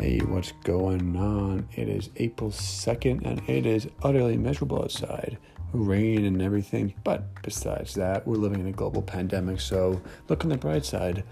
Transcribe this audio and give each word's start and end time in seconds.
Hey, 0.00 0.20
what's 0.20 0.52
going 0.64 1.14
on? 1.14 1.68
It 1.76 1.86
is 1.86 2.08
April 2.16 2.48
2nd 2.48 3.26
and 3.26 3.46
it 3.46 3.66
is 3.66 3.86
utterly 4.02 4.38
miserable 4.38 4.82
outside. 4.82 5.36
Rain 5.74 6.24
and 6.24 6.40
everything, 6.40 6.94
but 7.04 7.42
besides 7.42 7.92
that, 7.96 8.26
we're 8.26 8.36
living 8.36 8.60
in 8.60 8.68
a 8.68 8.72
global 8.72 9.02
pandemic, 9.02 9.60
so 9.60 10.00
look 10.30 10.42
on 10.42 10.48
the 10.48 10.56
bright 10.56 10.86
side. 10.86 11.22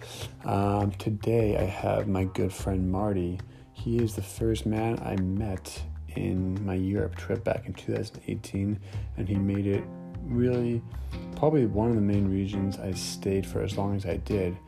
Um, 0.45 0.91
today, 0.93 1.57
I 1.57 1.65
have 1.65 2.09
my 2.09 2.25
good 2.25 2.53
friend 2.53 2.93
Martí. 2.93 3.41
He 3.73 3.97
is 3.97 4.15
the 4.15 4.21
first 4.21 4.67
man 4.67 4.99
I 4.99 5.17
met 5.17 5.83
in 6.09 6.63
my 6.67 6.75
Europe 6.75 7.17
trip 7.17 7.43
back 7.45 7.65
in 7.65 7.73
2018, 7.73 8.79
and 9.17 9.27
he 9.27 9.37
made 9.37 9.67
it 9.67 9.83
really 10.25 10.83
probably 11.37 11.65
one 11.65 11.89
of 11.89 11.95
the 11.95 12.03
main 12.03 12.31
reasons 12.31 12.79
I 12.79 12.93
stayed 12.93 13.47
for 13.47 13.63
as 13.63 13.79
long 13.79 13.97
as 13.97 14.05
I 14.05 14.19
did 14.19 14.59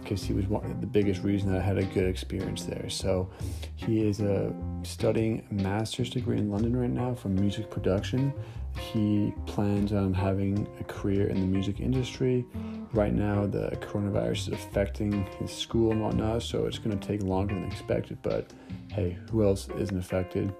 because 0.00 0.22
he 0.22 0.32
was 0.32 0.46
one, 0.46 0.78
the 0.80 0.86
biggest 0.86 1.22
reason 1.22 1.52
that 1.52 1.60
I 1.60 1.64
had 1.64 1.78
a 1.78 1.84
good 1.84 2.06
experience 2.06 2.64
there. 2.64 2.88
So 2.88 3.30
he 3.76 4.06
is 4.06 4.20
uh, 4.20 4.52
studying 4.82 5.46
a 5.50 5.54
master's 5.54 6.10
degree 6.10 6.38
in 6.38 6.50
London 6.50 6.76
right 6.76 6.90
now 6.90 7.14
for 7.14 7.28
music 7.28 7.70
production. 7.70 8.32
He 8.78 9.34
plans 9.46 9.92
on 9.92 10.14
having 10.14 10.66
a 10.80 10.84
career 10.84 11.26
in 11.28 11.40
the 11.40 11.46
music 11.46 11.80
industry. 11.80 12.44
Right 12.92 13.12
now, 13.12 13.46
the 13.46 13.70
coronavirus 13.80 14.48
is 14.48 14.48
affecting 14.48 15.26
his 15.38 15.52
school 15.52 15.92
and 15.92 16.02
whatnot, 16.02 16.42
so 16.42 16.66
it's 16.66 16.78
going 16.78 16.98
to 16.98 17.06
take 17.06 17.22
longer 17.22 17.54
than 17.54 17.64
expected. 17.64 18.18
But 18.22 18.52
hey, 18.88 19.16
who 19.30 19.44
else 19.44 19.68
isn't 19.78 19.98
affected? 19.98 20.52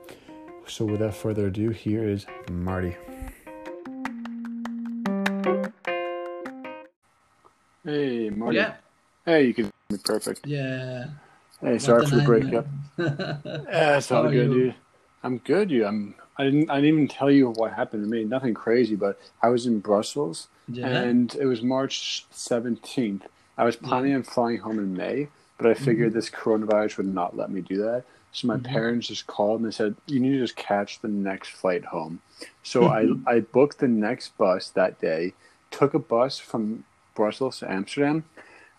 So 0.66 0.84
without 0.84 1.14
further 1.14 1.46
ado, 1.46 1.70
here 1.70 2.08
is 2.08 2.26
Martí. 2.46 2.94
Hey, 7.84 8.30
Martí. 8.30 8.54
Yeah. 8.54 8.74
Hey, 9.24 9.46
you 9.46 9.54
can 9.54 9.70
be 9.90 9.98
perfect. 9.98 10.46
Yeah. 10.46 11.06
Hey, 11.60 11.78
sorry 11.78 12.02
for 12.04 12.16
the 12.16 12.22
breakup. 12.22 12.66
Yeah, 12.98 13.98
it's 13.98 14.10
all 14.12 14.28
good, 14.28 14.52
you? 14.52 14.54
dude. 14.54 14.74
I'm 15.22 15.38
good, 15.38 15.68
dude. 15.68 15.84
I'm. 15.84 16.14
I 16.38 16.44
didn't. 16.44 16.70
I 16.70 16.76
didn't 16.76 16.94
even 16.94 17.08
tell 17.08 17.30
you 17.30 17.50
what 17.50 17.72
happened 17.74 18.04
to 18.04 18.10
me. 18.10 18.24
Nothing 18.24 18.54
crazy, 18.54 18.96
but 18.96 19.20
I 19.42 19.48
was 19.48 19.66
in 19.66 19.80
Brussels, 19.80 20.48
yeah. 20.68 20.86
and 20.86 21.34
it 21.34 21.44
was 21.44 21.62
March 21.62 22.26
17th. 22.32 23.22
I 23.58 23.64
was 23.64 23.76
planning 23.76 24.14
on 24.14 24.22
flying 24.22 24.58
home 24.58 24.78
in 24.78 24.94
May, 24.94 25.28
but 25.58 25.66
I 25.66 25.74
figured 25.74 26.14
this 26.14 26.30
coronavirus 26.30 26.96
would 26.96 27.14
not 27.14 27.36
let 27.36 27.50
me 27.50 27.60
do 27.60 27.76
that. 27.82 28.04
So 28.32 28.46
my 28.46 28.56
Mhm. 28.56 28.64
parents 28.64 29.08
just 29.08 29.26
called 29.26 29.60
and 29.60 29.68
they 29.68 29.74
said, 29.74 29.96
"You 30.06 30.20
need 30.20 30.32
to 30.32 30.38
just 30.38 30.56
catch 30.56 31.00
the 31.00 31.08
next 31.08 31.50
flight 31.50 31.84
home." 31.84 32.22
So 32.62 32.86
I 32.88 33.08
I 33.26 33.40
booked 33.40 33.78
the 33.80 33.88
next 33.88 34.38
bus 34.38 34.70
that 34.70 34.98
day. 34.98 35.34
Took 35.70 35.92
a 35.92 35.98
bus 35.98 36.38
from 36.38 36.84
Brussels 37.14 37.58
to 37.58 37.70
Amsterdam. 37.70 38.24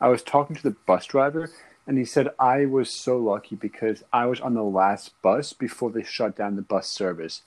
I 0.01 0.09
was 0.09 0.23
talking 0.23 0.55
to 0.55 0.63
the 0.63 0.75
bus 0.87 1.05
driver, 1.05 1.49
and 1.87 1.97
he 1.97 2.05
said 2.05 2.29
I 2.39 2.65
was 2.65 2.89
so 2.89 3.17
lucky 3.17 3.55
because 3.55 4.03
I 4.11 4.25
was 4.25 4.41
on 4.41 4.55
the 4.55 4.63
last 4.63 5.13
bus 5.21 5.53
before 5.53 5.91
they 5.91 6.03
shut 6.03 6.35
down 6.35 6.55
the 6.55 6.61
bus 6.61 6.87
service. 6.89 7.43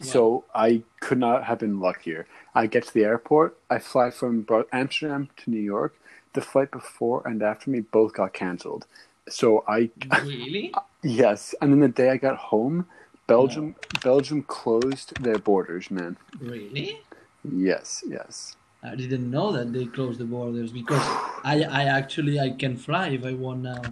So 0.00 0.44
I 0.54 0.82
could 1.00 1.18
not 1.18 1.44
have 1.44 1.58
been 1.60 1.80
luckier. 1.80 2.26
I 2.54 2.66
get 2.66 2.84
to 2.86 2.92
the 2.94 3.04
airport. 3.04 3.56
I 3.70 3.78
fly 3.78 4.10
from 4.10 4.46
Amsterdam 4.72 5.30
to 5.38 5.50
New 5.50 5.60
York. 5.60 5.94
The 6.34 6.42
flight 6.42 6.70
before 6.70 7.26
and 7.26 7.42
after 7.42 7.70
me 7.70 7.80
both 7.80 8.12
got 8.12 8.34
canceled. 8.34 8.84
So 9.28 9.64
I 9.66 9.90
really? 10.22 10.74
yes, 11.02 11.54
and 11.62 11.72
then 11.72 11.80
the 11.80 11.88
day 11.88 12.10
I 12.10 12.18
got 12.18 12.36
home, 12.36 12.86
Belgium 13.26 13.74
Belgium 14.04 14.42
closed 14.42 15.20
their 15.22 15.38
borders. 15.38 15.90
Man, 15.90 16.16
Really? 16.38 17.00
yes, 17.42 18.04
yes. 18.06 18.54
I 18.82 18.94
didn't 18.94 19.30
know 19.30 19.52
that 19.52 19.72
they 19.72 19.86
closed 19.86 20.18
the 20.20 20.24
borders 20.24 20.72
because 20.72 21.02
I, 21.44 21.62
I 21.64 21.84
actually 21.84 22.38
I 22.40 22.50
can 22.50 22.76
fly 22.76 23.08
if 23.08 23.24
I 23.24 23.34
want 23.34 23.62
now. 23.62 23.82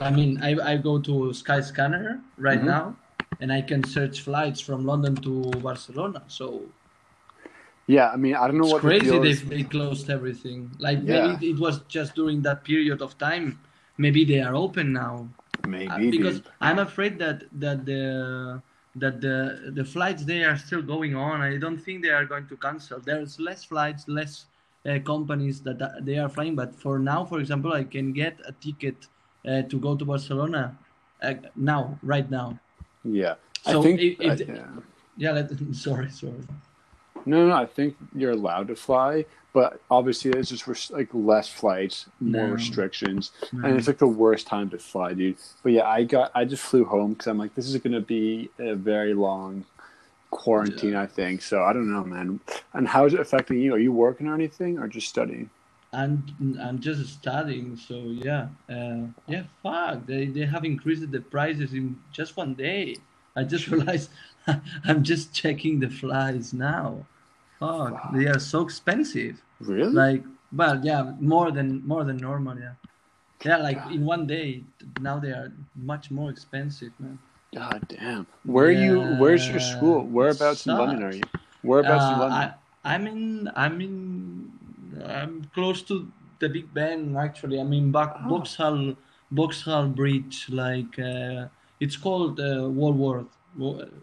I 0.00 0.10
mean, 0.10 0.40
I, 0.42 0.56
I 0.72 0.76
go 0.76 0.98
to 1.00 1.32
Skyscanner 1.32 2.22
right 2.38 2.60
Mhm. 2.60 2.66
now, 2.66 2.96
and 3.40 3.52
I 3.52 3.62
can 3.62 3.84
search 3.84 4.20
flights 4.22 4.60
from 4.60 4.84
London 4.84 5.16
to 5.22 5.50
Barcelona. 5.62 6.22
So 6.28 6.70
Yeah, 7.86 8.10
I 8.10 8.16
mean 8.16 8.34
I 8.34 8.46
don't 8.46 8.56
know 8.58 8.64
it's 8.64 8.72
what 8.74 8.82
the 8.82 8.88
crazy 8.88 9.04
deal 9.04 9.20
they 9.20 9.32
they 9.32 9.62
closed 9.64 10.08
everything. 10.10 10.72
Like 10.78 11.02
Yeah. 11.02 11.36
maybe 11.36 11.50
it 11.50 11.58
was 11.58 11.80
just 11.88 12.14
during 12.14 12.42
that 12.42 12.64
period 12.64 13.02
of 13.02 13.18
time. 13.18 13.60
Maybe 13.98 14.24
they 14.24 14.40
are 14.40 14.54
open 14.54 14.92
now. 14.92 15.28
Maybe 15.64 15.90
Uh, 15.90 15.98
because 16.10 16.36
dude. 16.36 16.48
I'm 16.60 16.78
afraid 16.78 17.18
that 17.18 17.44
that 17.60 17.84
the 17.84 18.62
that 18.96 19.20
the 19.20 19.72
the 19.74 19.84
flights 19.84 20.24
they 20.24 20.44
are 20.44 20.56
still 20.56 20.82
going 20.82 21.14
on. 21.16 21.40
I 21.42 21.56
don't 21.56 21.78
think 21.78 22.02
they 22.02 22.10
are 22.10 22.24
going 22.24 22.46
to 22.48 22.56
cancel. 22.56 23.00
There's 23.00 23.38
less 23.40 23.64
flights, 23.64 24.06
less 24.08 24.46
uh, 24.86 24.98
companies 25.00 25.60
that 25.62 25.80
uh, 25.82 25.88
they 26.00 26.18
are 26.18 26.28
flying. 26.28 26.54
But 26.54 26.74
for 26.74 26.98
now, 26.98 27.24
for 27.24 27.40
example, 27.40 27.72
I 27.72 27.84
can 27.84 28.12
get 28.12 28.38
a 28.46 28.52
ticket 28.52 29.08
uh, 29.48 29.62
to 29.62 29.76
go 29.80 29.96
to 29.96 30.04
Barcelona 30.04 30.78
uh, 31.22 31.34
now, 31.56 31.98
right 32.02 32.30
now. 32.30 32.58
Yeah, 33.04 33.34
So 33.62 33.80
I 33.80 33.82
think. 33.82 34.00
if- 34.00 34.20
if 34.20 34.32
I- 34.32 34.52
yeah. 34.52 34.66
Yeah, 35.16 35.30
let, 35.32 35.50
sorry, 35.86 36.10
sorry. 36.10 36.42
No, 37.26 37.46
no, 37.48 37.54
I 37.54 37.66
think 37.66 37.96
you're 38.14 38.32
allowed 38.32 38.68
to 38.68 38.76
fly, 38.76 39.24
but 39.52 39.80
obviously 39.90 40.30
there's 40.30 40.48
just 40.48 40.66
res- 40.66 40.90
like 40.90 41.08
less 41.12 41.48
flights, 41.48 42.06
more 42.20 42.48
No. 42.48 42.54
restrictions, 42.54 43.32
No. 43.52 43.66
and 43.68 43.76
it's 43.78 43.86
like 43.86 43.98
the 43.98 44.06
worst 44.06 44.46
time 44.46 44.70
to 44.70 44.78
fly, 44.78 45.14
dude. 45.14 45.36
But 45.62 45.72
yeah, 45.72 45.86
I 45.88 46.04
got, 46.04 46.30
I 46.34 46.44
just 46.44 46.62
flew 46.62 46.84
home 46.84 47.12
because 47.14 47.26
I'm 47.28 47.38
like, 47.38 47.54
this 47.54 47.66
is 47.68 47.76
going 47.78 47.92
to 47.94 48.00
be 48.00 48.50
a 48.58 48.74
very 48.74 49.14
long 49.14 49.64
quarantine, 50.30 50.96
I 50.96 51.06
think. 51.06 51.42
So 51.42 51.62
I 51.62 51.72
don't 51.72 51.90
know, 51.92 52.04
man. 52.04 52.40
And 52.72 52.88
how 52.88 53.04
is 53.06 53.14
it 53.14 53.20
affecting 53.20 53.60
you? 53.60 53.74
Are 53.74 53.78
you 53.78 53.92
working 53.92 54.26
or 54.26 54.34
anything, 54.34 54.78
or 54.78 54.88
just 54.88 55.08
studying? 55.08 55.50
I'm 55.92 56.24
I'm 56.60 56.80
just 56.80 57.08
studying, 57.12 57.76
so 57.76 57.94
yeah, 58.06 58.48
uh, 58.68 59.06
yeah. 59.28 59.44
Fuck, 59.62 60.06
they 60.06 60.26
they 60.26 60.44
have 60.44 60.64
increased 60.64 61.08
the 61.08 61.20
prices 61.20 61.72
in 61.72 61.96
just 62.12 62.36
one 62.36 62.54
day. 62.54 62.96
I 63.36 63.44
just 63.44 63.68
realized 63.72 64.10
I'm 64.84 65.04
just 65.04 65.32
checking 65.32 65.78
the 65.78 65.88
flights 65.88 66.52
now. 66.52 67.06
Fuck, 67.64 68.12
they 68.14 68.26
are 68.26 68.38
so 68.38 68.62
expensive. 68.62 69.42
Really? 69.60 69.92
Like, 69.92 70.22
but 70.52 70.84
yeah, 70.84 71.12
more 71.20 71.50
than 71.50 71.68
more 71.86 72.04
than 72.04 72.16
normal. 72.18 72.58
Yeah, 72.58 72.74
yeah. 73.44 73.56
Like 73.68 73.80
in 73.90 74.04
one 74.04 74.26
day, 74.26 74.62
now 75.00 75.18
they 75.18 75.30
are 75.30 75.50
much 75.74 76.10
more 76.10 76.30
expensive, 76.30 76.92
man. 76.98 77.18
God 77.54 77.80
damn. 77.88 78.26
Where 78.44 78.66
are 78.66 78.80
you? 78.86 79.00
Where's 79.22 79.48
your 79.48 79.60
school? 79.60 80.00
Yeah, 80.04 80.10
Whereabouts 80.16 80.66
in. 80.66 80.76
London 80.76 81.02
are 81.08 81.14
you? 81.20 81.22
Whereabouts 81.62 82.04
in 82.10 82.14
Uh, 82.14 82.18
London? 82.22 82.38
I, 82.84 82.92
I'm 82.94 83.06
in. 83.06 83.50
I'm 83.56 83.80
in. 83.80 83.96
I'm 85.06 85.34
close 85.54 85.82
to 85.90 85.94
the 86.40 86.48
Big 86.48 86.66
Ben. 86.74 87.16
Actually, 87.16 87.58
I'm 87.60 87.72
in 87.72 87.90
Buck, 87.90 88.12
Oh. 88.24 88.28
Vauxhall, 88.28 88.94
Vauxhall 89.30 89.88
Bridge. 89.88 90.46
Like 90.50 90.98
uh, 90.98 91.48
it's 91.80 91.96
called 91.96 92.40
uh, 92.40 92.68
Walworth. 92.68 93.32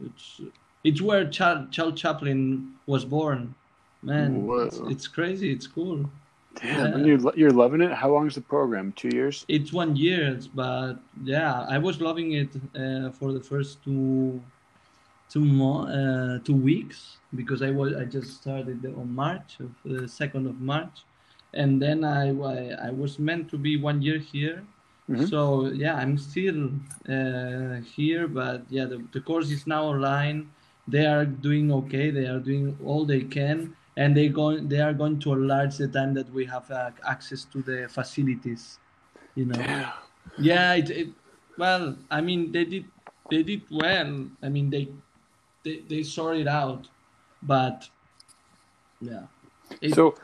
It's 0.07 0.41
it's 0.83 1.01
where 1.01 1.29
Charles, 1.29 1.67
Charles 1.71 1.99
Chaplin 1.99 2.73
was 2.85 3.05
born. 3.05 3.53
Man, 4.03 4.47
it's, 4.49 4.77
it's 4.89 5.07
crazy. 5.07 5.51
It's 5.51 5.67
cool. 5.67 6.09
Damn, 6.55 6.67
yeah. 6.77 6.85
and 6.95 7.05
you're 7.05 7.35
you're 7.35 7.51
loving 7.51 7.81
it. 7.81 7.93
How 7.93 8.09
long 8.11 8.27
is 8.27 8.35
the 8.35 8.41
program? 8.41 8.91
Two 8.93 9.09
years. 9.13 9.45
It's 9.47 9.71
one 9.71 9.95
year, 9.95 10.37
but 10.53 10.95
yeah, 11.23 11.65
I 11.69 11.77
was 11.77 12.01
loving 12.01 12.33
it 12.33 12.49
uh, 12.75 13.11
for 13.11 13.31
the 13.31 13.39
first 13.39 13.83
two 13.83 14.41
two 15.29 15.45
mo- 15.45 15.87
uh, 15.87 16.39
two 16.43 16.55
weeks 16.55 17.17
because 17.35 17.61
I 17.61 17.71
was 17.71 17.95
I 17.95 18.03
just 18.05 18.41
started 18.41 18.83
on 18.85 19.15
March 19.15 19.59
of 19.59 19.71
the 19.85 20.07
second 20.07 20.45
of 20.47 20.59
March, 20.59 21.05
and 21.53 21.81
then 21.81 22.03
I, 22.03 22.29
I 22.31 22.87
I 22.87 22.89
was 22.89 23.17
meant 23.19 23.47
to 23.51 23.57
be 23.57 23.77
one 23.77 24.01
year 24.01 24.17
here. 24.19 24.63
Mhm. 25.09 25.29
So 25.29 25.67
yeah, 25.67 25.95
I'm 25.95 26.17
still 26.17 26.69
uh, 27.07 27.79
here, 27.95 28.27
but 28.27 28.65
yeah, 28.69 28.85
the, 28.85 28.97
the 29.13 29.21
course 29.21 29.51
is 29.51 29.65
now 29.67 29.83
online. 29.85 30.49
They 30.87 31.05
are 31.05 31.25
doing 31.25 31.71
okay. 31.71 32.11
They 32.11 32.25
are 32.25 32.39
doing 32.39 32.77
all 32.83 33.05
they 33.05 33.21
can, 33.21 33.75
and 33.97 34.15
they 34.15 34.29
going 34.29 34.67
they 34.67 34.79
are 34.79 34.93
going 34.93 35.19
to 35.19 35.33
enlarge 35.33 35.77
the 35.77 35.87
time 35.87 36.13
that 36.15 36.29
we 36.31 36.45
have 36.45 36.69
uh, 36.71 36.91
access 37.07 37.45
to 37.45 37.61
the 37.61 37.87
facilities. 37.89 38.79
You 39.35 39.45
know. 39.45 39.55
Damn. 39.55 39.91
Yeah, 40.39 40.73
it, 40.73 40.89
it 40.89 41.09
well, 41.57 41.97
I 42.09 42.21
mean 42.21 42.51
they 42.51 42.65
did 42.65 42.85
they 43.29 43.43
did 43.43 43.63
well. 43.71 44.27
I 44.43 44.49
mean 44.49 44.69
they 44.69 44.89
they 45.63 45.81
they 45.87 46.03
sorted 46.03 46.41
it 46.41 46.47
out, 46.47 46.87
but 47.43 47.89
yeah. 49.01 49.27
It- 49.81 49.95
So, 49.95 50.15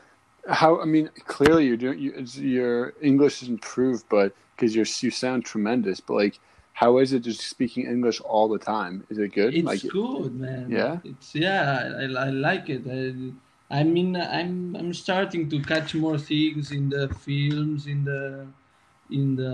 how? 0.48 0.80
I 0.80 0.84
mean, 0.84 1.10
clearly 1.26 1.66
you're 1.66 1.76
doing. 1.76 1.98
You, 1.98 2.12
it's, 2.16 2.36
your 2.36 2.94
English 3.00 3.42
is 3.42 3.48
improved, 3.48 4.04
but 4.08 4.34
because 4.56 4.74
you're 4.74 4.86
you 5.00 5.10
sound 5.10 5.44
tremendous. 5.44 6.00
But 6.00 6.14
like, 6.14 6.40
how 6.78 6.98
is 6.98 7.12
it 7.12 7.22
just 7.24 7.40
speaking 7.40 7.86
English 7.86 8.20
all 8.20 8.46
the 8.46 8.62
time? 8.74 9.04
Is 9.10 9.18
it 9.18 9.32
good? 9.34 9.52
It's 9.52 9.66
like, 9.66 9.82
good, 9.88 10.32
man. 10.38 10.70
Yeah? 10.70 10.98
It's 11.02 11.34
yeah, 11.34 11.90
I, 12.02 12.04
I 12.26 12.30
like 12.30 12.66
it. 12.76 12.82
I, 12.86 13.78
I 13.80 13.82
mean, 13.82 14.14
I'm 14.14 14.76
I'm 14.76 14.94
starting 14.94 15.50
to 15.50 15.58
catch 15.60 15.96
more 15.96 16.18
things 16.18 16.70
in 16.70 16.88
the 16.88 17.08
films, 17.26 17.88
in 17.88 18.04
the 18.04 18.46
in 19.10 19.34
the 19.34 19.52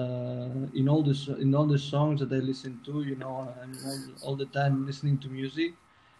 in 0.74 0.86
all 0.86 1.02
the 1.02 1.16
in 1.40 1.54
all 1.54 1.64
the 1.64 1.78
songs 1.78 2.20
that 2.20 2.30
I 2.30 2.40
listen 2.50 2.78
to. 2.84 3.02
You 3.02 3.16
know, 3.16 3.34
I'm 3.62 3.72
all, 3.88 4.00
all 4.24 4.36
the 4.36 4.50
time 4.58 4.84
listening 4.84 5.16
to 5.24 5.28
music, 5.28 5.72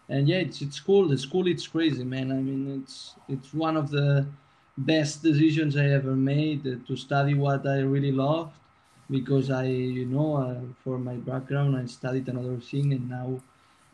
and 0.09 0.27
yeah, 0.27 0.41
it's 0.47 0.59
it's 0.63 0.79
cool. 0.79 1.07
The 1.07 1.19
school, 1.19 1.45
it's 1.45 1.67
crazy, 1.67 2.03
man. 2.03 2.31
I 2.31 2.39
mean, 2.47 2.81
it's 2.81 3.13
it's 3.29 3.53
one 3.53 3.77
of 3.77 3.91
the 3.91 4.25
best 4.75 5.21
decisions 5.21 5.77
I 5.77 5.85
ever 5.99 6.15
made 6.15 6.65
uh, 6.65 6.77
to 6.87 6.95
study 6.95 7.35
what 7.35 7.61
I 7.67 7.81
really 7.95 8.11
loved. 8.11 8.53
Because 9.09 9.49
I, 9.49 9.65
you 9.65 10.05
know, 10.05 10.37
uh, 10.37 10.61
for 10.83 10.97
my 10.97 11.15
background, 11.15 11.77
I 11.77 11.85
studied 11.85 12.27
another 12.27 12.59
thing, 12.59 12.93
and 12.93 13.09
now 13.09 13.39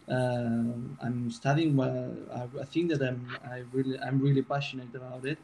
uh, 0.10 1.06
I'm 1.06 1.30
studying 1.32 1.78
a 1.80 2.66
thing 2.66 2.88
that 2.90 3.02
I'm 3.02 3.22
I 3.46 3.64
really 3.72 4.00
I'm 4.00 4.20
really 4.20 4.42
passionate 4.42 4.94
about 4.96 5.26
it. 5.26 5.38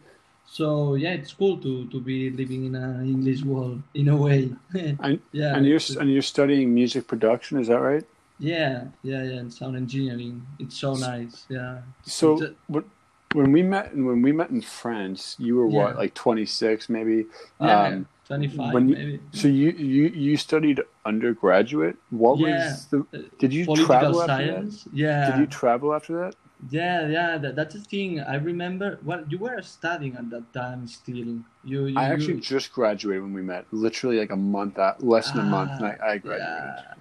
So 0.45 0.95
yeah, 0.95 1.13
it's 1.13 1.33
cool 1.33 1.57
to 1.57 1.87
to 1.89 1.99
be 1.99 2.29
living 2.31 2.65
in 2.65 2.75
an 2.75 3.05
English 3.05 3.43
world 3.43 3.81
in 3.93 4.09
a 4.09 4.15
way. 4.15 4.51
And, 4.99 5.21
yeah, 5.31 5.55
and 5.55 5.65
you're 5.65 5.79
and 5.99 6.11
you're 6.11 6.23
studying 6.23 6.73
music 6.73 7.07
production, 7.07 7.59
is 7.59 7.67
that 7.67 7.79
right? 7.79 8.03
yeah, 8.39 8.85
yeah, 9.03 9.23
yeah, 9.23 9.39
and 9.39 9.53
sound 9.53 9.75
engineering. 9.77 10.41
It's 10.59 10.77
so 10.77 10.95
nice. 10.95 11.45
Yeah. 11.49 11.81
So 12.03 12.41
a- 12.41 12.53
what, 12.67 12.85
when 13.33 13.51
we 13.51 13.61
met 13.61 13.95
when 13.95 14.21
we 14.21 14.31
met 14.31 14.49
in 14.49 14.61
France, 14.61 15.35
you 15.39 15.55
were 15.57 15.67
what 15.67 15.95
like 15.97 16.13
26 16.13 16.89
maybe. 16.89 17.25
Yeah, 17.59 17.81
Um, 17.83 18.07
25 18.27 18.73
when 18.73 18.89
you- 18.89 18.95
maybe. 18.95 19.19
So 19.31 19.47
you 19.47 19.71
you 19.71 20.03
you 20.07 20.37
studied 20.37 20.81
undergraduate. 21.05 21.97
What 22.09 22.39
Yeah. 22.39 22.47
was 22.71 22.87
the? 22.87 23.05
Did 23.39 23.53
you 23.53 23.65
Political 23.65 23.85
travel 23.87 24.21
after 24.21 24.33
science. 24.33 24.83
that? 24.83 24.93
Yeah. 24.93 25.31
Did 25.31 25.39
you 25.41 25.47
travel 25.47 25.93
after 25.93 26.13
that? 26.21 26.35
Yeah, 26.71 27.07
yeah, 27.07 27.37
that, 27.37 27.55
that's 27.55 27.75
the 27.75 27.81
thing. 27.81 28.19
I 28.19 28.35
remember. 28.35 28.97
Well, 29.03 29.23
you 29.29 29.37
were 29.37 29.61
studying 29.61 30.15
at 30.15 30.29
that 30.31 30.51
time 30.53 30.87
still. 30.87 31.37
You, 31.63 31.85
you 31.85 31.93
I 31.95 32.05
actually 32.05 32.35
you- 32.35 32.41
just 32.55 32.73
graduated 32.73 33.21
when 33.21 33.33
we 33.33 33.43
met. 33.43 33.65
Literally 33.71 34.17
like 34.19 34.31
a 34.31 34.35
month 34.57 34.79
out, 34.79 35.03
less 35.03 35.29
than 35.31 35.41
a 35.45 35.49
month, 35.49 35.71
and 35.77 35.85
I, 35.85 35.97
Ah, 36.01 36.05
I 36.13 36.17
graduated. 36.17 36.73
yeah. 36.77 36.93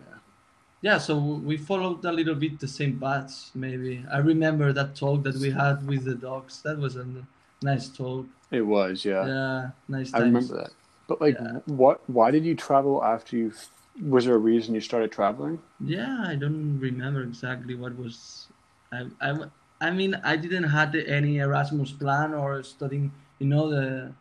Yeah. 0.82 0.98
So 0.98 1.16
we 1.18 1.56
followed 1.56 2.04
a 2.04 2.12
little 2.12 2.34
bit 2.34 2.60
the 2.60 2.68
same 2.68 2.98
paths. 2.98 3.50
Maybe 3.54 4.04
I 4.12 4.18
remember 4.18 4.72
that 4.72 4.94
talk 4.96 5.22
that 5.24 5.36
we 5.36 5.50
had 5.50 5.86
with 5.86 6.04
the 6.04 6.14
dogs. 6.14 6.62
That 6.62 6.78
was 6.78 6.96
a 6.96 7.06
nice 7.62 7.88
talk. 7.88 8.26
It 8.50 8.62
was, 8.62 9.04
yeah. 9.04 9.26
Yeah, 9.26 9.70
nice. 9.88 10.14
I 10.14 10.20
times. 10.20 10.32
remember 10.32 10.56
that. 10.62 10.70
But 11.08 11.20
like, 11.20 11.36
Yeah. 11.40 11.60
what? 11.66 12.08
Why 12.08 12.30
did 12.30 12.44
you 12.44 12.54
travel 12.54 13.02
after 13.02 13.36
you? 13.36 13.52
Was 14.02 14.26
there 14.26 14.34
a 14.34 14.38
reason 14.38 14.74
you 14.74 14.80
started 14.80 15.10
traveling? 15.10 15.58
Yeah, 15.80 16.22
I 16.26 16.34
don't 16.34 16.78
remember 16.78 17.22
exactly 17.22 17.74
what 17.74 17.96
was. 17.96 18.46
I, 18.92 19.06
I, 19.20 19.38
I 19.80 19.90
mean, 19.90 20.14
I 20.22 20.36
didn't 20.36 20.64
had 20.64 20.94
any 20.94 21.38
Erasmus 21.38 21.92
plan 21.92 22.34
or 22.34 22.62
studying. 22.62 23.10
You 23.38 23.46
know 23.46 23.68
the, 23.68 24.12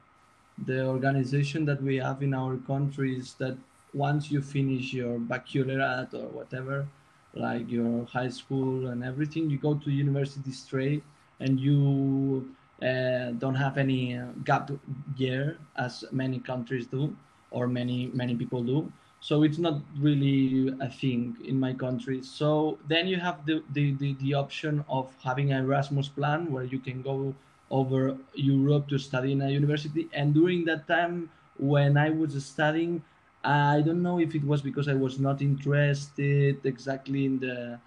the 0.66 0.86
organization 0.86 1.66
that 1.66 1.82
we 1.82 1.98
have 1.98 2.22
in 2.24 2.34
our 2.34 2.58
countries 2.58 3.36
that 3.40 3.58
once 3.96 4.30
you 4.30 4.42
finish 4.42 4.94
your 4.94 5.18
baccalaureate 5.18 6.14
or 6.14 6.28
whatever, 6.28 6.86
like 7.34 7.70
your 7.72 8.06
high 8.06 8.30
school 8.30 8.88
and 8.88 9.04
everything, 9.04 9.50
you 9.50 9.58
go 9.58 9.76
to 9.76 9.90
university 9.90 10.52
straight, 10.52 11.04
and 11.40 11.60
you 11.60 12.54
uh, 12.82 13.32
don't 13.40 13.56
have 13.56 13.78
any 13.78 14.20
gap 14.44 14.70
year 15.16 15.58
as 15.78 16.04
many 16.12 16.40
countries 16.40 16.86
do 16.88 17.16
or 17.52 17.68
many 17.68 18.12
many 18.14 18.36
people 18.36 18.62
do. 18.64 18.92
So 19.22 19.44
it's 19.44 19.58
not 19.58 19.82
really 19.98 20.76
a 20.82 20.90
thing 20.90 21.38
in 21.44 21.60
my 21.60 21.74
country. 21.74 22.22
So 22.22 22.78
then 22.88 23.08
you 23.08 23.18
have 23.18 23.44
the, 23.46 23.64
the, 23.74 23.94
the, 23.94 24.14
the 24.22 24.36
option 24.36 24.86
of 24.88 25.12
having 25.24 25.52
an 25.52 25.64
erasmus 25.64 26.10
plan 26.10 26.52
where 26.52 26.66
you 26.66 26.78
can 26.78 27.02
go 27.02 27.34
over 27.72 28.16
europe 28.36 28.88
to 28.90 29.00
study 29.00 29.32
in 29.32 29.42
a 29.42 29.50
university. 29.50 30.08
And 30.14 30.34
during 30.34 30.66
that 30.66 30.88
time 30.88 31.30
when 31.58 31.98
i 31.98 32.10
was 32.10 32.34
studying 32.46 33.02
i 33.46 33.82
don't 33.82 34.02
know 34.02 34.20
if 34.20 34.36
it 34.36 34.44
was 34.44 34.62
because 34.62 34.88
i 34.88 34.94
was 34.94 35.20
not 35.20 35.42
interested 35.42 36.66
exactly 36.66 37.26
in 37.26 37.40
the 37.40 37.80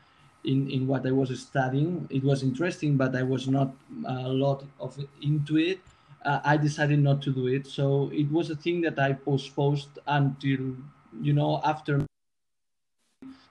in, 0.44 0.70
in 0.70 0.87
what 0.87 1.06
i 1.06 1.10
was 1.10 1.28
studying 1.40 2.06
it 2.10 2.22
was 2.22 2.43
interesting 2.43 2.96
but 2.96 3.14
i 3.16 3.22
was 3.22 3.49
not 3.49 3.75
a 4.06 4.28
lot 4.28 4.64
of 4.81 4.99
into 5.20 5.58
it 5.58 5.81
uh, 6.25 6.40
I 6.44 6.56
decided 6.56 6.99
not 7.00 7.22
to 7.22 7.32
do 7.32 7.46
it. 7.46 7.66
So 7.66 8.10
it 8.12 8.31
was 8.31 8.50
a 8.50 8.56
thing 8.56 8.81
that 8.82 8.99
I 8.99 9.12
postponed 9.12 9.87
until, 10.06 10.76
you 11.20 11.32
know, 11.32 11.60
after. 11.64 12.05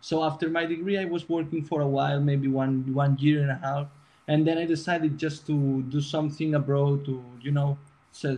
So 0.01 0.23
after 0.23 0.49
my 0.49 0.65
degree, 0.65 0.97
I 0.97 1.05
was 1.05 1.27
working 1.27 1.63
for 1.63 1.81
a 1.81 1.87
while, 1.87 2.19
maybe 2.19 2.47
one 2.47 2.93
one 2.93 3.17
year 3.17 3.41
and 3.41 3.51
a 3.51 3.55
half, 3.55 3.87
and 4.27 4.47
then 4.47 4.57
I 4.57 4.65
decided 4.65 5.17
just 5.17 5.45
to 5.47 5.81
do 5.83 5.99
something 6.01 6.55
abroad 6.55 7.05
to, 7.05 7.23
you 7.41 7.51
know, 7.51 7.77
so 8.11 8.37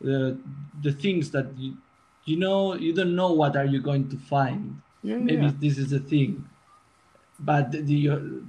the 0.00 0.38
the 0.82 0.92
things 0.92 1.30
that 1.30 1.46
you, 1.58 1.76
you 2.24 2.36
know 2.36 2.74
you 2.74 2.92
don't 2.94 3.14
know 3.16 3.32
what 3.32 3.56
are 3.56 3.64
you 3.64 3.80
going 3.80 4.08
to 4.10 4.16
find. 4.16 4.80
Yeah, 5.02 5.16
maybe 5.16 5.46
yeah. 5.46 5.52
this 5.58 5.78
is 5.78 5.90
the 5.90 5.98
thing. 6.00 6.48
But 7.40 7.72
the, 7.72 7.80
the 7.82 8.42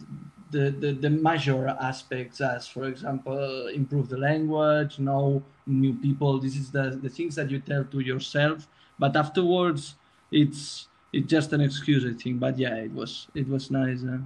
the 0.51 0.69
the, 0.71 0.91
the 0.93 1.09
major 1.09 1.67
aspects 1.81 2.39
as 2.41 2.67
for 2.67 2.85
example 2.85 3.67
improve 3.67 4.09
the 4.09 4.17
language 4.17 4.99
know 4.99 5.41
new 5.65 5.93
people. 5.95 6.39
This 6.39 6.55
is 6.55 6.71
the 6.71 6.99
the 7.01 7.09
things 7.09 7.35
that 7.35 7.49
you 7.49 7.59
tell 7.59 7.83
to 7.85 7.99
yourself. 7.99 8.67
But 8.99 9.15
afterwards 9.15 9.95
it's 10.31 10.87
it's 11.11 11.27
just 11.27 11.53
an 11.53 11.61
excuse 11.61 12.05
i 12.05 12.13
think. 12.13 12.39
But 12.39 12.57
yeah 12.57 12.75
it 12.75 12.91
was 12.93 13.27
it 13.33 13.47
was 13.47 13.71
nice 13.71 14.03
uh, 14.03 14.19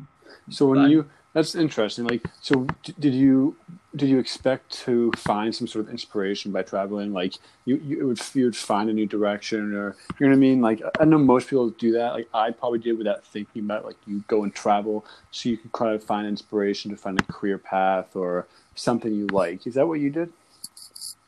So 0.50 0.68
when 0.68 0.80
But- 0.84 0.92
you, 0.92 1.06
that's 1.34 1.56
interesting. 1.56 2.06
Like, 2.06 2.24
so 2.42 2.68
d- 2.84 2.96
did 3.00 3.14
you 3.14 3.56
did 3.96 4.10
you 4.10 4.20
expect 4.20 4.72
to 4.86 5.12
find 5.16 5.54
some 5.54 5.68
sort 5.68 5.86
of 5.86 5.92
inspiration 5.92 6.52
by 6.52 6.62
traveling? 6.64 7.14
Like, 7.14 7.36
you 7.66 7.78
you 7.78 8.08
would 8.08 8.20
you 8.34 8.46
would 8.46 8.56
find 8.56 8.90
a 8.90 8.94
new 8.94 9.06
direction, 9.06 9.74
or 9.74 9.96
you 10.20 10.26
know 10.26 10.32
what 10.32 10.38
I 10.38 10.40
mean? 10.40 10.62
Like, 10.62 10.82
I 11.00 11.06
know 11.06 11.18
most 11.18 11.48
people 11.50 11.70
do 11.72 11.92
that. 11.94 12.14
Like, 12.14 12.30
I 12.34 12.52
probably 12.52 12.80
did 12.80 12.98
without 12.98 13.26
thinking 13.26 13.64
about. 13.64 13.86
Like, 13.86 13.98
you 14.06 14.24
go 14.28 14.44
and 14.44 14.54
travel 14.54 15.06
so 15.32 15.50
you 15.50 15.58
can 15.58 15.70
kind 15.72 15.94
of 15.94 16.04
find 16.04 16.28
inspiration 16.28 16.92
to 16.92 16.98
find 16.98 17.20
a 17.20 17.24
career 17.24 17.58
path 17.58 18.16
or 18.16 18.48
something 18.76 19.14
you 19.14 19.28
like. 19.28 19.68
Is 19.68 19.76
that 19.76 19.88
what 19.88 20.00
you 20.00 20.10
did? 20.10 20.32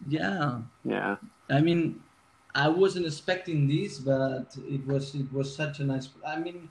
yeah 0.08 0.62
Yeah. 0.84 1.18
I 1.50 1.62
mean, 1.62 2.02
I 2.56 2.68
wasn't 2.70 3.06
expecting 3.06 3.68
this, 3.68 4.00
but 4.00 4.56
it 4.68 4.86
was 4.86 5.16
it 5.16 5.32
was 5.32 5.56
such 5.56 5.80
a 5.80 5.84
nice. 5.84 6.10
I 6.26 6.38
mean, 6.40 6.70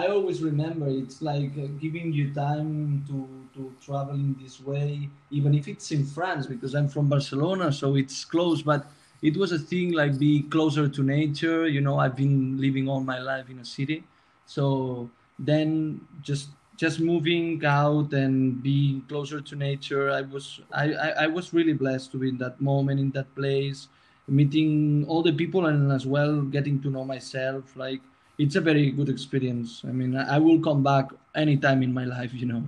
I 0.00 0.06
always 0.08 0.42
remember 0.42 0.86
it's 0.88 1.20
like 1.22 1.52
uh, 1.58 1.66
giving 1.84 2.12
you 2.12 2.26
time 2.34 3.04
to 3.08 3.18
to 3.56 3.62
travel 3.84 4.14
in 4.14 4.36
this 4.42 4.56
way, 4.60 5.08
even 5.30 5.54
if 5.54 5.66
it's 5.72 5.90
in 5.90 6.04
France, 6.16 6.46
because 6.46 6.72
I'm 6.78 6.88
from 6.88 7.08
Barcelona, 7.08 7.72
so 7.72 7.96
it's 7.96 8.24
close. 8.24 8.62
But 8.62 8.82
it 9.22 9.36
was 9.36 9.50
a 9.52 9.58
thing 9.58 9.92
like 10.00 10.18
be 10.18 10.42
closer 10.54 10.88
to 10.88 11.02
nature. 11.02 11.66
You 11.66 11.80
know, 11.80 11.98
I've 11.98 12.16
been 12.24 12.60
living 12.66 12.88
all 12.88 13.00
my 13.00 13.18
life 13.18 13.48
in 13.50 13.58
a 13.58 13.64
city, 13.64 14.04
so 14.46 15.10
then 15.38 16.00
just 16.22 16.48
just 16.76 17.00
moving 17.00 17.64
out 17.64 18.12
and 18.12 18.62
being 18.62 19.02
closer 19.08 19.40
to 19.40 19.56
nature 19.56 20.10
i 20.10 20.20
was 20.34 20.60
I, 20.72 20.84
I 21.06 21.08
i 21.24 21.26
was 21.26 21.52
really 21.52 21.72
blessed 21.72 22.12
to 22.12 22.18
be 22.22 22.28
in 22.28 22.38
that 22.38 22.60
moment 22.60 23.00
in 23.00 23.10
that 23.18 23.34
place 23.34 23.88
meeting 24.28 25.04
all 25.08 25.22
the 25.22 25.32
people 25.32 25.66
and 25.66 25.90
as 25.90 26.06
well 26.06 26.42
getting 26.56 26.80
to 26.82 26.90
know 26.90 27.04
myself 27.04 27.64
like 27.76 28.00
it's 28.38 28.56
a 28.56 28.60
very 28.60 28.90
good 28.90 29.08
experience. 29.08 29.82
I 29.86 29.92
mean 29.92 30.16
i, 30.16 30.36
I 30.36 30.38
will 30.38 30.60
come 30.60 30.82
back 30.82 31.10
anytime 31.34 31.82
in 31.82 31.92
my 31.92 32.04
life 32.04 32.32
you 32.32 32.46
know. 32.46 32.62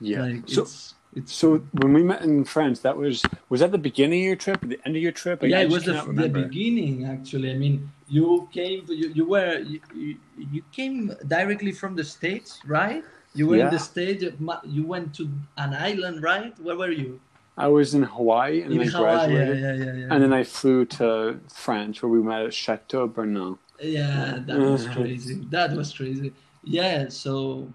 Yeah. 0.00 0.22
like 0.22 0.48
so 0.48 0.62
it's 0.62 0.94
it's 1.14 1.32
so 1.34 1.58
when 1.72 1.92
we 1.92 2.02
met 2.02 2.22
in 2.22 2.44
France, 2.44 2.80
that 2.80 2.96
was 2.96 3.22
was 3.50 3.60
that 3.60 3.70
the 3.70 3.78
beginning 3.78 4.20
of 4.20 4.26
your 4.26 4.36
trip, 4.36 4.64
or 4.64 4.66
the 4.66 4.80
end 4.86 4.96
of 4.96 5.02
your 5.02 5.12
trip? 5.12 5.42
Like, 5.42 5.50
yeah 5.50 5.60
it 5.60 5.70
was 5.70 5.84
the, 5.84 5.92
the 5.92 6.28
beginning 6.28 7.04
actually. 7.04 7.50
I 7.50 7.54
mean 7.54 7.90
you 8.08 8.48
came 8.52 8.84
you, 8.88 9.08
you 9.08 9.26
were 9.26 9.58
you, 9.58 10.16
you, 10.38 10.62
came 10.72 11.12
directly 11.26 11.72
from 11.72 11.96
the 11.96 12.04
states 12.04 12.60
right? 12.66 13.04
You 13.34 13.46
were 13.48 13.56
in 13.56 13.70
the 13.70 13.78
states 13.78 14.24
you 14.64 14.86
went 14.86 15.14
to 15.16 15.28
an 15.58 15.74
island 15.74 16.22
right? 16.22 16.58
Where 16.60 16.76
were 16.76 16.90
you? 16.90 17.20
I 17.58 17.68
was 17.68 17.92
in 17.94 18.02
Hawaii 18.02 18.62
and 18.62 18.72
in 18.72 18.78
then 18.78 18.88
I 18.88 18.90
hawaii 18.90 19.16
graduated. 19.16 19.60
yeah 19.60 19.72
yeah 19.72 19.92
yeah. 19.92 20.14
And 20.14 20.22
then 20.22 20.32
I 20.32 20.44
flew 20.44 20.86
to 20.96 21.40
France 21.52 22.02
where 22.02 22.10
we 22.10 22.22
met 22.22 22.46
at 22.46 22.54
Chateau 22.54 23.06
Bernin. 23.06 23.58
Yeah 23.82 24.38
that 24.46 24.66
was 24.66 24.86
crazy 24.86 25.44
that 25.50 25.72
was 25.74 25.92
crazy 25.92 26.32
yeah 26.62 27.08
so 27.08 27.72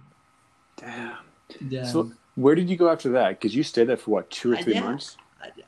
Damn. 0.78 1.18
yeah 1.60 1.94
So 1.94 2.12
where 2.36 2.56
did 2.56 2.70
you 2.70 2.78
go 2.78 2.90
after 2.90 3.10
that? 3.12 3.30
Because 3.30 3.56
you 3.56 3.64
stayed 3.64 3.86
there 3.90 3.98
for 3.98 4.12
what, 4.12 4.30
two 4.30 4.52
or 4.52 4.58
Uh, 4.58 4.58
three 4.58 4.74
yeah. 4.74 4.82
months? 4.82 5.18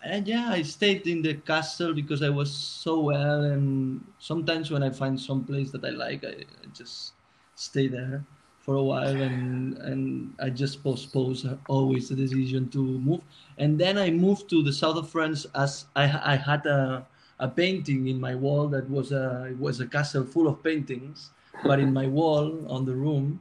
and 0.03 0.27
yeah, 0.27 0.50
I 0.50 0.63
stayed 0.63 1.05
in 1.08 1.22
the 1.22 1.36
castle 1.36 1.93
because 1.93 2.22
I 2.24 2.29
was 2.29 2.51
so 2.51 3.00
well, 3.01 3.43
and 3.43 4.01
sometimes 4.17 4.72
when 4.72 4.84
I 4.84 4.89
find 4.89 5.19
some 5.19 5.43
place 5.46 5.72
that 5.72 5.84
I 5.86 5.89
like, 5.91 6.24
I, 6.24 6.46
I 6.63 6.65
just 6.74 7.13
stay 7.55 7.88
there 7.88 8.25
for 8.60 8.75
a 8.75 8.84
while, 8.84 9.22
and 9.22 9.77
and 9.77 10.34
I 10.39 10.50
just 10.50 10.84
postpone 10.84 11.36
always 11.67 12.10
the 12.10 12.15
decision 12.15 12.69
to 12.72 12.79
move, 13.00 13.22
and 13.58 13.79
then 13.79 13.98
I 13.98 14.10
moved 14.12 14.50
to 14.50 14.63
the 14.63 14.74
south 14.74 14.98
of 14.98 15.10
France 15.10 15.46
as 15.55 15.86
I 15.96 16.03
I 16.34 16.36
had 16.38 16.65
a 16.65 17.05
a 17.39 17.48
painting 17.48 18.08
in 18.08 18.19
my 18.19 18.36
wall 18.36 18.67
that 18.67 18.89
was 18.89 19.12
a 19.12 19.48
it 19.50 19.58
was 19.58 19.79
a 19.79 19.88
castle 19.88 20.25
full 20.25 20.48
of 20.48 20.63
paintings, 20.63 21.31
but 21.63 21.79
in 21.79 21.93
my 21.93 22.08
wall 22.08 22.65
on 22.69 22.86
the 22.86 22.96
room 22.96 23.39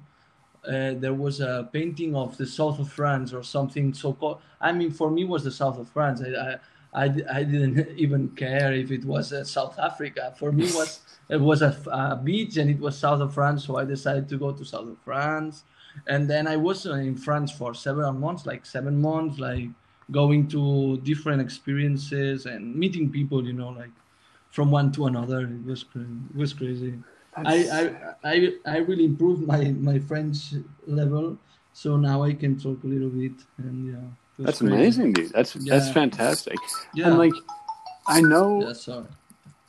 uh, 0.66 0.94
there 0.94 1.14
was 1.14 1.40
a 1.40 1.68
painting 1.72 2.14
of 2.14 2.36
the 2.36 2.46
south 2.46 2.78
of 2.78 2.90
France 2.92 3.32
or 3.32 3.42
something 3.42 3.94
so 3.94 4.12
called. 4.12 4.40
I 4.60 4.72
mean, 4.72 4.90
for 4.90 5.10
me, 5.10 5.24
was 5.24 5.44
the 5.44 5.50
south 5.50 5.78
of 5.78 5.88
France. 5.88 6.20
I, 6.20 6.28
I, 6.28 7.04
I, 7.04 7.04
I 7.32 7.42
didn't 7.42 7.88
even 7.96 8.28
care 8.30 8.72
if 8.72 8.90
it 8.90 9.04
was 9.04 9.32
uh, 9.32 9.44
South 9.44 9.78
Africa. 9.78 10.34
For 10.38 10.52
me, 10.52 10.66
it 10.66 10.74
was 10.74 11.00
it 11.28 11.40
was 11.40 11.62
a, 11.62 11.76
a 11.90 12.16
beach 12.16 12.56
and 12.56 12.70
it 12.70 12.78
was 12.78 12.98
south 12.98 13.20
of 13.20 13.34
France, 13.34 13.64
so 13.66 13.76
I 13.76 13.84
decided 13.84 14.28
to 14.30 14.36
go 14.36 14.52
to 14.52 14.64
south 14.64 14.88
of 14.88 14.98
France. 15.04 15.64
And 16.06 16.28
then 16.28 16.46
I 16.46 16.56
was 16.56 16.86
uh, 16.86 16.94
in 16.94 17.16
France 17.16 17.50
for 17.50 17.74
several 17.74 18.12
months, 18.12 18.46
like 18.46 18.66
seven 18.66 19.00
months, 19.00 19.38
like 19.38 19.68
going 20.10 20.48
to 20.48 20.98
different 21.02 21.40
experiences 21.40 22.46
and 22.46 22.74
meeting 22.74 23.10
people. 23.10 23.44
You 23.46 23.52
know, 23.52 23.70
like 23.70 23.90
from 24.50 24.70
one 24.70 24.90
to 24.92 25.06
another. 25.06 25.40
It 25.42 25.64
was 25.64 25.84
crazy. 25.84 26.08
It 26.30 26.36
was 26.36 26.52
crazy. 26.52 26.94
I, 27.36 27.42
That's- 27.42 27.94
I 28.24 28.30
I 28.32 28.52
I 28.66 28.76
really 28.78 29.04
improved 29.04 29.46
my 29.46 29.70
my 29.78 29.98
French 29.98 30.54
level, 30.86 31.38
so 31.72 31.96
now 31.96 32.22
I 32.22 32.32
can 32.34 32.58
talk 32.58 32.82
a 32.82 32.86
little 32.86 33.10
bit. 33.10 33.32
And 33.58 33.92
yeah, 33.92 34.44
That's 34.44 34.58
crazy. 34.58 34.74
amazing, 34.74 35.12
dude. 35.12 35.30
That's 35.30 35.52
that's 35.54 35.90
fantastic. 35.90 36.58
Yeah. 36.94 37.08
And 37.08 37.18
like, 37.18 37.34
I 38.06 38.20
know, 38.20 38.66
yeah, 38.66 38.72
sorry. 38.72 39.06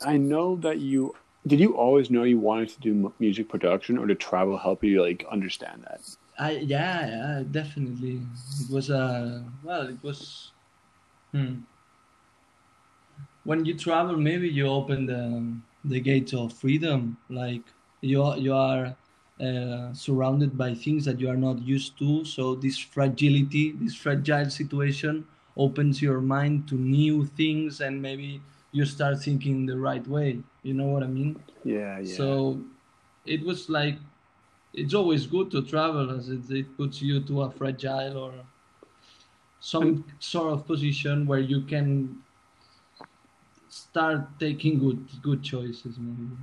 I 0.04 0.16
know 0.16 0.56
that 0.56 0.78
you. 0.78 1.14
Did 1.46 1.58
you 1.60 1.74
always 1.76 2.10
know 2.10 2.24
you 2.24 2.38
wanted 2.38 2.68
to 2.70 2.80
do 2.80 3.12
music 3.18 3.48
production, 3.48 3.96
or 3.96 4.06
did 4.06 4.20
travel 4.20 4.58
help 4.58 4.84
you 4.84 5.00
like 5.02 5.24
understand 5.30 5.84
that? 5.88 6.00
I 6.40 6.50
yeah 6.74 7.06
yeah 7.06 7.42
definitely. 7.48 8.16
It 8.60 8.68
was 8.70 8.90
a 8.90 9.46
well. 9.62 9.86
It 9.88 10.02
was. 10.02 10.52
Hmm. 11.32 11.62
When 13.44 13.64
you 13.64 13.76
travel, 13.76 14.16
maybe 14.16 14.48
you 14.48 14.66
open 14.66 15.06
the 15.06 15.56
the 15.84 16.00
gates 16.00 16.34
of 16.34 16.52
freedom. 16.52 17.18
Like 17.28 17.62
you 18.00 18.22
are 18.22 18.36
you 18.38 18.54
are 18.54 18.96
uh, 19.40 19.94
surrounded 19.94 20.56
by 20.58 20.74
things 20.74 21.04
that 21.06 21.20
you 21.20 21.28
are 21.28 21.36
not 21.48 21.62
used 21.62 21.98
to. 21.98 22.24
So 22.24 22.54
this 22.54 22.78
fragility, 22.78 23.72
this 23.72 23.94
fragile 23.94 24.50
situation, 24.50 25.26
opens 25.56 26.02
your 26.02 26.20
mind 26.20 26.68
to 26.68 26.74
new 26.76 27.24
things, 27.26 27.80
and 27.80 28.02
maybe 28.02 28.42
you 28.72 28.84
start 28.84 29.20
thinking 29.22 29.66
the 29.66 29.78
right 29.78 30.06
way. 30.06 30.42
You 30.62 30.74
know 30.74 30.86
what 30.86 31.02
I 31.02 31.06
mean? 31.08 31.42
Yeah, 31.64 31.98
yeah. 31.98 32.16
So 32.16 32.64
it 33.24 33.42
was 33.44 33.68
like 33.68 33.98
it's 34.72 34.94
always 34.94 35.26
good 35.26 35.50
to 35.50 35.62
travel 35.62 36.10
as 36.10 36.28
it, 36.28 36.50
it 36.50 36.76
puts 36.76 37.02
you 37.02 37.20
to 37.20 37.42
a 37.42 37.50
fragile 37.50 38.16
or 38.18 38.32
some 39.60 40.04
sort 40.18 40.52
of 40.52 40.66
position 40.66 41.26
where 41.26 41.40
you 41.40 41.62
can 41.62 42.16
start 43.68 44.26
taking 44.38 44.78
good 44.78 45.06
good 45.22 45.42
choices 45.42 45.96
maybe. 45.98 46.36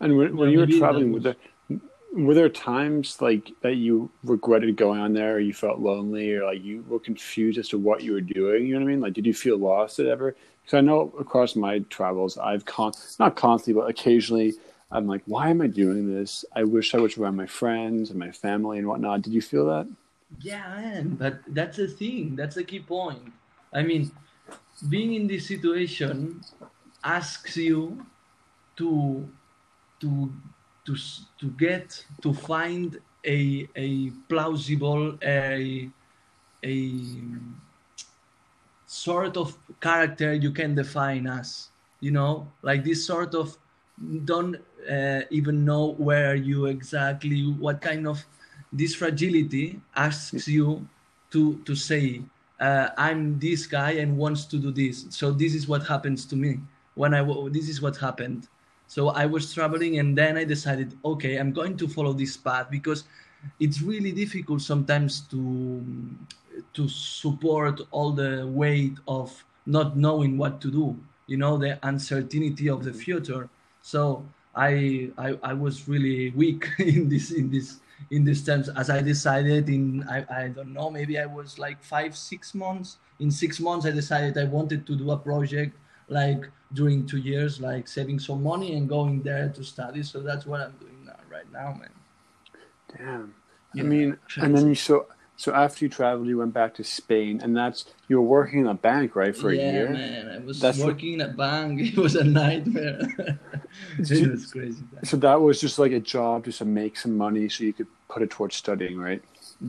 and 0.00 0.16
when, 0.16 0.36
when 0.36 0.48
yeah, 0.48 0.52
you 0.52 0.60
were 0.60 0.78
traveling, 0.78 1.12
were 1.12 1.20
there 1.20 1.36
were 2.12 2.34
there 2.34 2.48
times 2.48 3.20
like 3.20 3.52
that 3.62 3.74
you 3.74 4.10
regretted 4.24 4.76
going 4.76 5.00
on 5.00 5.12
there, 5.12 5.34
or 5.34 5.40
you 5.40 5.52
felt 5.52 5.78
lonely, 5.78 6.34
or 6.34 6.46
like 6.46 6.62
you 6.62 6.84
were 6.88 6.98
confused 6.98 7.58
as 7.58 7.68
to 7.68 7.78
what 7.78 8.02
you 8.02 8.12
were 8.12 8.20
doing? 8.20 8.66
You 8.66 8.74
know 8.74 8.80
what 8.80 8.88
I 8.88 8.92
mean? 8.92 9.00
Like, 9.00 9.12
did 9.12 9.26
you 9.26 9.34
feel 9.34 9.58
lost 9.58 9.98
at 9.98 10.06
ever? 10.06 10.34
Because 10.62 10.78
I 10.78 10.80
know 10.80 11.14
across 11.18 11.54
my 11.54 11.80
travels, 11.90 12.38
I've 12.38 12.64
con 12.64 12.92
not 13.18 13.36
constantly, 13.36 13.80
but 13.80 13.90
occasionally. 13.90 14.54
I'm 14.90 15.06
like, 15.06 15.22
why 15.26 15.50
am 15.50 15.60
I 15.60 15.66
doing 15.66 16.12
this? 16.12 16.44
I 16.54 16.64
wish 16.64 16.94
I 16.94 16.98
was 16.98 17.18
around 17.18 17.36
my 17.36 17.46
friends 17.46 18.10
and 18.10 18.18
my 18.18 18.30
family 18.32 18.78
and 18.78 18.88
whatnot. 18.88 19.22
Did 19.22 19.34
you 19.34 19.42
feel 19.42 19.66
that? 19.66 19.86
Yeah, 20.40 21.02
but 21.04 21.40
that's 21.48 21.76
the 21.76 21.88
thing. 21.88 22.36
That's 22.36 22.54
the 22.54 22.64
key 22.64 22.80
point. 22.80 23.32
I 23.72 23.82
mean, 23.82 24.10
being 24.88 25.14
in 25.14 25.26
this 25.26 25.48
situation 25.48 26.40
asks 27.04 27.56
you 27.56 28.06
to 28.76 29.28
to 30.00 30.32
to 30.86 30.96
to 31.38 31.50
get 31.58 32.04
to 32.22 32.32
find 32.32 32.98
a 33.24 33.68
a 33.76 34.10
plausible 34.28 35.18
a 35.22 35.90
a 36.64 37.00
sort 38.86 39.36
of 39.36 39.56
character 39.80 40.32
you 40.32 40.50
can 40.50 40.74
define 40.74 41.26
as 41.26 41.68
you 42.00 42.10
know 42.10 42.50
like 42.62 42.84
this 42.84 43.06
sort 43.06 43.34
of 43.34 43.56
don't 44.24 44.56
uh, 44.90 45.20
even 45.30 45.64
know 45.64 45.92
where 45.98 46.34
you 46.34 46.66
exactly 46.66 47.52
what 47.58 47.80
kind 47.80 48.06
of 48.06 48.24
this 48.72 48.94
fragility 48.94 49.80
asks 49.96 50.46
you 50.46 50.86
to 51.30 51.58
to 51.64 51.74
say 51.74 52.22
uh, 52.60 52.88
i'm 52.96 53.38
this 53.38 53.66
guy 53.66 53.92
and 53.92 54.16
wants 54.16 54.44
to 54.44 54.58
do 54.58 54.70
this. 54.70 55.06
So 55.10 55.30
this 55.30 55.54
is 55.54 55.68
what 55.68 55.86
happens 55.86 56.26
to 56.26 56.36
me 56.36 56.60
when 56.94 57.14
i 57.14 57.22
this 57.50 57.68
is 57.68 57.80
what 57.80 57.96
happened. 57.96 58.48
So 58.86 59.08
i 59.10 59.26
was 59.26 59.52
traveling 59.52 59.98
and 59.98 60.16
then 60.16 60.36
i 60.36 60.44
decided 60.44 60.96
okay 61.04 61.36
i'm 61.36 61.52
going 61.52 61.76
to 61.76 61.88
follow 61.88 62.12
this 62.12 62.36
path 62.36 62.68
because 62.70 63.04
it's 63.60 63.82
really 63.82 64.12
difficult 64.12 64.62
sometimes 64.62 65.20
to 65.32 65.84
to 66.72 66.88
support 66.88 67.80
all 67.90 68.12
the 68.12 68.46
weight 68.48 68.96
of 69.06 69.44
not 69.66 69.96
knowing 69.96 70.38
what 70.38 70.60
to 70.60 70.70
do 70.70 70.96
you 71.28 71.36
know 71.36 71.56
the 71.56 71.78
uncertainty 71.86 72.68
of 72.68 72.82
the 72.82 72.92
future. 72.92 73.48
So 73.82 74.24
i 74.58 75.10
i, 75.18 75.28
I 75.42 75.52
was 75.54 75.88
really 75.88 76.30
weak 76.30 76.68
in 76.78 77.08
this 77.08 77.30
in 77.30 77.50
this 77.50 77.80
in 78.10 78.24
this 78.24 78.44
terms. 78.44 78.68
As 78.68 78.90
i 78.90 79.00
decided 79.00 79.68
in 79.68 80.04
I, 80.08 80.18
I 80.30 80.48
don't 80.48 80.72
know 80.72 80.90
maybe 80.90 81.18
i 81.18 81.26
was 81.26 81.58
like 81.58 81.82
five 81.82 82.16
six 82.16 82.54
months. 82.54 82.98
In 83.20 83.30
six 83.30 83.60
months 83.60 83.86
i 83.86 83.90
decided 83.90 84.36
i 84.38 84.44
wanted 84.44 84.86
to 84.86 84.96
do 84.96 85.10
a 85.10 85.16
project 85.16 85.76
like 86.08 86.48
during 86.72 87.06
two 87.06 87.18
years 87.18 87.60
like 87.60 87.88
saving 87.88 88.18
some 88.18 88.42
money 88.42 88.74
and 88.76 88.88
going 88.88 89.22
there 89.22 89.48
to 89.48 89.62
study. 89.62 90.02
So 90.02 90.20
that's 90.20 90.44
what 90.46 90.60
i'm 90.60 90.76
doing 90.80 91.04
now 91.06 91.20
right 91.30 91.50
now 91.52 91.70
man. 91.80 91.94
Damn. 92.96 93.34
Yeah, 93.74 93.82
I 93.82 93.86
mean, 93.86 94.18
and 94.38 94.56
then 94.56 94.68
you 94.68 94.74
so 94.74 95.06
so 95.38 95.54
after 95.54 95.84
you 95.84 95.88
traveled, 95.88 96.26
you 96.26 96.36
went 96.36 96.52
back 96.52 96.74
to 96.74 96.84
Spain, 96.84 97.40
and 97.40 97.56
that's 97.56 97.84
you 98.08 98.16
were 98.16 98.26
working 98.26 98.58
in 98.58 98.66
a 98.66 98.74
bank, 98.74 99.14
right, 99.14 99.34
for 99.34 99.52
yeah, 99.52 99.62
a 99.62 99.72
year. 99.72 99.86
Yeah, 99.86 99.92
man. 99.92 100.28
I 100.34 100.38
was 100.44 100.58
That's 100.58 100.78
what- 100.78 100.88
working 100.88 101.12
in 101.14 101.20
a 101.20 101.28
bank. 101.28 101.80
It 101.92 101.96
was 101.96 102.16
a 102.16 102.24
nightmare. 102.24 102.98
it 103.98 104.30
was 104.32 104.50
crazy. 104.50 104.82
So 105.04 105.16
that 105.18 105.40
was 105.40 105.60
just 105.60 105.78
like 105.78 105.92
a 105.92 106.00
job, 106.00 106.46
just 106.46 106.58
to 106.58 106.64
make 106.64 106.96
some 106.96 107.16
money, 107.16 107.48
so 107.48 107.62
you 107.62 107.72
could 107.72 107.86
put 108.08 108.22
it 108.22 108.30
towards 108.30 108.56
studying, 108.56 108.98
right? 108.98 109.22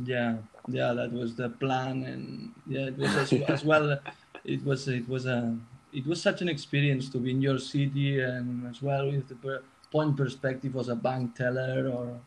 Yeah, 0.04 0.38
yeah, 0.68 0.94
that 0.94 1.14
was 1.14 1.36
the 1.36 1.50
plan, 1.50 2.04
and 2.04 2.52
yeah, 2.66 2.88
it 2.88 2.98
was 2.98 3.16
as, 3.16 3.32
as 3.48 3.64
well. 3.64 4.00
It 4.44 4.66
was 4.66 4.88
it 4.88 5.08
was 5.08 5.28
a 5.28 5.56
it 5.94 6.06
was 6.08 6.20
such 6.20 6.42
an 6.42 6.50
experience 6.50 7.10
to 7.10 7.20
be 7.20 7.30
in 7.30 7.44
your 7.44 7.60
city, 7.60 8.22
and 8.22 8.66
as 8.66 8.82
well 8.82 9.06
with 9.06 9.28
the 9.30 9.62
point 9.92 10.18
perspective 10.18 10.76
as 10.76 10.90
a 10.90 10.96
bank 10.96 11.36
teller 11.36 11.92
or 11.94 12.20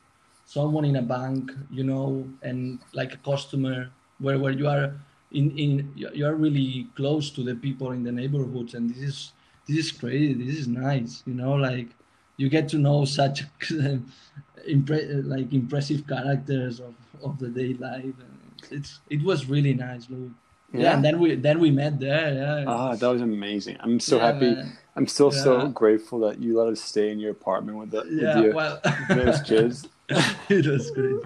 someone 0.53 0.85
in 0.85 0.97
a 0.97 1.03
bank, 1.17 1.51
you 1.71 1.85
know, 1.91 2.09
and 2.43 2.79
like 2.93 3.13
a 3.15 3.21
customer, 3.31 3.89
where 4.25 4.39
where 4.39 4.53
you 4.61 4.69
are 4.69 4.87
in 5.33 5.47
in 5.65 5.71
you 5.97 6.25
are 6.29 6.35
really 6.47 6.87
close 6.95 7.31
to 7.37 7.43
the 7.49 7.55
people 7.67 7.93
in 7.97 8.03
the 8.09 8.13
neighborhoods, 8.21 8.75
and 8.75 8.91
this 8.91 9.03
is 9.11 9.33
this 9.67 9.79
is 9.85 9.91
crazy. 9.93 10.35
This 10.35 10.57
is 10.63 10.69
nice, 10.69 11.23
you 11.27 11.35
know, 11.35 11.55
like 11.69 11.89
you 12.37 12.49
get 12.57 12.69
to 12.75 12.79
know 12.79 13.05
such 13.05 13.37
impre- 14.69 15.25
like 15.27 15.53
impressive 15.53 16.07
characters 16.07 16.81
of, 16.81 16.95
of 17.23 17.39
the 17.39 17.49
day 17.49 17.75
life. 17.75 18.15
It's 18.71 19.01
it 19.11 19.23
was 19.23 19.47
really 19.49 19.75
nice, 19.75 20.09
Lou. 20.11 20.31
Yeah. 20.75 20.95
and 20.95 21.05
then 21.05 21.21
we 21.21 21.35
then 21.35 21.61
we 21.61 21.71
met 21.71 22.01
there. 22.01 22.33
Yeah. 22.35 22.65
Ah, 22.67 22.95
that 22.97 23.09
was 23.09 23.21
amazing. 23.23 23.77
I'm 23.81 24.01
so 24.01 24.17
Yeah, 24.17 24.27
happy. 24.33 24.55
man. 24.55 24.79
I'm 24.97 25.07
still 25.07 25.31
so 25.31 25.69
grateful 25.69 26.19
that 26.21 26.39
you 26.39 26.59
let 26.59 26.69
us 26.69 26.81
stay 26.81 27.11
in 27.11 27.19
your 27.19 27.31
apartment 27.33 27.79
with 27.79 27.91
the 27.91 28.03
Yeah, 28.11 28.37
with, 28.37 28.45
you, 28.45 28.53
well, 28.53 28.81
those 29.09 29.41
kids. 29.51 29.89
it 30.49 30.66
was 30.66 30.90
crazy. 30.90 31.21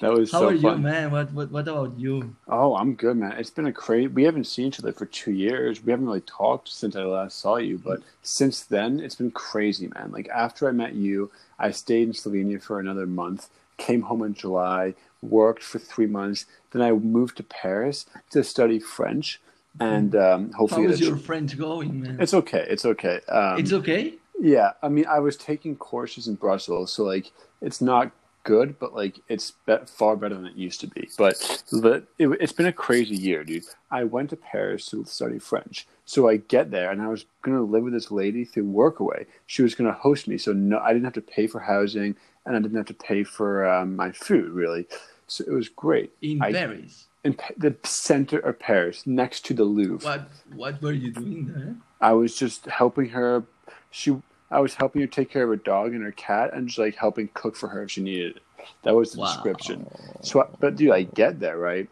That 0.00 0.12
was. 0.12 0.32
How 0.32 0.40
so 0.40 0.48
are 0.48 0.54
you, 0.54 0.76
man? 0.76 1.10
What 1.10 1.32
what 1.32 1.50
what 1.50 1.68
about 1.68 1.98
you? 1.98 2.34
Oh, 2.48 2.76
I'm 2.76 2.94
good, 2.94 3.16
man. 3.16 3.32
It's 3.32 3.50
been 3.50 3.66
a 3.66 3.72
crazy. 3.72 4.08
We 4.08 4.24
haven't 4.24 4.44
seen 4.44 4.68
each 4.68 4.78
other 4.78 4.92
for 4.92 5.06
two 5.06 5.32
years. 5.32 5.84
We 5.84 5.90
haven't 5.92 6.06
really 6.06 6.22
talked 6.22 6.68
since 6.68 6.96
I 6.96 7.02
last 7.02 7.38
saw 7.38 7.56
you, 7.56 7.78
but 7.78 8.00
since 8.22 8.62
then, 8.62 9.00
it's 9.00 9.14
been 9.16 9.30
crazy, 9.30 9.88
man. 9.94 10.10
Like 10.12 10.28
after 10.28 10.68
I 10.68 10.72
met 10.72 10.94
you, 10.94 11.30
I 11.58 11.70
stayed 11.70 12.08
in 12.08 12.12
Slovenia 12.14 12.62
for 12.62 12.80
another 12.80 13.06
month. 13.06 13.48
Came 13.76 14.02
home 14.02 14.22
in 14.22 14.34
July, 14.34 14.94
worked 15.22 15.62
for 15.62 15.78
three 15.78 16.06
months. 16.06 16.46
Then 16.72 16.82
I 16.82 16.92
moved 16.92 17.36
to 17.38 17.42
Paris 17.42 18.06
to 18.30 18.44
study 18.44 18.78
French, 18.78 19.40
and 19.78 20.14
um, 20.16 20.52
How 20.52 20.58
hopefully, 20.60 20.86
is 20.86 21.00
your 21.00 21.16
French 21.16 21.58
going, 21.58 22.00
man? 22.02 22.18
it's 22.20 22.34
okay. 22.34 22.66
It's 22.68 22.84
okay. 22.84 23.20
Um, 23.28 23.58
It's 23.58 23.72
okay. 23.72 24.14
yeah, 24.40 24.72
I 24.82 24.88
mean, 24.88 25.06
I 25.06 25.18
was 25.20 25.36
taking 25.36 25.76
courses 25.76 26.26
in 26.28 26.34
Brussels, 26.36 26.92
so 26.92 27.04
like 27.04 27.32
it's 27.60 27.80
not 27.80 28.12
good, 28.44 28.78
but 28.78 28.94
like 28.94 29.20
it's 29.28 29.52
be- 29.66 29.76
far 29.86 30.16
better 30.16 30.34
than 30.34 30.46
it 30.46 30.56
used 30.56 30.80
to 30.80 30.86
be. 30.86 31.08
But 31.18 31.36
the, 31.70 32.04
it, 32.18 32.28
it's 32.40 32.52
been 32.52 32.66
a 32.66 32.72
crazy 32.72 33.16
year, 33.16 33.44
dude. 33.44 33.64
I 33.90 34.04
went 34.04 34.30
to 34.30 34.36
Paris 34.36 34.86
to 34.86 35.04
study 35.04 35.38
French, 35.38 35.86
so 36.04 36.28
I 36.28 36.36
get 36.36 36.70
there 36.70 36.90
and 36.90 37.02
I 37.02 37.08
was 37.08 37.26
gonna 37.42 37.62
live 37.62 37.84
with 37.84 37.92
this 37.92 38.10
lady 38.10 38.44
through 38.44 38.64
Workaway. 38.64 39.26
She 39.46 39.62
was 39.62 39.74
gonna 39.74 39.92
host 39.92 40.28
me, 40.28 40.38
so 40.38 40.52
no, 40.52 40.78
I 40.78 40.92
didn't 40.92 41.04
have 41.04 41.14
to 41.14 41.20
pay 41.20 41.46
for 41.46 41.60
housing 41.60 42.16
and 42.46 42.56
I 42.56 42.60
didn't 42.60 42.76
have 42.76 42.86
to 42.86 42.94
pay 42.94 43.24
for 43.24 43.66
um, 43.68 43.96
my 43.96 44.12
food 44.12 44.50
really. 44.50 44.86
So 45.26 45.44
it 45.46 45.52
was 45.52 45.68
great. 45.68 46.12
In 46.22 46.42
I- 46.42 46.52
Paris. 46.52 47.06
In 47.22 47.34
Pa- 47.34 47.52
the 47.58 47.76
center 47.84 48.38
of 48.38 48.58
Paris, 48.58 49.06
next 49.06 49.44
to 49.44 49.52
the 49.52 49.64
Louvre. 49.64 50.08
What 50.08 50.30
what 50.54 50.80
were 50.80 50.92
you 50.92 51.12
doing 51.12 51.52
there? 51.52 51.76
I 52.00 52.12
was 52.12 52.34
just 52.34 52.64
helping 52.64 53.10
her. 53.10 53.44
She, 53.90 54.16
I 54.50 54.60
was 54.60 54.74
helping 54.74 55.00
her 55.02 55.06
take 55.06 55.30
care 55.30 55.44
of 55.44 55.48
her 55.50 55.56
dog 55.56 55.94
and 55.94 56.02
her 56.02 56.12
cat, 56.12 56.52
and 56.52 56.68
just 56.68 56.78
like 56.78 56.96
helping 56.96 57.28
cook 57.34 57.56
for 57.56 57.68
her 57.68 57.84
if 57.84 57.90
she 57.92 58.02
needed 58.02 58.36
it. 58.36 58.42
That 58.82 58.94
was 58.94 59.12
the 59.12 59.18
Wow. 59.18 59.26
description. 59.26 59.86
So, 60.22 60.42
I, 60.42 60.46
but 60.60 60.76
dude, 60.76 60.90
I 60.90 61.02
get 61.04 61.40
that, 61.40 61.56
right, 61.58 61.88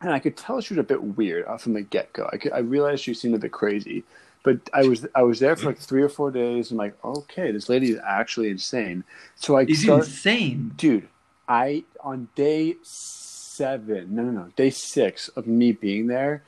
and 0.00 0.12
I 0.12 0.18
could 0.18 0.36
tell 0.36 0.60
she 0.60 0.74
was 0.74 0.80
a 0.80 0.84
bit 0.84 1.02
weird 1.02 1.46
uh, 1.46 1.56
from 1.58 1.74
the 1.74 1.82
get 1.82 2.12
go. 2.12 2.28
I 2.32 2.36
could, 2.36 2.52
I 2.52 2.58
realized 2.58 3.02
she 3.02 3.14
seemed 3.14 3.34
a 3.34 3.38
bit 3.38 3.52
crazy, 3.52 4.04
but 4.42 4.58
I 4.74 4.82
was 4.84 5.06
I 5.14 5.22
was 5.22 5.40
there 5.40 5.56
for 5.56 5.66
like 5.66 5.78
three 5.78 6.02
or 6.02 6.08
four 6.08 6.30
days. 6.30 6.70
and 6.70 6.80
I'm 6.80 6.86
like, 6.86 7.04
okay, 7.04 7.50
this 7.50 7.68
lady 7.68 7.90
is 7.90 7.98
actually 8.06 8.50
insane. 8.50 9.04
So 9.36 9.56
I 9.56 9.64
It's 9.64 9.82
start, 9.82 10.06
insane. 10.06 10.72
dude. 10.76 11.08
I 11.48 11.84
on 12.00 12.28
day 12.34 12.76
seven, 12.82 14.14
no, 14.14 14.22
no, 14.22 14.30
no, 14.32 14.48
day 14.56 14.70
six 14.70 15.28
of 15.28 15.46
me 15.46 15.72
being 15.72 16.08
there. 16.08 16.44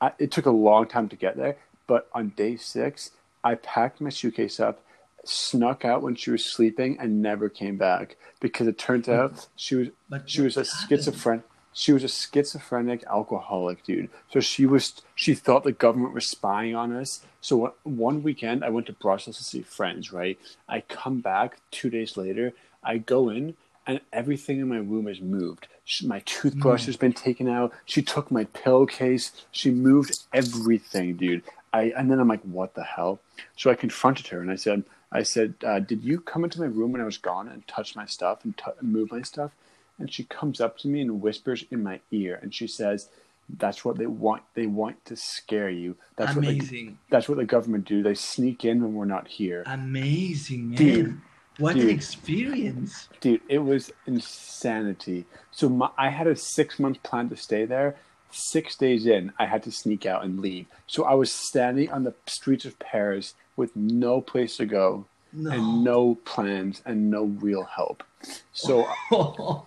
I, 0.00 0.12
it 0.18 0.30
took 0.30 0.46
a 0.46 0.50
long 0.50 0.86
time 0.86 1.08
to 1.08 1.16
get 1.16 1.36
there, 1.36 1.56
but 1.86 2.08
on 2.12 2.30
day 2.30 2.56
six, 2.56 3.10
I 3.44 3.56
packed 3.56 4.00
my 4.00 4.10
suitcase 4.10 4.60
up, 4.60 4.80
snuck 5.24 5.84
out 5.84 6.02
when 6.02 6.14
she 6.14 6.30
was 6.30 6.44
sleeping, 6.44 6.98
and 6.98 7.22
never 7.22 7.48
came 7.48 7.76
back 7.76 8.16
because 8.40 8.66
it 8.66 8.78
turned 8.78 9.08
out 9.08 9.48
she 9.56 9.74
was 9.76 9.88
But 10.08 10.28
she 10.28 10.42
was 10.42 10.56
a 10.56 10.64
schizophrenic. 10.64 11.44
She 11.74 11.92
was 11.92 12.04
a 12.04 12.08
schizophrenic 12.08 13.02
alcoholic, 13.04 13.82
dude. 13.84 14.10
So 14.30 14.40
she 14.40 14.66
was. 14.66 15.00
She 15.14 15.34
thought 15.34 15.64
the 15.64 15.72
government 15.72 16.12
was 16.12 16.28
spying 16.28 16.74
on 16.74 16.92
us. 16.94 17.20
So 17.40 17.74
one- 17.82 18.22
weekend, 18.22 18.62
I 18.62 18.68
went 18.68 18.86
to 18.86 18.92
Brussels 18.92 19.38
to 19.38 19.44
see 19.44 19.62
friends. 19.62 20.12
Right. 20.12 20.38
I 20.68 20.82
come 20.82 21.20
back 21.20 21.58
two 21.70 21.88
days 21.88 22.16
later. 22.16 22.52
I 22.84 22.98
go 22.98 23.30
in, 23.30 23.54
and 23.86 24.00
everything 24.12 24.60
in 24.60 24.68
my 24.68 24.76
room 24.78 25.08
is 25.08 25.20
moved. 25.20 25.66
She, 25.84 26.06
my 26.06 26.20
toothbrush 26.20 26.86
has 26.86 26.96
been 26.96 27.12
taken 27.12 27.48
out. 27.48 27.72
She 27.86 28.02
took 28.02 28.30
my 28.30 28.44
pillowcase. 28.44 29.32
She 29.50 29.70
moved 29.70 30.18
everything, 30.32 31.16
dude. 31.16 31.42
I 31.72 31.92
and 31.96 32.10
then 32.10 32.20
I'm 32.20 32.28
like, 32.28 32.42
what 32.42 32.74
the 32.74 32.84
hell? 32.84 33.20
So 33.56 33.70
I 33.70 33.74
confronted 33.74 34.26
her 34.28 34.40
and 34.40 34.50
I 34.50 34.56
said, 34.56 34.84
I 35.10 35.22
said, 35.22 35.54
uh, 35.64 35.78
did 35.78 36.02
you 36.04 36.20
come 36.20 36.44
into 36.44 36.60
my 36.60 36.66
room 36.66 36.92
when 36.92 37.00
I 37.00 37.04
was 37.04 37.18
gone 37.18 37.48
and 37.48 37.66
touch 37.66 37.94
my 37.96 38.06
stuff 38.06 38.44
and 38.44 38.56
t- 38.56 38.64
move 38.80 39.10
my 39.12 39.22
stuff? 39.22 39.50
And 39.98 40.12
she 40.12 40.24
comes 40.24 40.60
up 40.60 40.78
to 40.78 40.88
me 40.88 41.00
and 41.00 41.20
whispers 41.20 41.64
in 41.70 41.82
my 41.82 42.00
ear 42.10 42.38
and 42.42 42.54
she 42.54 42.66
says, 42.66 43.08
"That's 43.48 43.84
what 43.84 43.98
they 43.98 44.06
want. 44.06 44.42
They 44.54 44.66
want 44.66 45.04
to 45.06 45.16
scare 45.16 45.70
you. 45.70 45.96
That's 46.16 46.34
what 46.34 46.44
they, 46.44 46.52
Amazing. 46.52 46.98
that's 47.10 47.28
what 47.28 47.38
the 47.38 47.44
government 47.44 47.84
do. 47.84 48.02
They 48.02 48.14
sneak 48.14 48.64
in 48.64 48.82
when 48.82 48.94
we're 48.94 49.04
not 49.04 49.28
here." 49.28 49.62
Amazing, 49.66 50.70
man. 50.70 50.78
Dude. 50.78 51.20
what 51.58 51.76
an 51.76 51.90
experience. 51.90 53.08
Dude, 53.20 53.42
it 53.48 53.58
was 53.58 53.92
insanity. 54.06 55.26
So 55.50 55.68
my, 55.68 55.90
I 55.98 56.08
had 56.08 56.26
a 56.26 56.34
six 56.34 56.78
month 56.78 57.02
plan 57.02 57.28
to 57.28 57.36
stay 57.36 57.64
there. 57.66 57.96
Six 58.32 58.76
days 58.76 59.06
in, 59.06 59.32
I 59.38 59.46
had 59.46 59.62
to 59.64 59.70
sneak 59.70 60.06
out 60.06 60.24
and 60.24 60.40
leave. 60.40 60.66
So 60.86 61.04
I 61.04 61.14
was 61.14 61.30
standing 61.32 61.90
on 61.90 62.04
the 62.04 62.14
streets 62.26 62.64
of 62.64 62.78
Paris 62.78 63.34
with 63.56 63.76
no 63.76 64.20
place 64.20 64.56
to 64.56 64.66
go 64.66 65.06
No. 65.32 65.50
and 65.50 65.84
no 65.84 66.14
plans 66.24 66.82
and 66.86 67.10
no 67.10 67.24
real 67.24 67.64
help. 67.64 68.02
So 68.52 68.86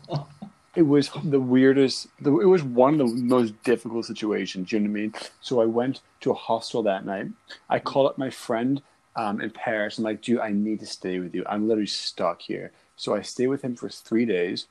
it 0.76 0.82
was 0.84 1.10
the 1.24 1.40
weirdest. 1.40 2.08
The, 2.20 2.38
it 2.40 2.46
was 2.48 2.64
one 2.64 3.00
of 3.00 3.10
the 3.16 3.22
most 3.24 3.62
difficult 3.64 4.06
situations. 4.06 4.72
You 4.72 4.80
know 4.80 4.90
what 4.90 4.98
I 4.98 5.02
mean? 5.02 5.14
So 5.42 5.62
I 5.62 5.66
went 5.66 6.02
to 6.22 6.32
a 6.32 6.36
hostel 6.36 6.84
that 6.84 7.06
night. 7.06 7.28
I 7.70 7.80
called 7.80 8.08
up 8.10 8.18
my 8.18 8.30
friend 8.30 8.82
um, 9.16 9.40
in 9.42 9.52
Paris. 9.52 9.98
I'm 9.98 10.04
like, 10.04 10.22
dude, 10.22 10.40
I 10.40 10.52
need 10.52 10.80
to 10.82 10.86
stay 10.86 11.20
with 11.20 11.34
you. 11.36 11.44
I'm 11.48 11.68
literally 11.68 11.88
stuck 11.88 12.42
here. 12.42 12.72
So 12.98 13.14
I 13.14 13.22
stayed 13.22 13.48
with 13.48 13.62
him 13.62 13.76
for 13.76 13.90
three 13.90 14.26
days, 14.26 14.68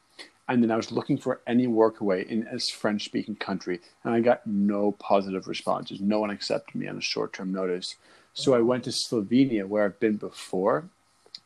and 0.48 0.62
then 0.62 0.70
I 0.70 0.76
was 0.76 0.92
looking 0.92 1.18
for 1.18 1.40
any 1.46 1.66
workaway 1.66 2.26
in 2.26 2.46
a 2.50 2.58
French-speaking 2.58 3.36
country, 3.36 3.80
and 4.02 4.14
I 4.14 4.20
got 4.20 4.46
no 4.46 4.92
positive 4.92 5.48
responses. 5.48 6.00
No 6.00 6.20
one 6.20 6.30
accepted 6.30 6.74
me 6.74 6.86
on 6.86 6.98
a 6.98 7.02
short-term 7.02 7.52
notice. 7.52 7.96
So 8.34 8.54
I 8.54 8.60
went 8.60 8.84
to 8.84 8.90
Slovenia, 8.90 9.66
where 9.66 9.84
I've 9.84 10.00
been 10.00 10.16
before, 10.16 10.88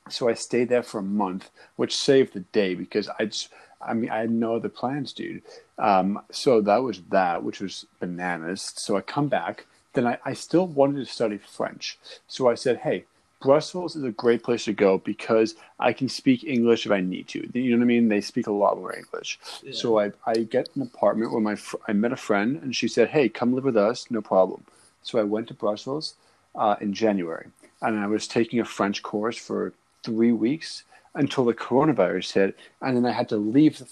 so 0.09 0.29
I 0.29 0.35
stayed 0.35 0.69
there 0.69 0.83
for 0.83 0.99
a 0.99 1.03
month, 1.03 1.51
which 1.77 1.97
saved 1.97 2.33
the 2.33 2.41
day 2.41 2.75
because 2.75 3.09
I 3.19 3.27
just, 3.27 3.51
I 3.81 3.95
mean, 3.95 4.11
I 4.11 4.21
had 4.21 4.31
no 4.31 4.57
other 4.57 4.69
plans, 4.69 5.13
dude. 5.13 5.43
Um, 5.79 6.21
so 6.31 6.61
that 6.63 6.83
was 6.83 7.03
that, 7.11 7.43
which 7.43 7.61
was 7.61 7.87
bananas. 8.01 8.73
So 8.77 8.97
I 8.97 9.03
come 9.03 9.29
back, 9.29 9.67
then 9.93 10.07
I, 10.07 10.19
I 10.25 10.33
still 10.33 10.67
wanted 10.67 11.07
to 11.07 11.13
study 11.13 11.39
French. 11.39 11.99
So 12.27 12.49
I 12.49 12.55
said, 12.55 12.79
hey, 12.79 13.05
Brussels 13.41 13.95
is 13.95 14.03
a 14.03 14.11
great 14.11 14.43
place 14.43 14.65
to 14.65 14.73
go 14.73 14.99
because 14.99 15.55
I 15.79 15.93
can 15.93 16.09
speak 16.09 16.43
English 16.43 16.87
if 16.87 16.93
I 16.93 17.01
need 17.01 17.29
to. 17.29 17.49
You 17.55 17.71
know 17.71 17.79
what 17.79 17.85
I 17.85 17.87
mean? 17.87 18.09
They 18.09 18.21
speak 18.21 18.49
a 18.49 18.53
lot 18.53 18.77
more 18.79 18.95
English. 18.97 19.39
So 19.73 20.01
I, 20.01 20.13
I 20.27 20.35
get 20.39 20.69
an 20.75 20.83
apartment 20.83 21.33
where 21.33 21.41
my 21.41 21.55
fr- 21.55 21.77
I 21.87 21.93
met 21.93 22.13
a 22.13 22.17
friend 22.17 22.61
and 22.63 22.75
she 22.75 22.89
said, 22.89 23.09
hey, 23.09 23.29
come 23.29 23.55
live 23.55 23.65
with 23.65 23.77
us, 23.77 24.11
no 24.11 24.21
problem. 24.21 24.65
So 25.03 25.19
I 25.19 25.23
went 25.23 25.49
to 25.49 25.55
Brussels 25.55 26.15
uh, 26.57 26.77
in 26.81 26.93
January 26.93 27.47
and 27.81 27.99
I 27.99 28.07
was 28.07 28.27
taking 28.27 28.59
a 28.61 28.65
French 28.65 29.03
course 29.03 29.39
for 29.39 29.73
three 30.03 30.33
weeks 30.33 30.85
until 31.15 31.45
the 31.45 31.55
coronavirus 31.55 32.33
hit, 32.33 32.59
and 32.83 32.97
then 32.97 33.07
I 33.07 33.13
had 33.13 33.29
to 33.31 33.37
leave 33.37 33.83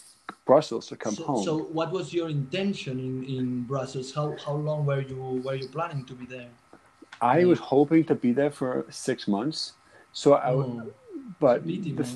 Brussels 0.45 0.87
to 0.89 0.97
come 0.97 1.15
so, 1.15 1.25
home. 1.25 1.45
so 1.45 1.59
what 1.59 1.91
was 1.91 2.13
your 2.13 2.29
intention 2.29 3.01
in, 3.01 3.25
in 3.25 3.63
Brussels? 3.63 4.15
How 4.15 4.37
how 4.45 4.55
long 4.55 4.87
were 4.87 5.01
you 5.01 5.43
were 5.45 5.55
you 5.55 5.69
planning 5.69 6.05
to 6.05 6.15
be 6.15 6.27
there? 6.27 6.49
I 7.21 7.45
was 7.45 7.59
hoping 7.59 8.05
to 8.05 8.15
be 8.15 8.33
there 8.33 8.51
for 8.51 8.87
six 8.91 9.27
months. 9.29 9.73
So 10.13 10.35
I, 10.35 10.51
Oh, 10.53 10.93
but 11.41 11.65
the, 11.67 12.07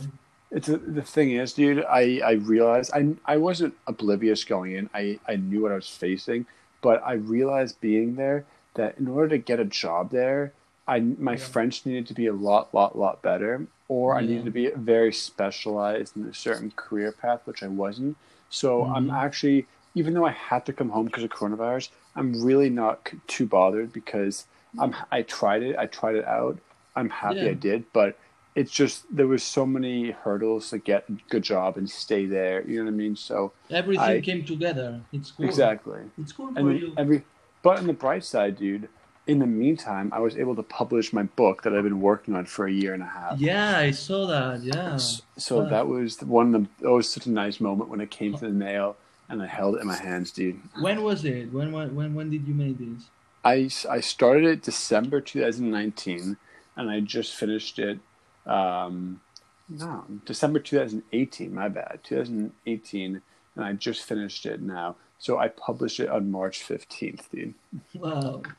it's 0.50 0.68
a, 0.68 0.78
the 0.78 1.02
thing 1.02 1.30
is, 1.32 1.52
dude. 1.52 1.84
I 1.84 2.20
I 2.24 2.32
realized 2.32 2.90
I 2.94 3.14
I 3.24 3.36
wasn't 3.36 3.74
oblivious 3.86 4.44
going 4.44 4.72
in. 4.72 4.90
I 4.94 5.18
I 5.28 5.36
knew 5.36 5.62
what 5.62 5.72
I 5.72 5.76
was 5.76 5.88
facing, 5.88 6.46
but 6.82 7.02
I 7.04 7.14
realized 7.14 7.80
being 7.80 8.16
there 8.16 8.44
that 8.74 8.98
in 8.98 9.08
order 9.08 9.28
to 9.30 9.38
get 9.38 9.60
a 9.60 9.64
job 9.64 10.10
there, 10.10 10.52
I 10.88 11.00
my 11.00 11.32
Yeah. 11.32 11.38
French 11.38 11.86
needed 11.86 12.06
to 12.08 12.14
be 12.14 12.26
a 12.26 12.32
lot 12.32 12.74
lot 12.74 12.96
lot 12.98 13.22
better, 13.22 13.66
or 13.88 14.16
I 14.16 14.22
needed 14.22 14.44
to 14.46 14.50
be 14.50 14.70
very 14.70 15.12
specialized 15.12 16.16
in 16.16 16.24
a 16.24 16.34
certain 16.34 16.72
career 16.72 17.12
path, 17.12 17.42
which 17.44 17.62
I 17.62 17.68
wasn't. 17.68 18.16
So 18.48 18.86
I'm 18.86 19.08
Mhm. 19.08 19.14
actually, 19.26 19.66
even 19.94 20.14
though 20.14 20.26
I 20.26 20.32
had 20.32 20.66
to 20.66 20.72
come 20.72 20.90
home 20.90 21.06
because 21.06 21.22
of 21.24 21.30
coronavirus, 21.30 21.90
I'm 22.16 22.42
really 22.42 22.70
not 22.70 23.08
c- 23.08 23.18
too 23.28 23.46
bothered 23.46 23.92
because 23.92 24.46
I'm 24.78 24.94
I 25.10 25.22
tried 25.22 25.62
it. 25.62 25.76
I 25.78 25.86
tried 25.86 26.16
it 26.16 26.24
out. 26.26 26.58
I'm 26.96 27.10
happy 27.10 27.36
Yeah. 27.40 27.50
I 27.50 27.54
did, 27.54 27.84
but 27.92 28.18
it's 28.54 28.72
just 28.72 29.04
there 29.14 29.26
was 29.28 29.42
so 29.42 29.64
many 29.64 30.10
hurdles 30.10 30.70
to 30.70 30.78
get 30.78 31.04
a 31.08 31.12
good 31.30 31.42
job 31.44 31.76
and 31.76 31.88
stay 31.88 32.26
there. 32.26 32.62
You 32.68 32.78
know 32.78 32.84
what 32.86 32.94
I 32.94 32.96
mean? 32.96 33.16
So 33.16 33.52
Everything 33.70 34.04
I- 34.04 34.20
came 34.20 34.44
together. 34.44 35.00
It's 35.12 35.30
cool. 35.30 35.46
exactly. 35.46 36.00
It's 36.18 36.32
cool 36.32 36.52
for 36.52 36.72
you. 36.72 36.92
every, 36.96 37.22
but 37.62 37.78
on 37.78 37.86
the 37.86 37.92
bright 37.92 38.24
side, 38.24 38.56
dude. 38.58 38.88
In 39.26 39.38
the 39.38 39.46
meantime, 39.46 40.10
I 40.12 40.18
was 40.18 40.36
able 40.36 40.56
to 40.56 40.62
publish 40.64 41.12
my 41.12 41.22
book 41.22 41.62
that 41.62 41.72
I've 41.72 41.84
been 41.84 42.00
working 42.00 42.34
on 42.34 42.46
for 42.46 42.66
a 42.66 42.72
year 42.72 42.94
and 42.94 43.02
a 43.02 43.06
half. 43.06 43.38
Yeah, 43.38 43.78
I 43.78 43.92
saw 43.92 44.26
that. 44.26 44.62
Yeah. 44.64 44.94
S- 44.94 45.22
So 45.36 45.66
that 45.68 45.86
was 45.86 46.20
one 46.22 46.52
of 46.54 46.62
the. 46.62 46.68
That 46.80 46.90
was 46.90 47.08
such 47.12 47.26
a 47.26 47.30
nice 47.30 47.60
moment 47.60 47.90
when 47.90 48.00
it 48.00 48.10
came 48.10 48.32
to 48.34 48.40
the 48.40 48.46
oh. 48.48 48.50
mail, 48.50 48.96
and 49.28 49.40
I 49.40 49.46
held 49.46 49.76
it 49.76 49.82
in 49.82 49.86
my 49.86 49.94
hands, 49.96 50.32
dude. 50.32 50.58
When 50.80 51.02
was 51.02 51.24
it? 51.24 51.52
When 51.52 51.70
when 51.70 51.94
when, 51.94 52.14
when 52.14 52.30
did 52.30 52.48
you 52.48 52.54
make 52.54 52.78
this? 52.78 53.04
I, 53.44 53.70
I 53.88 54.00
started 54.00 54.44
it 54.44 54.62
December 54.62 55.20
2019, 55.20 56.36
and 56.76 56.90
I 56.90 57.00
just 57.00 57.34
finished 57.34 57.78
it. 57.78 57.98
Um, 58.46 59.20
no, 59.68 60.04
December 60.24 60.58
2018. 60.58 61.54
My 61.54 61.68
bad, 61.68 62.00
2018, 62.04 63.22
and 63.56 63.64
I 63.64 63.72
just 63.72 64.04
finished 64.04 64.46
it 64.46 64.60
now. 64.60 64.96
So 65.18 65.38
I 65.38 65.48
published 65.48 66.00
it 66.00 66.08
on 66.08 66.30
March 66.30 66.60
15th, 66.66 67.30
dude. 67.30 67.54
Wow, 67.94 68.42
I'm 68.44 68.56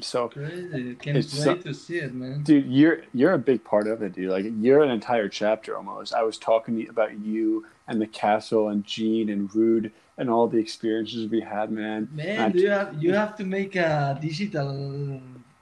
so, 0.00 0.28
crazy! 0.28 0.94
Can't 0.96 1.16
It's 1.18 1.44
wait 1.46 1.62
to 1.64 1.74
see 1.74 1.98
it, 1.98 2.14
man. 2.14 2.42
dude. 2.42 2.66
You're 2.66 3.02
you're 3.14 3.34
a 3.34 3.38
big 3.38 3.62
part 3.62 3.86
of 3.86 4.02
it, 4.02 4.14
dude. 4.14 4.30
Like 4.30 4.46
you're 4.60 4.82
an 4.82 4.90
entire 4.90 5.28
chapter 5.28 5.76
almost. 5.76 6.14
I 6.14 6.22
was 6.22 6.38
talking 6.38 6.88
about 6.88 7.18
you 7.20 7.66
and 7.88 8.00
the 8.00 8.06
castle 8.06 8.68
and 8.68 8.84
Gene 8.84 9.28
and 9.30 9.54
Rude 9.54 9.92
and 10.18 10.30
all 10.30 10.48
the 10.48 10.58
experiences 10.58 11.30
we 11.30 11.40
had, 11.40 11.70
man. 11.70 12.08
Man, 12.12 12.40
I- 12.40 12.48
do 12.48 12.58
you 12.60 12.70
have 12.70 13.02
you 13.02 13.12
have 13.12 13.36
to 13.36 13.44
make 13.44 13.76
a 13.76 14.18
digital? 14.20 15.20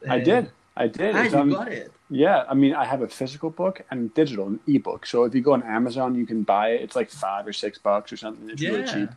I 0.09 0.21
uh, 0.21 0.25
did. 0.25 0.51
I 0.77 0.87
did. 0.89 1.15
Ah, 1.15 1.23
you 1.23 1.37
on- 1.37 1.51
got 1.51 1.69
it. 1.69 1.93
Yeah, 2.11 2.45
I 2.49 2.55
mean, 2.55 2.75
I 2.75 2.85
have 2.85 3.03
a 3.03 3.09
physical 3.09 3.51
book 3.51 3.83
and 3.91 4.13
digital, 4.15 4.47
an 4.47 4.61
ebook. 4.69 5.07
So 5.07 5.25
if 5.25 5.35
you 5.35 5.41
go 5.41 5.53
on 5.55 5.63
Amazon, 5.63 6.15
you 6.15 6.27
can 6.27 6.43
buy 6.43 6.69
it. 6.71 6.83
It's 6.83 6.95
like 6.95 7.11
five 7.11 7.47
or 7.47 7.53
six 7.53 7.79
bucks 7.79 8.13
or 8.13 8.17
something. 8.17 8.49
It's 8.51 8.63
really 8.63 8.81
Yeah. 8.81 8.87
cheap. 8.93 9.09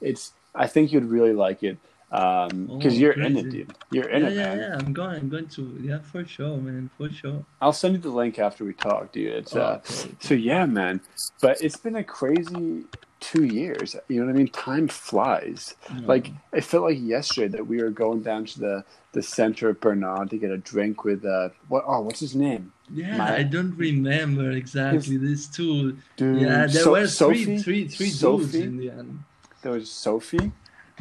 It's. 0.00 0.32
I 0.54 0.66
think 0.66 0.92
you'd 0.92 1.04
really 1.04 1.34
like 1.34 1.62
it 1.62 1.76
because 2.10 2.94
Oh, 2.94 2.96
you're 2.96 3.12
in 3.12 3.36
it, 3.36 3.50
dude. 3.50 3.74
You're 3.90 4.08
in 4.08 4.22
yeah, 4.22 4.28
it, 4.28 4.34
yeah, 4.36 4.44
man. 4.54 4.58
yeah. 4.58 4.76
I'm 4.78 4.92
going. 4.92 5.16
I'm 5.16 5.28
going 5.28 5.48
to. 5.48 5.78
Yeah, 5.80 5.98
for 6.00 6.24
sure, 6.24 6.56
man. 6.56 6.88
For 6.96 7.10
sure. 7.10 7.44
I'll 7.60 7.72
send 7.72 7.94
you 7.94 8.00
the 8.00 8.10
link 8.10 8.38
after 8.38 8.64
we 8.64 8.72
talk, 8.74 9.12
dude. 9.12 9.32
It's 9.32 9.56
uh. 9.56 9.80
Okay. 9.90 10.10
So 10.20 10.34
yeah, 10.34 10.66
man. 10.66 11.00
But 11.40 11.60
it's 11.60 11.76
been 11.76 11.96
a 11.96 12.04
crazy 12.04 12.84
two 13.18 13.44
years. 13.44 13.96
You 14.08 14.20
know 14.20 14.26
what 14.26 14.34
I 14.34 14.38
mean? 14.38 14.48
Time 14.48 14.86
flies. 14.88 15.74
Like 16.02 16.30
it 16.52 16.62
felt 16.64 16.84
like 16.84 16.98
yesterday 17.00 17.48
that 17.56 17.66
we 17.66 17.82
were 17.82 17.90
going 17.90 18.22
down 18.22 18.44
to 18.46 18.60
the 18.60 18.84
the 19.12 19.22
center 19.22 19.70
of 19.70 19.80
Bernard 19.80 20.28
to 20.30 20.36
get 20.38 20.50
a 20.50 20.58
drink 20.58 21.02
with 21.02 21.24
uh 21.24 21.48
what 21.68 21.84
oh 21.86 22.02
what's 22.02 22.20
his 22.20 22.36
name 22.36 22.70
Yeah, 22.92 23.16
My- 23.16 23.36
I 23.38 23.42
don't 23.44 23.74
remember 23.76 24.50
exactly 24.50 25.16
this 25.16 25.46
two. 25.48 25.96
dude 26.18 26.42
Yeah, 26.42 26.66
there 26.66 26.68
So- 26.68 26.90
were 26.92 27.06
Sophie? 27.06 27.44
three, 27.44 27.58
three, 27.58 27.88
three 27.88 28.06
dudes 28.08 28.20
Sophie? 28.20 28.62
in 28.62 28.76
the 28.76 28.90
end. 28.90 29.24
there 29.62 29.72
was 29.72 29.90
Sophie 29.90 30.52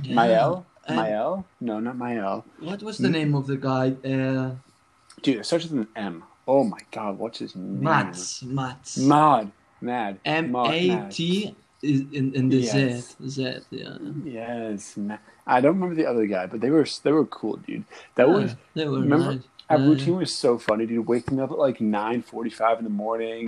Yeah. 0.02 0.16
Mael 0.16 0.66
and- 0.88 0.98
Mael 0.98 1.46
no 1.62 1.80
not 1.80 1.98
Mael 1.98 2.44
What 2.60 2.82
was 2.84 2.98
the 2.98 3.10
name 3.10 3.34
of 3.36 3.48
the 3.48 3.58
guy? 3.58 3.92
Uh, 4.04 4.52
dude 5.22 5.38
it 5.38 5.46
starts 5.46 5.66
with 5.66 5.74
an 5.82 5.88
M 5.96 6.24
oh 6.48 6.64
my 6.64 6.80
god 6.92 7.18
what's 7.18 7.40
his 7.40 7.56
name 7.56 7.84
Mats. 7.84 8.44
Mats. 8.44 8.98
Mad 8.98 9.52
Mad 9.82 10.20
M 10.26 10.56
A 10.56 10.70
T 10.70 10.88
Mad, 10.88 11.14
A 11.14 11.46
Mad. 11.48 11.56
Is 11.82 12.02
in, 12.14 12.34
in 12.34 12.50
the 12.50 12.58
Yes. 12.58 13.16
Z. 13.28 13.30
Z. 13.30 13.60
Yeah. 13.70 13.98
yes 14.24 14.98
I 15.46 15.62
don't 15.62 15.76
remember 15.76 15.94
the 15.96 16.08
other 16.08 16.26
guy 16.26 16.46
but 16.48 16.62
they 16.62 16.70
were 16.72 16.86
they 17.04 17.12
were 17.12 17.26
cool 17.26 17.58
dude 17.58 17.84
that 18.16 18.28
was 18.30 18.56
they 18.74 18.88
were 18.88 19.00
remember 19.02 19.34
nice. 19.36 19.44
Our 19.70 19.80
Yeah, 19.80 19.86
routine 19.88 20.18
was 20.18 20.32
so 20.34 20.60
funny, 20.60 20.86
dude. 20.86 21.08
Waking 21.08 21.40
up 21.42 21.50
at 21.50 21.58
like 21.58 21.82
nine 21.82 22.22
forty-five 22.22 22.78
in 22.78 22.84
the 22.84 22.90
morning, 22.92 23.48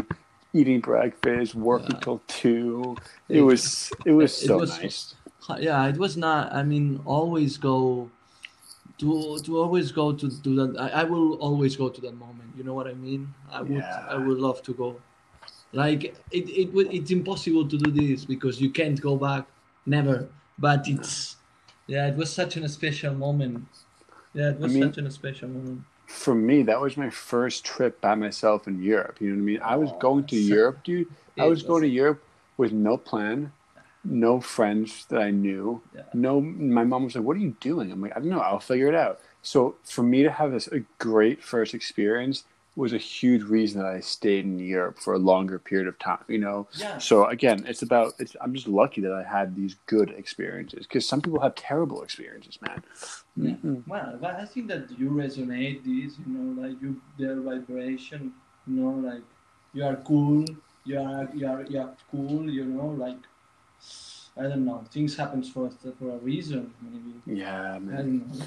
eating 0.51 0.79
breakfast, 0.79 1.53
working 1.53 1.91
Yeah. 1.93 1.99
till 1.99 2.21
two. 2.25 2.95
It 3.29 3.37
It- 3.37 3.41
was 3.41 3.91
it 4.03 4.13
was 4.13 4.31
it 4.41 4.47
so 4.47 4.57
was- 4.57 4.79
nice. 4.81 5.13
Yeah. 5.59 5.87
it 5.87 5.97
was 5.97 6.17
not. 6.17 6.53
I 6.53 6.63
mean, 6.63 7.01
always 7.05 7.57
go 7.57 8.09
to 8.99 9.39
to 9.45 9.59
always 9.59 9.91
go 9.91 10.11
to, 10.13 10.25
to 10.43 10.49
that 10.55 10.79
I, 10.79 11.01
I 11.01 11.03
will 11.03 11.33
always 11.35 11.75
go 11.75 11.87
to 11.89 12.01
that 12.01 12.15
moment 12.17 12.49
you 12.57 12.63
know 12.63 12.73
what 12.73 12.87
i 12.87 12.93
mean 12.95 13.31
i 13.51 13.61
would 13.61 13.71
Yeah. 13.83 14.05
i 14.09 14.17
would 14.17 14.39
love 14.39 14.63
to 14.63 14.73
go 14.73 14.95
like 15.71 16.01
it, 16.31 16.45
it 16.61 16.73
would 16.73 16.91
it's 16.91 17.11
impossible 17.11 17.67
to 17.67 17.77
do 17.77 17.91
this 17.91 18.25
because 18.25 18.59
you 18.59 18.71
can't 18.71 18.99
go 18.99 19.15
back 19.15 19.45
never 19.85 20.27
but 20.57 20.87
it's 20.87 21.35
yeah 21.85 22.07
it 22.07 22.15
was 22.15 22.29
such 22.33 22.57
an 22.57 22.67
special 22.67 23.13
moment 23.13 23.67
yeah 24.33 24.49
it 24.49 24.59
was 24.59 24.73
mean- 24.73 24.83
such 24.89 24.97
an 24.97 25.11
special 25.11 25.49
moment 25.49 25.81
For 26.07 26.33
me, 26.33 26.63
that 26.63 26.79
was 26.85 26.95
my 26.95 27.09
first 27.11 27.57
trip 27.65 27.93
by 27.99 28.15
myself 28.15 28.59
in 28.65 28.75
Europe. 28.81 29.15
You 29.19 29.27
know 29.31 29.35
what 29.35 29.41
I 29.43 29.51
mean? 29.51 29.59
I 29.73 29.75
was 29.83 29.91
Oh, 29.91 29.99
going 30.07 30.23
to 30.33 30.37
Europe, 30.55 30.77
dude. 30.89 31.09
I 31.37 31.45
was 31.53 31.61
going 31.69 31.83
to 31.87 31.91
Europe 32.03 32.21
with 32.55 32.71
no 32.71 32.95
plan, 33.09 33.51
no 34.07 34.39
friends 34.39 35.05
that 35.09 35.21
I 35.21 35.31
knew. 35.31 35.81
Yeah. 35.95 36.03
No, 36.13 36.41
my 36.41 36.83
mom 36.83 37.03
was 37.03 37.15
like, 37.15 37.23
"What 37.23 37.37
are 37.37 37.41
you 37.41 37.55
doing?" 37.59 37.91
I'm 37.91 38.01
like, 38.01 38.15
"I 38.15 38.19
don't 38.19 38.29
know. 38.29 38.39
I'll 38.39 38.59
figure 38.59 38.87
it 38.87 38.95
out." 38.95 39.19
So 39.41 39.75
for 39.83 40.03
me 40.03 40.23
to 40.23 40.31
have 40.31 40.51
this 40.51 40.67
a 40.67 40.79
great 40.97 41.43
first 41.43 41.73
experience 41.73 42.45
was 42.75 42.93
a 42.93 42.97
huge 42.97 43.41
reason 43.43 43.81
that 43.81 43.89
I 43.89 43.99
stayed 43.99 44.45
in 44.45 44.59
Europe 44.59 44.99
for 44.99 45.13
a 45.15 45.17
longer 45.17 45.57
period 45.57 45.87
of 45.87 45.97
time. 45.99 46.23
You 46.27 46.37
know. 46.37 46.67
yeah 46.77 46.97
So 46.99 47.25
again, 47.25 47.65
it's 47.67 47.81
about. 47.81 48.13
It's, 48.19 48.35
I'm 48.39 48.53
just 48.53 48.67
lucky 48.67 49.01
that 49.01 49.13
I 49.13 49.23
had 49.23 49.55
these 49.55 49.75
good 49.87 50.09
experiences 50.11 50.87
because 50.87 51.07
some 51.07 51.21
people 51.21 51.39
have 51.41 51.55
terrible 51.55 52.01
experiences, 52.03 52.59
man. 52.61 52.83
Yeah. 53.35 53.55
Well, 53.87 54.17
but 54.21 54.35
I 54.35 54.45
think 54.45 54.67
that 54.69 54.83
you 54.97 55.09
resonate 55.09 55.83
this, 55.83 56.17
you 56.19 56.27
know, 56.33 56.61
like 56.61 56.81
you 56.81 57.01
their 57.19 57.39
vibration, 57.41 58.33
you 58.67 58.75
know, 58.81 59.09
like 59.09 59.23
you 59.73 59.83
are 59.83 59.97
cool, 59.97 60.45
you 60.85 60.99
are 60.99 61.29
you 61.33 61.47
are 61.47 61.63
you 61.63 61.79
are 61.81 61.93
cool, 62.11 62.49
you 62.49 62.65
know, 62.65 62.87
like 62.87 63.17
I 64.39 64.43
don't 64.43 64.65
know, 64.65 64.83
things 64.91 65.15
happens 65.17 65.49
for 65.49 65.69
for 65.99 66.11
a 66.11 66.17
reason, 66.17 66.73
maybe. 66.81 67.39
Yeah, 67.41 67.75
I 67.75 67.79
man. 67.79 67.95
don't 67.95 68.39
know. 68.39 68.45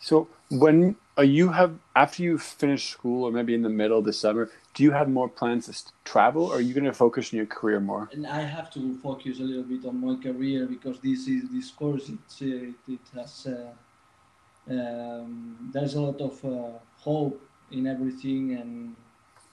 So 0.00 0.28
when 0.50 0.96
uh, 1.18 1.22
you 1.22 1.50
have 1.50 1.74
after 1.94 2.22
you 2.22 2.38
finish 2.38 2.90
school 2.90 3.24
or 3.24 3.32
maybe 3.32 3.54
in 3.54 3.62
the 3.62 3.68
middle 3.68 3.98
of 3.98 4.04
the 4.04 4.12
summer, 4.12 4.50
do 4.74 4.82
you 4.82 4.92
have 4.92 5.08
more 5.08 5.28
plans 5.28 5.66
to 5.66 5.92
travel, 6.04 6.46
or 6.46 6.56
are 6.56 6.60
you 6.60 6.72
going 6.72 6.84
to 6.84 6.92
focus 6.92 7.32
on 7.32 7.36
your 7.36 7.46
career 7.46 7.80
more? 7.80 8.08
And 8.12 8.26
I 8.26 8.42
have 8.42 8.70
to 8.72 8.96
focus 8.98 9.40
a 9.40 9.42
little 9.42 9.64
bit 9.64 9.84
on 9.84 10.00
my 10.00 10.16
career 10.16 10.66
because 10.66 10.98
this 11.00 11.28
is 11.28 11.50
this 11.50 11.70
course 11.70 12.08
uh, 12.08 12.44
it, 12.44 12.74
it 12.88 13.00
has 13.14 13.46
uh, 13.46 14.72
um, 14.72 15.70
there's 15.72 15.94
a 15.94 16.00
lot 16.00 16.20
of 16.20 16.44
uh, 16.44 16.78
hope 16.96 17.40
in 17.70 17.86
everything 17.86 18.54
and 18.54 18.96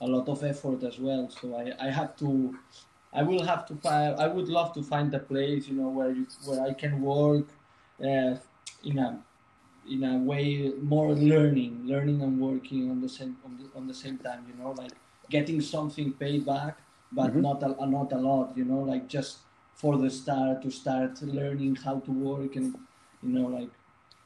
a 0.00 0.06
lot 0.06 0.28
of 0.28 0.42
effort 0.44 0.82
as 0.82 0.98
well. 0.98 1.28
So 1.28 1.56
I, 1.56 1.72
I 1.86 1.90
have 1.90 2.16
to 2.18 2.56
I 3.12 3.22
will 3.22 3.44
have 3.44 3.66
to 3.66 3.76
find 3.76 4.16
I 4.20 4.28
would 4.28 4.48
love 4.48 4.72
to 4.74 4.82
find 4.82 5.12
a 5.14 5.18
place 5.20 5.66
you 5.68 5.74
know 5.74 5.88
where 5.88 6.10
you 6.10 6.26
where 6.44 6.60
I 6.62 6.72
can 6.74 7.00
work 7.02 7.48
uh, 8.02 8.34
in 8.84 8.98
a 8.98 9.24
in 9.88 10.04
a 10.04 10.18
way 10.18 10.72
more 10.82 11.14
learning 11.14 11.82
learning 11.86 12.22
and 12.22 12.38
working 12.40 12.90
on 12.90 13.00
the 13.00 13.08
same 13.08 13.36
on 13.44 13.56
the, 13.58 13.66
on 13.78 13.86
the 13.86 13.94
same 13.94 14.18
time 14.18 14.44
you 14.48 14.54
know 14.54 14.72
like 14.72 14.92
getting 15.30 15.60
something 15.60 16.12
paid 16.12 16.44
back 16.46 16.78
but 17.12 17.32
Mhm. 17.34 17.42
not 17.46 17.62
a, 17.62 17.86
not 17.86 18.12
a 18.12 18.18
lot 18.18 18.56
you 18.56 18.64
know 18.64 18.80
like 18.92 19.08
just 19.08 19.38
for 19.74 19.96
the 19.96 20.10
start 20.10 20.62
to 20.62 20.70
start 20.70 21.20
learning 21.22 21.76
how 21.76 22.00
to 22.00 22.10
work 22.12 22.56
and 22.56 22.74
you 23.22 23.30
know 23.36 23.46
like 23.58 23.70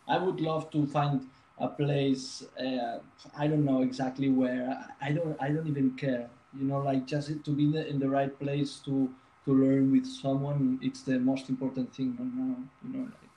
i 0.09 0.19
would 0.19 0.41
love 0.41 0.71
to 0.71 0.87
find 0.87 1.29
a 1.59 1.69
place 1.69 2.43
uh, 2.67 2.99
i 3.37 3.47
don't 3.47 3.65
know 3.65 3.83
exactly 3.83 4.29
where 4.31 4.63
I 5.01 5.13
don't 5.13 5.37
i 5.41 5.49
don't 5.55 5.69
even 5.69 5.91
care 6.05 6.29
you 6.59 6.65
know 6.67 6.79
like 6.79 7.07
just 7.07 7.29
to 7.45 7.51
be 7.51 7.65
in 7.65 7.73
the, 7.73 7.87
in 7.89 7.99
the 7.99 8.09
right 8.09 8.39
place 8.39 8.81
to 8.85 9.11
to 9.45 9.53
learn 9.53 9.91
with 9.93 10.07
someone 10.07 10.79
it's 10.83 11.03
the 11.03 11.19
most 11.19 11.49
important 11.49 11.93
thing 11.95 12.17
right 12.19 12.35
now 12.35 12.57
you 12.85 12.91
know 12.99 13.05
like 13.05 13.29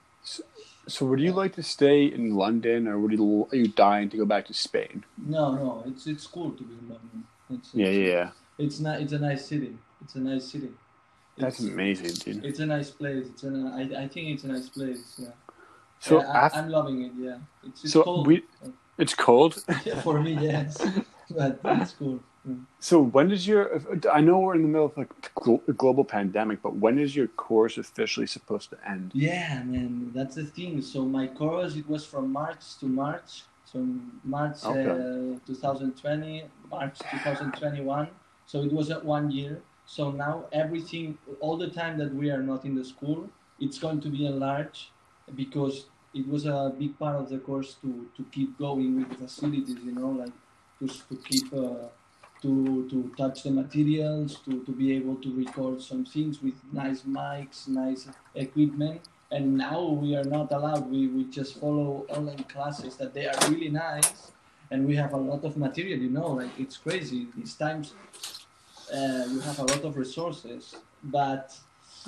So 0.88 1.04
would 1.06 1.20
you 1.20 1.32
like 1.32 1.54
to 1.54 1.62
stay 1.62 2.04
in 2.16 2.24
London, 2.36 2.86
or 2.86 2.98
would 3.00 3.12
you 3.12 3.48
are 3.52 3.56
you 3.56 3.68
dying 3.68 4.08
to 4.10 4.16
go 4.22 4.24
back 4.24 4.44
to 4.46 4.54
Spain? 4.54 5.04
no 5.36 5.44
no 5.54 5.70
it's 5.88 6.06
it's 6.06 6.26
cool 6.34 6.50
to 6.58 6.62
be 6.68 6.74
in 6.80 6.88
london 6.92 7.24
it's, 7.54 7.68
Yeah, 7.74 7.86
it's, 7.86 8.08
yeah, 8.10 8.30
it's 8.64 8.78
not 8.80 9.00
it's 9.02 9.12
a 9.12 9.18
nice 9.18 9.42
city 9.50 9.72
it's 10.02 10.14
a 10.14 10.20
nice 10.30 10.44
city 10.52 10.70
That's 11.38 11.58
It's- 11.60 11.72
amazing, 11.74 12.14
dude. 12.24 12.44
It's 12.48 12.60
a 12.66 12.68
nice 12.76 12.90
place. 13.00 13.24
It's 13.30 13.42
a, 13.44 13.50
I, 13.80 13.82
I 14.04 14.08
think 14.12 14.24
it's 14.34 14.44
a 14.48 14.50
nice 14.54 14.68
place. 14.76 15.02
Yeah. 15.24 15.34
So 16.06 16.12
yeah, 16.20 16.28
I, 16.32 16.36
after, 16.46 16.58
I'm 16.60 16.70
loving 16.76 16.98
it. 17.06 17.12
Yeah. 17.26 17.38
It's, 17.68 17.80
it's 17.84 17.92
so 17.92 18.02
cold. 18.08 18.26
we, 18.30 18.36
it's 19.04 19.14
cold. 19.26 19.52
yeah, 19.88 20.00
for 20.06 20.16
me, 20.26 20.32
yes, 20.50 20.70
but 21.38 21.60
it's 21.82 21.92
cool. 22.00 22.18
So 22.78 23.02
when 23.02 23.28
does 23.28 23.46
your? 23.46 23.80
I 24.12 24.20
know 24.20 24.38
we're 24.38 24.54
in 24.54 24.62
the 24.62 24.68
middle 24.68 24.86
of 24.86 24.96
like 24.96 25.10
a 25.68 25.72
global 25.72 26.04
pandemic, 26.04 26.62
but 26.62 26.76
when 26.76 26.98
is 26.98 27.16
your 27.16 27.26
course 27.28 27.78
officially 27.78 28.26
supposed 28.26 28.70
to 28.70 28.78
end? 28.88 29.10
Yeah, 29.14 29.62
man, 29.64 30.12
that's 30.14 30.36
the 30.36 30.44
thing. 30.44 30.80
So 30.82 31.04
my 31.04 31.26
course 31.26 31.76
it 31.76 31.88
was 31.88 32.06
from 32.06 32.32
March 32.32 32.78
to 32.80 32.86
March. 32.86 33.44
So 33.64 33.84
March 34.22 34.64
Okay. 34.64 34.88
uh, 34.88 35.38
2020, 35.46 36.44
March 36.70 36.98
2021. 36.98 38.08
So 38.46 38.62
it 38.62 38.72
was 38.72 38.90
at 38.90 39.04
one 39.04 39.30
year. 39.30 39.60
So 39.86 40.10
now 40.10 40.44
everything, 40.52 41.18
all 41.40 41.56
the 41.56 41.70
time 41.70 41.98
that 41.98 42.14
we 42.14 42.30
are 42.30 42.42
not 42.42 42.64
in 42.64 42.74
the 42.74 42.84
school, 42.84 43.28
it's 43.60 43.78
going 43.78 44.00
to 44.02 44.08
be 44.08 44.26
enlarged 44.26 44.90
because 45.34 45.86
it 46.14 46.26
was 46.28 46.46
a 46.46 46.72
big 46.78 46.98
part 46.98 47.16
of 47.16 47.28
the 47.28 47.38
course 47.38 47.74
to, 47.82 48.08
to 48.16 48.24
keep 48.30 48.56
going 48.58 48.96
with 48.98 49.08
the 49.10 49.16
facilities, 49.16 49.76
you 49.84 49.92
know, 49.92 50.10
like 50.10 50.32
to, 50.78 50.86
to 50.86 51.16
keep 51.24 51.52
uh, 51.52 51.88
to 52.42 52.88
to 52.90 53.12
touch 53.16 53.42
the 53.42 53.50
materials, 53.50 54.38
to, 54.44 54.64
to 54.64 54.72
be 54.72 54.94
able 54.94 55.16
to 55.16 55.34
record 55.34 55.82
some 55.82 56.04
things 56.04 56.42
with 56.42 56.54
nice 56.72 57.02
mics, 57.02 57.68
nice 57.68 58.08
equipment. 58.34 59.00
And 59.30 59.56
now 59.56 59.82
we 59.82 60.14
are 60.14 60.24
not 60.24 60.52
allowed. 60.52 60.88
We, 60.88 61.08
we 61.08 61.24
just 61.24 61.58
follow 61.58 62.06
online 62.08 62.44
classes 62.44 62.96
that 62.96 63.12
they 63.12 63.26
are 63.26 63.36
really 63.50 63.70
nice, 63.70 64.30
and 64.70 64.86
we 64.86 64.94
have 64.96 65.12
a 65.14 65.16
lot 65.16 65.44
of 65.44 65.56
material. 65.56 65.98
You 65.98 66.10
know, 66.10 66.28
like 66.28 66.50
it's 66.58 66.76
crazy. 66.76 67.26
These 67.36 67.54
times, 67.54 67.94
uh, 68.94 69.24
you 69.28 69.40
have 69.40 69.58
a 69.58 69.64
lot 69.64 69.82
of 69.84 69.96
resources, 69.96 70.76
but 71.02 71.56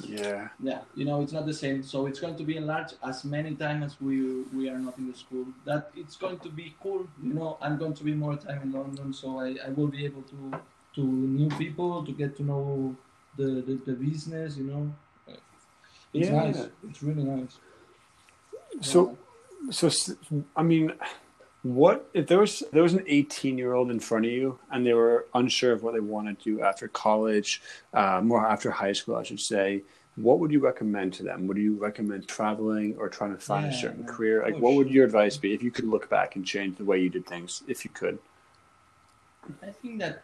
Yeah. 0.07 0.49
yeah, 0.61 0.81
you 0.95 1.05
know, 1.05 1.21
it's 1.23 1.33
not 1.33 1.47
the 1.47 1.55
same. 1.55 1.83
So 1.83 2.07
it's 2.07 2.21
going 2.21 2.37
to 2.37 2.45
be 2.45 2.57
enlarged 2.57 2.95
as 3.03 3.25
many 3.25 3.55
times 3.55 3.85
as 3.85 4.01
we 4.01 4.43
we 4.57 4.69
are 4.69 4.79
not 4.79 4.97
in 4.99 5.11
the 5.11 5.17
school. 5.17 5.47
That 5.65 5.91
it's 5.97 6.17
going 6.17 6.39
to 6.41 6.49
be 6.51 6.75
cool. 6.83 7.07
You 7.23 7.35
know, 7.35 7.59
I'm 7.61 7.79
going 7.79 7.95
to 7.95 8.05
be 8.05 8.15
more 8.15 8.37
time 8.37 8.63
in 8.63 8.73
London, 8.73 9.13
so 9.13 9.41
I, 9.41 9.57
I 9.67 9.71
will 9.71 9.89
be 9.89 10.05
able 10.05 10.23
to 10.23 10.61
to 10.97 11.03
new 11.03 11.49
people 11.57 12.05
to 12.05 12.13
get 12.13 12.37
to 12.39 12.43
know 12.43 12.97
the 13.37 13.63
the, 13.67 13.75
the 13.87 13.93
business. 13.93 14.57
You 14.57 14.65
know, 14.65 14.95
it's 16.15 16.29
Yeah. 16.29 16.45
nice. 16.45 16.67
It's 16.89 17.03
really 17.03 17.25
nice. 17.25 17.59
So, 18.81 19.19
so 19.71 19.91
I 20.57 20.63
mean, 20.63 20.93
what 21.69 22.09
if 22.15 22.27
there 22.27 22.39
was 22.39 22.63
there 22.73 22.83
was 22.83 22.95
an 22.95 23.05
eighteen 23.07 23.59
year 23.59 23.75
old 23.75 23.91
in 23.91 24.01
front 24.01 24.25
of 24.25 24.33
you 24.33 24.59
and 24.73 24.87
they 24.87 24.95
were 24.95 25.27
unsure 25.35 25.73
of 25.73 25.83
what 25.83 25.93
they 25.93 26.01
want 26.01 26.27
to 26.27 26.43
do 26.43 26.63
after 26.63 26.89
college, 26.89 27.61
uh, 27.93 28.23
more 28.23 28.47
after 28.47 28.71
high 28.71 28.95
school, 28.95 29.17
I 29.17 29.23
should 29.23 29.41
say. 29.41 29.83
What 30.17 30.41
would 30.41 30.51
you 30.51 30.61
recommend 30.61 31.13
to 31.15 31.23
them? 31.23 31.47
Would 31.47 31.59
you 31.59 31.77
recommend 31.77 32.27
traveling 32.27 32.97
or 32.99 33.09
trying 33.11 33.37
to 33.37 33.41
find 33.41 33.67
a 33.67 33.73
certain 33.73 34.05
career? 34.05 34.43
Like, 34.43 34.55
Oh, 34.55 34.59
what 34.61 34.75
would 34.75 34.91
your 34.91 35.05
advice 35.05 35.37
be 35.37 35.53
if 35.53 35.63
you 35.63 35.71
could 35.71 35.85
look 35.85 36.09
back 36.09 36.35
and 36.35 36.45
change 36.45 36.77
the 36.79 36.85
way 36.85 36.99
you 36.99 37.09
did 37.09 37.25
things, 37.27 37.63
if 37.69 37.85
you 37.85 37.91
could? 37.93 38.19
I 39.63 39.71
think 39.71 40.01
that 40.01 40.23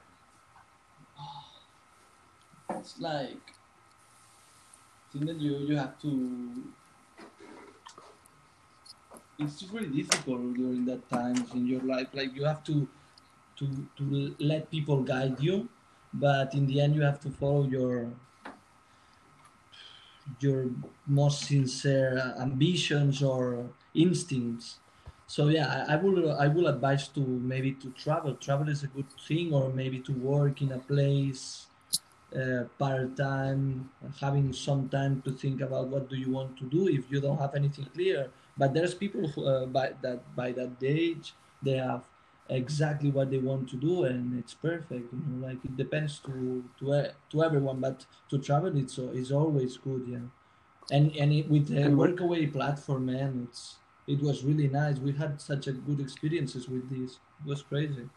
it's 2.71 2.99
like 2.99 3.45
I 5.09 5.13
think 5.13 5.27
that 5.27 5.41
you 5.41 5.59
you 5.59 5.77
have 5.77 6.01
to. 6.01 6.11
It's 9.39 9.63
really 9.71 10.03
difficult 10.03 10.55
during 10.55 10.85
that 10.87 11.09
times 11.09 11.53
in 11.55 11.67
your 11.67 11.83
life. 11.83 12.09
Like 12.13 12.35
you 12.35 12.45
have 12.45 12.63
to 12.65 12.89
to 13.57 13.89
to 13.97 14.37
let 14.39 14.71
people 14.71 15.03
guide 15.03 15.41
you, 15.41 15.69
but 16.13 16.55
in 16.55 16.67
the 16.67 16.81
end 16.81 16.95
you 16.97 17.03
have 17.03 17.21
to 17.21 17.31
follow 17.31 17.65
your 17.65 18.11
your 20.41 20.71
most 21.07 21.43
sincere 21.45 22.35
ambitions 22.41 23.23
or 23.23 23.69
instincts. 23.95 24.79
So 25.27 25.49
yeah, 25.49 25.85
I, 25.89 25.95
I 25.95 25.97
will 25.97 26.33
I 26.39 26.49
will 26.49 26.67
advise 26.67 27.09
to 27.09 27.21
maybe 27.21 27.73
to 27.83 27.91
travel. 27.91 28.35
Travel 28.35 28.69
is 28.69 28.83
a 28.83 28.89
good 28.89 29.11
thing, 29.27 29.53
or 29.53 29.71
maybe 29.71 30.01
to 30.01 30.13
work 30.13 30.61
in 30.63 30.73
a 30.73 30.79
place 30.79 31.67
uh, 32.37 32.65
part 32.79 33.17
time, 33.17 33.91
having 34.21 34.53
some 34.53 34.89
time 34.89 35.23
to 35.23 35.33
think 35.33 35.61
about 35.61 35.89
what 35.89 36.09
do 36.11 36.17
you 36.17 36.31
want 36.31 36.59
to 36.59 36.65
do 36.67 36.89
if 36.89 37.11
you 37.11 37.21
don't 37.21 37.39
have 37.39 37.55
anything 37.55 37.87
clear. 37.95 38.31
But 38.57 38.75
there's 38.75 38.95
people 38.95 39.29
who, 39.29 39.47
uh, 39.47 39.67
by 39.67 39.93
that 40.03 40.21
by 40.37 40.53
that 40.53 40.73
age 40.83 41.35
they 41.63 41.77
have 41.77 42.05
exactly 42.49 43.11
what 43.11 43.31
they 43.31 43.39
want 43.39 43.69
to 43.71 43.77
do, 43.77 44.05
and 44.05 44.39
it's 44.39 44.55
perfect. 44.55 45.13
You 45.13 45.23
know, 45.27 45.47
like 45.47 45.65
it 45.65 45.77
depends 45.77 46.21
to 46.21 46.65
to 46.79 47.11
to 47.31 47.43
everyone, 47.43 47.81
but 47.81 48.07
to 48.31 48.39
travel 48.39 48.77
it's 48.77 48.99
is 48.99 49.33
always 49.33 49.77
good. 49.77 50.05
Yeah, 50.09 50.29
and 50.91 51.15
and 51.17 51.33
it, 51.33 51.49
with 51.49 51.69
the 51.69 51.91
Workaway 51.91 52.53
platform, 52.53 53.07
man, 53.07 53.49
it's 53.49 53.77
it 54.07 54.21
was 54.21 54.45
really 54.45 54.69
nice. 54.69 54.99
We 54.99 55.13
had 55.13 55.41
such 55.41 55.67
a 55.67 55.73
good 55.73 56.01
experiences 56.01 56.69
with 56.69 56.89
this. 56.91 57.19
It 57.41 57.49
was 57.49 57.63
crazy. 57.63 58.09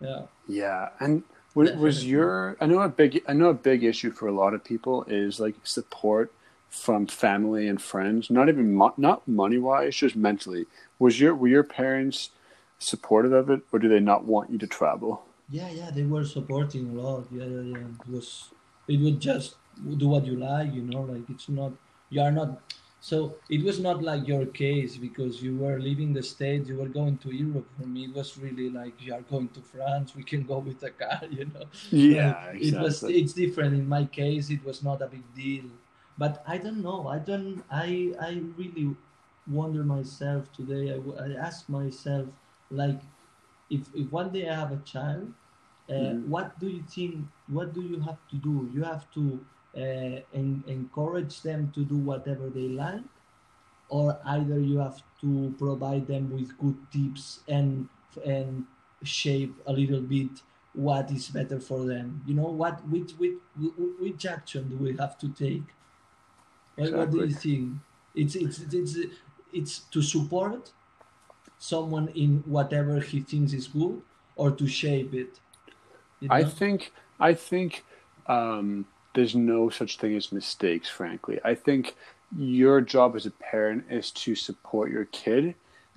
Yeah. 0.00 0.22
Yeah, 0.48 0.88
and 1.00 1.22
was, 1.54 1.72
was 1.72 2.06
your 2.06 2.56
I 2.60 2.66
know 2.66 2.80
a 2.80 2.88
big 2.88 3.22
I 3.28 3.32
know 3.32 3.50
a 3.50 3.54
big 3.54 3.84
issue 3.84 4.10
for 4.10 4.26
a 4.26 4.32
lot 4.32 4.54
of 4.54 4.64
people 4.64 5.04
is 5.04 5.38
like 5.38 5.54
support 5.64 6.32
from 6.72 7.06
family 7.06 7.68
and 7.68 7.80
friends? 7.80 8.30
Not 8.30 8.48
even 8.48 8.74
mo- 8.74 8.94
not 8.96 9.28
money 9.28 9.58
wise, 9.58 9.96
just 9.96 10.16
mentally. 10.16 10.66
Was 10.98 11.20
your 11.20 11.34
were 11.34 11.48
your 11.48 11.64
parents 11.64 12.30
supportive 12.78 13.32
of 13.32 13.50
it, 13.50 13.62
or 13.72 13.78
do 13.78 13.88
they 13.88 14.00
not 14.00 14.24
want 14.24 14.50
you 14.50 14.58
to 14.58 14.66
travel? 14.66 15.24
Yeah, 15.50 15.70
yeah, 15.70 15.90
they 15.90 16.04
were 16.04 16.24
supporting 16.24 16.90
a 16.90 16.92
lot. 17.02 17.26
Yeah, 17.30 17.44
yeah, 17.44 17.60
yeah. 17.60 17.86
It 18.00 18.08
was 18.10 18.50
it 18.88 19.00
would 19.00 19.20
just 19.20 19.56
do 19.98 20.08
what 20.08 20.26
you 20.26 20.36
like, 20.36 20.72
you 20.74 20.82
know. 20.82 21.02
Like 21.02 21.28
it's 21.30 21.48
not 21.48 21.72
you 22.10 22.22
are 22.22 22.32
not. 22.32 22.60
So 23.00 23.34
it 23.50 23.64
was 23.64 23.80
not 23.80 24.00
like 24.02 24.28
your 24.28 24.46
case 24.46 24.96
because 24.96 25.42
you 25.42 25.56
were 25.56 25.80
leaving 25.80 26.12
the 26.12 26.22
states, 26.22 26.68
you 26.68 26.76
were 26.76 26.88
going 26.88 27.18
to 27.18 27.34
Europe. 27.34 27.66
For 27.78 27.86
me, 27.86 28.04
it 28.04 28.14
was 28.14 28.38
really 28.38 28.70
like 28.70 28.94
you 29.00 29.12
are 29.12 29.22
going 29.22 29.48
to 29.50 29.60
France. 29.60 30.14
We 30.14 30.22
can 30.22 30.44
go 30.44 30.58
with 30.58 30.82
a 30.84 30.90
car, 30.90 31.20
you 31.30 31.46
know. 31.52 31.66
Yeah, 31.90 32.34
Like, 32.52 32.62
it 32.62 32.78
was. 32.80 33.02
It's 33.02 33.32
different. 33.32 33.74
In 33.74 33.88
my 33.88 34.04
case, 34.06 34.50
it 34.50 34.64
was 34.64 34.82
not 34.84 35.02
a 35.02 35.08
big 35.08 35.24
deal. 35.34 35.64
But 36.18 36.42
I 36.46 36.58
don't 36.58 36.82
know. 36.82 37.08
I 37.08 37.18
don't. 37.18 37.62
I 37.70 38.14
I 38.20 38.30
really 38.56 38.96
wonder 39.46 39.84
myself 39.84 40.52
today. 40.52 40.84
I, 40.94 40.98
I 41.24 41.32
ask 41.48 41.68
myself 41.68 42.28
like, 42.70 43.00
if 43.70 43.88
if 43.94 44.10
one 44.12 44.32
day 44.32 44.48
I 44.48 44.54
have 44.54 44.72
a 44.72 44.82
child, 44.92 45.32
uh, 45.88 45.92
Mhm. 45.92 46.28
what 46.34 46.58
do 46.60 46.68
you 46.68 46.82
think? 46.82 47.26
What 47.48 47.72
do 47.74 47.82
you 47.82 48.00
have 48.00 48.20
to 48.30 48.36
do? 48.36 48.70
You 48.74 48.82
have 48.84 49.10
to 49.12 49.24
uh, 49.76 50.16
en- 50.42 50.64
encourage 50.66 51.42
them 51.42 51.70
to 51.72 51.84
do 51.84 51.96
whatever 51.98 52.50
they 52.50 52.68
like, 52.68 53.04
or 53.88 54.20
either 54.24 54.58
you 54.60 54.78
have 54.78 55.02
to 55.20 55.54
provide 55.58 56.06
them 56.06 56.30
with 56.30 56.56
good 56.58 56.78
tips 56.92 57.40
and 57.48 57.88
and 58.24 58.66
shape 59.02 59.54
a 59.66 59.72
little 59.72 60.00
bit 60.00 60.42
what 60.74 61.10
is 61.10 61.28
better 61.28 61.60
for 61.60 61.84
them. 61.84 62.22
You 62.26 62.34
know 62.34 62.50
what? 62.62 62.86
Which 62.88 63.12
which 63.18 63.38
which 64.00 64.26
action 64.26 64.68
do 64.70 64.76
we 64.76 64.96
have 64.96 65.18
to 65.18 65.28
take? 65.28 65.74
What, 66.76 66.92
what 66.92 67.10
do 67.10 67.18
you 67.18 67.34
think? 67.34 67.74
It's 68.14 68.34
it's 68.34 68.60
it's 68.72 68.96
it's 69.52 69.78
to 69.90 70.02
support 70.02 70.70
someone 71.58 72.08
in 72.08 72.42
whatever 72.46 73.00
he 73.00 73.20
thinks 73.20 73.52
is 73.52 73.68
good, 73.68 74.02
or 74.36 74.50
to 74.50 74.66
shape 74.66 75.14
it. 75.14 75.38
You 76.20 76.28
I 76.30 76.44
think 76.44 76.92
I 77.20 77.34
think 77.34 77.84
um, 78.26 78.86
there's 79.14 79.34
no 79.34 79.70
such 79.70 79.98
thing 79.98 80.16
as 80.16 80.32
mistakes. 80.32 80.88
Frankly, 80.88 81.40
I 81.44 81.54
think 81.54 81.94
your 82.36 82.80
job 82.80 83.16
as 83.16 83.26
a 83.26 83.30
parent 83.30 83.84
is 83.90 84.10
to 84.10 84.34
support 84.34 84.90
your 84.90 85.04
kid. 85.06 85.54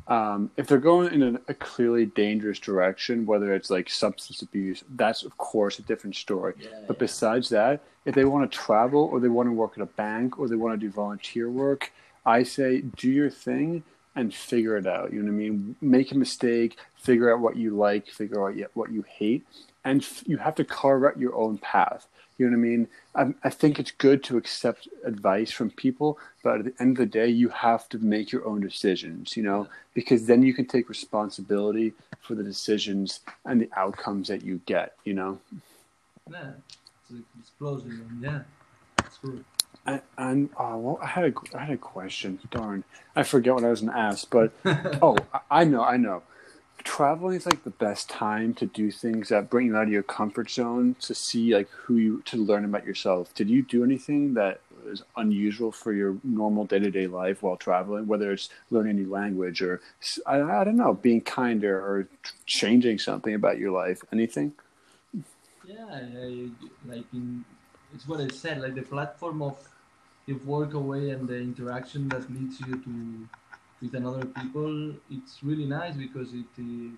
Um, 0.08 0.52
if 0.56 0.68
they're 0.68 0.78
going 0.78 1.14
in 1.14 1.36
a, 1.36 1.42
a 1.48 1.54
clearly 1.56 2.06
dangerous 2.06 2.60
direction, 2.60 3.26
whether 3.26 3.54
it's 3.54 3.70
like 3.70 3.90
substance 3.90 4.42
abuse, 4.42 4.84
that's 4.96 5.24
of 5.24 5.36
course 5.38 5.80
a 5.80 5.82
different 5.82 6.16
story. 6.16 6.54
Yeah, 6.60 6.70
But 6.88 6.98
yeah. 6.98 7.00
besides 7.00 7.50
that, 7.50 7.82
if 8.06 8.14
they 8.14 8.26
want 8.26 8.50
to 8.50 8.58
travel 8.58 9.10
or 9.12 9.20
they 9.20 9.30
want 9.30 9.48
to 9.48 9.54
work 9.54 9.74
at 9.78 9.82
a 9.82 9.88
bank 9.88 10.38
or 10.38 10.48
they 10.48 10.56
want 10.56 10.80
to 10.80 10.86
do 10.88 10.92
volunteer 10.92 11.50
work, 11.50 11.92
I 12.26 12.44
say 12.44 12.82
do 12.82 13.10
your 13.10 13.32
thing 13.32 13.84
and 14.16 14.34
figure 14.34 14.78
it 14.78 14.88
out. 14.88 15.12
You 15.12 15.20
know 15.20 15.32
what 15.32 15.38
I 15.38 15.50
mean? 15.50 15.76
Make 15.82 16.12
a 16.12 16.18
mistake, 16.18 16.78
figure 16.96 17.34
out 17.34 17.40
what 17.40 17.56
you 17.56 17.76
like, 17.76 18.08
figure 18.08 18.48
out 18.48 18.56
what 18.76 18.92
you 18.92 19.04
hate, 19.08 19.46
and 19.84 20.02
f- 20.02 20.24
you 20.26 20.38
have 20.38 20.56
to 20.56 20.64
carve 20.64 21.04
out 21.04 21.20
your 21.20 21.36
own 21.36 21.58
path. 21.58 22.08
You 22.38 22.50
know 22.50 22.58
what 22.58 22.66
I 22.66 22.70
mean? 22.70 22.88
I, 23.16 23.48
I 23.48 23.50
think 23.50 23.80
it's 23.80 23.92
good 23.92 24.24
to 24.26 24.38
accept 24.38 24.88
advice 25.06 25.52
from 25.52 25.70
people, 25.72 26.20
but 26.44 26.60
at 26.60 26.66
the 26.66 26.74
end 26.82 26.92
of 26.92 26.98
the 26.98 27.06
day, 27.06 27.28
you 27.30 27.48
have 27.50 27.88
to 27.90 27.98
make 28.00 28.32
your 28.32 28.46
own 28.46 28.60
decisions, 28.62 29.38
you 29.38 29.44
know, 29.44 29.68
because 29.94 30.26
then 30.26 30.44
you 30.44 30.54
can 30.54 30.66
take 30.66 30.90
responsibility 30.90 31.94
for 32.22 32.36
the 32.36 32.44
decisions 32.44 33.22
and 33.46 33.62
the 33.62 33.70
outcomes 33.78 34.28
that 34.28 34.44
you 34.44 34.60
get, 34.66 34.96
you 35.06 35.14
know? 35.14 35.40
Yeah, 36.30 36.52
it's 37.10 37.22
explosive. 37.40 37.92
and 37.92 38.22
Yeah, 38.22 38.40
it's 39.00 39.18
good. 39.20 39.44
And, 39.86 40.02
and 40.18 40.50
oh, 40.58 40.78
well, 40.78 41.00
I 41.02 41.06
had 41.06 41.26
a 41.26 41.34
I 41.58 41.66
had 41.66 41.76
a 41.76 41.78
question. 41.78 42.40
Darn, 42.50 42.84
I 43.16 43.22
forget 43.24 43.54
what 43.54 43.64
I 43.64 43.70
was 43.70 43.82
going 43.82 43.94
to 43.94 44.00
ask. 44.00 44.28
But 44.30 44.52
oh, 45.02 45.16
I- 45.34 45.62
I 45.62 45.64
know, 45.64 45.84
I 45.84 45.98
know. 45.98 46.24
Traveling 46.86 47.36
is 47.36 47.46
like 47.46 47.64
the 47.64 47.72
best 47.72 48.10
time 48.10 48.54
to 48.54 48.66
do 48.66 48.90
things 48.92 49.30
that 49.30 49.50
bring 49.50 49.66
you 49.66 49.76
out 49.76 49.88
of 49.88 49.90
your 49.90 50.04
comfort 50.04 50.50
zone 50.50 50.96
to 51.02 51.14
see 51.14 51.54
like 51.54 51.70
who 51.70 51.98
you 51.98 52.22
to 52.26 52.38
learn 52.38 52.64
about 52.64 52.86
yourself. 52.86 53.34
Did 53.34 53.50
you 53.50 53.64
do 53.64 53.84
anything 53.84 54.36
that 54.36 54.62
was 54.86 55.04
unusual 55.18 55.72
for 55.72 55.92
your 55.92 56.16
normal 56.24 56.64
day 56.64 56.80
to 56.80 56.92
day 56.92 57.08
life 57.08 57.44
while 57.44 57.58
traveling? 57.58 58.08
Whether 58.08 58.32
it's 58.32 58.50
learning 58.70 58.92
a 58.92 59.02
new 59.02 59.10
language 59.10 59.62
or 59.62 59.82
I, 60.26 60.42
I 60.42 60.64
don't 60.64 60.78
know, 60.78 60.94
being 60.94 61.22
kinder 61.22 61.78
or 61.78 62.08
changing 62.46 63.00
something 63.00 63.34
about 63.34 63.58
your 63.58 63.72
life. 63.72 64.02
Anything? 64.14 64.54
Yeah, 65.66 65.86
I, 65.92 66.50
like 66.88 67.06
in, 67.12 67.44
it's 67.94 68.08
what 68.08 68.22
I 68.22 68.28
said. 68.28 68.62
Like 68.62 68.76
the 68.76 68.84
platform 68.84 69.42
of 69.42 69.58
you 70.28 70.36
Workaway 70.38 71.14
and 71.14 71.28
the 71.28 71.38
interaction 71.38 72.10
that 72.10 72.32
leads 72.32 72.60
you 72.62 72.78
to 72.78 73.28
with 73.86 73.96
another 73.96 74.26
people. 74.26 74.94
It's 75.12 75.44
really 75.44 75.66
nice 75.66 75.96
because 75.96 76.34
it, 76.34 76.46
it 76.58 76.92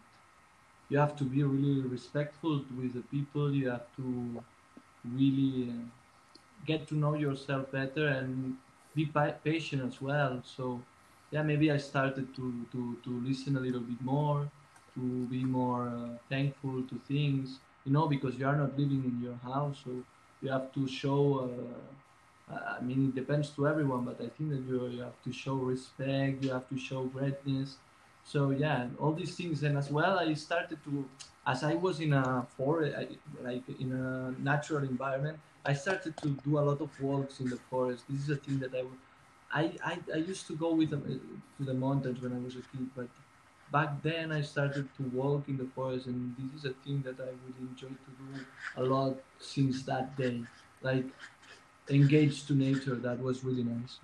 you 0.89 0.97
have 0.97 1.15
to 1.17 1.23
be 1.23 1.43
really 1.43 1.81
respectful 1.81 2.63
with 2.77 2.93
the 2.93 3.01
people. 3.01 3.53
You 3.53 3.69
have 3.69 3.87
to 3.97 4.43
really 5.03 5.69
uh, 5.69 5.73
get 6.65 6.87
to 6.87 6.95
know 6.95 7.15
yourself 7.15 7.71
better 7.71 8.07
and 8.07 8.57
be 8.95 9.05
patient 9.43 9.83
as 9.83 10.01
well. 10.01 10.41
So 10.43 10.81
yeah, 11.31 11.43
maybe 11.43 11.71
I 11.71 11.77
started 11.77 12.35
to, 12.35 12.65
to, 12.71 12.97
to 13.03 13.09
listen 13.25 13.57
a 13.57 13.59
little 13.59 13.81
bit 13.81 14.01
more, 14.01 14.49
to 14.95 15.01
be 15.27 15.43
more 15.43 15.89
uh, 15.89 16.17
thankful 16.29 16.83
to 16.83 16.95
things, 17.07 17.59
you 17.85 17.91
know, 17.91 18.07
because 18.07 18.35
you 18.35 18.47
are 18.47 18.55
not 18.55 18.77
living 18.79 19.03
in 19.03 19.21
your 19.21 19.37
house, 19.43 19.77
so 19.83 19.91
you 20.41 20.49
have 20.49 20.73
to 20.73 20.87
show. 20.87 21.49
Uh, 21.51 21.96
I 22.49 22.79
mean, 22.81 23.09
it 23.09 23.15
depends 23.15 23.49
to 23.51 23.67
everyone, 23.67 24.05
but 24.05 24.15
I 24.21 24.29
think 24.29 24.51
that 24.51 24.61
you, 24.67 24.87
you 24.87 25.01
have 25.01 25.21
to 25.23 25.31
show 25.33 25.55
respect, 25.55 26.43
you 26.43 26.51
have 26.51 26.67
to 26.69 26.77
show 26.77 27.03
greatness. 27.03 27.77
So 28.23 28.51
yeah, 28.51 28.87
all 28.99 29.13
these 29.13 29.35
things, 29.35 29.63
and 29.63 29.77
as 29.77 29.89
well, 29.89 30.19
I 30.19 30.33
started 30.33 30.79
to, 30.85 31.05
as 31.45 31.63
I 31.63 31.75
was 31.75 31.99
in 31.99 32.13
a 32.13 32.45
forest, 32.55 32.95
like 33.41 33.63
in 33.79 33.91
a 33.93 34.31
natural 34.39 34.83
environment, 34.83 35.39
I 35.65 35.73
started 35.73 36.15
to 36.17 36.29
do 36.45 36.57
a 36.59 36.61
lot 36.69 36.79
of 36.81 36.89
walks 37.01 37.39
in 37.39 37.49
the 37.49 37.57
forest. 37.69 38.03
This 38.09 38.21
is 38.23 38.29
a 38.29 38.35
thing 38.37 38.59
that 38.59 38.73
I, 38.73 38.83
I, 39.51 39.71
I, 39.83 39.99
I 40.13 40.17
used 40.17 40.47
to 40.47 40.55
go 40.55 40.73
with 40.73 40.89
them 40.89 41.03
uh, 41.05 41.57
to 41.57 41.63
the 41.65 41.73
mountains 41.73 42.21
when 42.21 42.33
I 42.33 42.39
was 42.39 42.55
a 42.55 42.61
kid, 42.61 42.89
but 42.95 43.07
back 43.71 44.01
then 44.01 44.31
I 44.31 44.41
started 44.41 44.87
to 44.97 45.03
walk 45.03 45.47
in 45.47 45.57
the 45.57 45.65
forest, 45.75 46.07
and 46.07 46.35
this 46.37 46.59
is 46.63 46.65
a 46.65 46.73
thing 46.83 47.01
that 47.03 47.19
I 47.19 47.31
would 47.31 47.57
enjoy 47.59 47.87
to 47.87 48.11
do 48.19 48.45
a 48.77 48.83
lot 48.83 49.17
since 49.39 49.83
that 49.83 50.15
day. 50.17 50.43
Like 50.81 51.05
engaged 51.89 52.47
to 52.47 52.53
nature, 52.53 52.95
that 52.95 53.19
was 53.21 53.43
really 53.43 53.63
nice. 53.63 53.97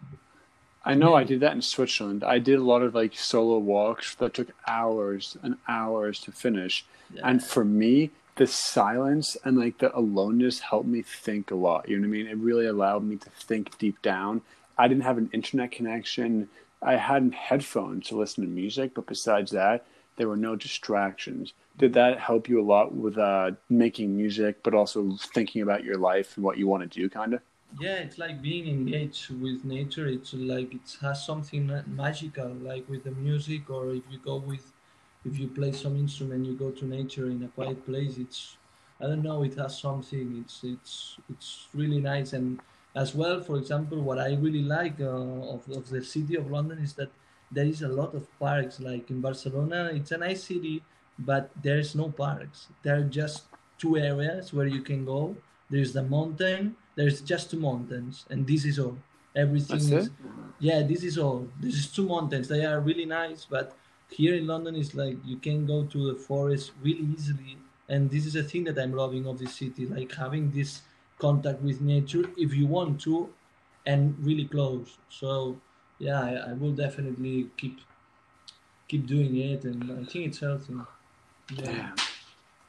I 0.86 0.96
know 0.96 1.16
I 1.16 1.24
did 1.24 1.40
that 1.40 1.54
in 1.54 1.62
Switzerland. 1.62 2.24
I 2.24 2.40
did 2.40 2.60
a 2.60 2.64
lot 2.64 2.82
of 2.82 2.94
like 2.94 3.16
solo 3.16 3.58
walks 3.58 4.16
that 4.16 4.34
took 4.34 4.50
hours 4.68 5.38
and 5.42 5.56
hours 5.68 6.20
to 6.22 6.32
finish. 6.32 6.86
Yeah. 7.14 7.22
And 7.24 7.44
for 7.44 7.64
me, 7.64 8.12
the 8.36 8.48
silence 8.48 9.38
and 9.46 9.58
like 9.58 9.78
the 9.78 9.98
aloneness 9.98 10.60
helped 10.60 10.88
me 10.88 11.02
think 11.02 11.52
a 11.52 11.56
lot. 11.56 11.88
You 11.88 11.98
know 11.98 12.08
what 12.08 12.16
I 12.16 12.18
mean? 12.18 12.28
It 12.28 12.38
really 12.38 12.66
allowed 12.66 13.04
me 13.04 13.16
to 13.16 13.30
think 13.30 13.78
deep 13.78 14.02
down. 14.02 14.42
I 14.78 14.88
didn't 14.88 15.04
have 15.04 15.18
an 15.18 15.30
internet 15.32 15.72
connection. 15.72 16.50
I 16.82 16.98
had 16.98 17.34
headphones 17.34 18.08
to 18.08 18.18
listen 18.18 18.44
to 18.44 18.50
music, 18.50 18.94
but 18.94 19.06
besides 19.06 19.52
that, 19.52 19.86
there 20.18 20.28
were 20.28 20.36
no 20.36 20.56
distractions. 20.56 21.54
Did 21.78 21.94
that 21.94 22.20
help 22.20 22.50
you 22.50 22.60
a 22.60 22.66
lot 22.66 22.94
with 22.94 23.18
uh, 23.18 23.52
making 23.70 24.18
music, 24.18 24.62
but 24.64 24.74
also 24.74 25.18
thinking 25.34 25.62
about 25.62 25.84
your 25.84 25.98
life 25.98 26.36
and 26.36 26.44
what 26.44 26.58
you 26.58 26.68
want 26.68 26.84
to 26.84 27.00
do, 27.00 27.10
kind 27.10 27.36
of? 27.36 27.42
Yeah 27.80 27.96
it's 27.96 28.18
like 28.18 28.42
being 28.42 28.68
engaged 28.68 29.30
with 29.30 29.64
nature. 29.66 30.08
It's 30.08 30.34
like 30.34 30.74
it 30.74 30.98
has 31.02 31.26
something 31.26 31.72
magical 31.88 32.50
like 32.50 32.88
with 32.90 33.04
the 33.04 33.12
music 33.12 33.70
or 33.70 33.94
if 33.94 34.04
you 34.10 34.20
go 34.20 34.38
with 34.38 34.72
if 35.26 35.40
you 35.40 35.48
play 35.48 35.72
some 35.72 35.96
instrument 35.96 36.46
you 36.46 36.54
go 36.56 36.72
to 36.72 36.86
nature 36.86 37.28
in 37.30 37.44
a 37.44 37.48
quiet 37.50 37.86
place. 37.86 38.18
It's 38.18 38.58
i 39.02 39.06
don't 39.08 39.24
know 39.24 39.44
it 39.44 39.56
has 39.56 39.80
something. 39.80 40.38
It's 40.46 40.64
it's 40.64 41.18
it's 41.30 41.68
really 41.74 42.00
nice. 42.00 42.34
And 42.34 42.60
as 42.96 43.16
well 43.16 43.42
for 43.42 43.58
example 43.58 44.00
what 44.04 44.20
i 44.20 44.34
really 44.36 44.62
like 44.62 45.02
uh, 45.02 45.54
of, 45.56 45.68
of 45.70 45.90
the 45.90 46.04
city 46.04 46.36
of 46.36 46.52
london 46.52 46.78
is 46.78 46.94
that 46.94 47.10
there 47.52 47.66
is 47.66 47.82
a 47.82 47.88
lot 47.88 48.14
of 48.14 48.28
parks. 48.40 48.80
Like 48.80 49.10
in 49.10 49.22
barcelona 49.22 49.92
it's 49.94 50.12
a 50.12 50.18
nice 50.18 50.44
city 50.44 50.84
but 51.20 51.52
there's 51.62 51.96
no 51.96 52.10
parks. 52.10 52.68
There 52.84 52.98
are 52.98 53.04
just 53.04 53.44
two 53.80 53.98
areas 53.98 54.54
where 54.54 54.68
you 54.68 54.82
can 54.82 55.06
go 55.06 55.36
there's 55.74 55.92
the 55.94 56.04
mountain 56.04 56.76
there's 56.96 57.22
just 57.22 57.50
two 57.52 57.60
mountains 57.60 58.26
and 58.30 58.46
this 58.46 58.66
is 58.66 58.78
all. 58.80 58.98
Everything 59.36 59.80
That's 59.80 59.92
is 59.92 60.08
it? 60.08 60.14
yeah 60.60 60.80
this 60.84 61.04
is 61.04 61.18
all. 61.18 61.48
This 61.60 61.76
is 61.82 61.88
two 61.88 62.08
mountains. 62.08 62.48
They 62.48 62.64
are 62.66 62.80
really 62.80 63.06
nice 63.06 63.46
but 63.56 63.76
here 64.10 64.36
in 64.36 64.46
london 64.46 64.76
it's 64.76 64.94
like 64.94 65.18
you 65.26 65.38
can 65.38 65.66
go 65.66 65.78
to 65.94 66.00
the 66.12 66.18
forest 66.20 66.72
really 66.84 67.08
easily. 67.16 67.58
And 67.90 68.10
this 68.10 68.26
is 68.30 68.36
a 68.36 68.44
thing 68.44 68.64
that 68.66 68.78
i'm 68.84 68.94
loving 68.94 69.26
of 69.32 69.40
this 69.40 69.56
city 69.62 69.88
like 69.88 70.14
having 70.14 70.52
this 70.52 70.82
contact 71.26 71.60
with 71.62 71.82
nature 71.82 72.26
if 72.38 72.54
you 72.54 72.68
want 72.68 73.02
to 73.02 73.30
and 73.86 74.16
really 74.28 74.46
close. 74.46 74.98
So 75.10 75.58
yeah 76.00 76.22
i, 76.30 76.32
I 76.50 76.54
will 76.54 76.76
definitely 76.86 77.50
keep 77.58 77.80
keep 78.88 79.08
doing 79.08 79.34
it 79.38 79.64
and 79.64 79.80
i 80.00 80.04
think 80.10 80.28
it's 80.30 80.40
healthy. 80.40 80.74
Yeah. 81.58 81.66
Damn. 81.66 82.13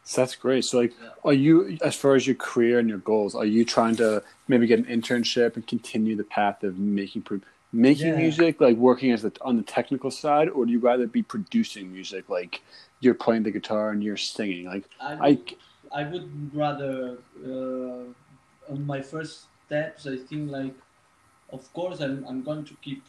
So 0.04 0.20
that's 0.20 0.36
great. 0.36 0.64
So, 0.66 0.78
like, 0.80 0.92
are 1.24 1.32
you, 1.32 1.78
as 1.82 1.96
far 1.96 2.14
as 2.14 2.26
your 2.26 2.36
career 2.36 2.78
and 2.78 2.88
your 2.88 2.98
goals, 2.98 3.34
are 3.34 3.46
you 3.46 3.64
trying 3.64 3.96
to 3.96 4.22
maybe 4.48 4.66
get 4.66 4.78
an 4.78 4.84
internship 4.84 5.56
and 5.56 5.66
continue 5.66 6.14
the 6.14 6.24
path 6.24 6.62
of 6.62 6.78
making 6.78 7.24
making 7.72 8.08
yeah. 8.08 8.16
music, 8.16 8.60
like 8.60 8.76
working 8.76 9.10
as 9.12 9.22
the 9.22 9.32
on 9.40 9.56
the 9.56 9.62
technical 9.62 10.10
side, 10.10 10.48
or 10.50 10.66
do 10.66 10.72
you 10.72 10.78
rather 10.78 11.06
be 11.06 11.22
producing 11.22 11.90
music, 11.90 12.28
like 12.28 12.62
you're 13.00 13.14
playing 13.14 13.42
the 13.42 13.50
guitar 13.50 13.90
and 13.90 14.04
you're 14.04 14.16
singing? 14.16 14.66
Like, 14.66 14.84
I 15.00 15.38
I, 15.92 16.00
I 16.00 16.10
would 16.10 16.54
rather 16.54 17.16
uh, 17.44 18.72
on 18.72 18.86
my 18.86 19.00
first 19.00 19.46
steps. 19.66 20.06
I 20.06 20.18
think 20.18 20.50
like, 20.50 20.74
of 21.50 21.72
course, 21.72 22.00
I'm 22.00 22.24
I'm 22.28 22.42
going 22.42 22.64
to 22.66 22.74
keep 22.82 23.02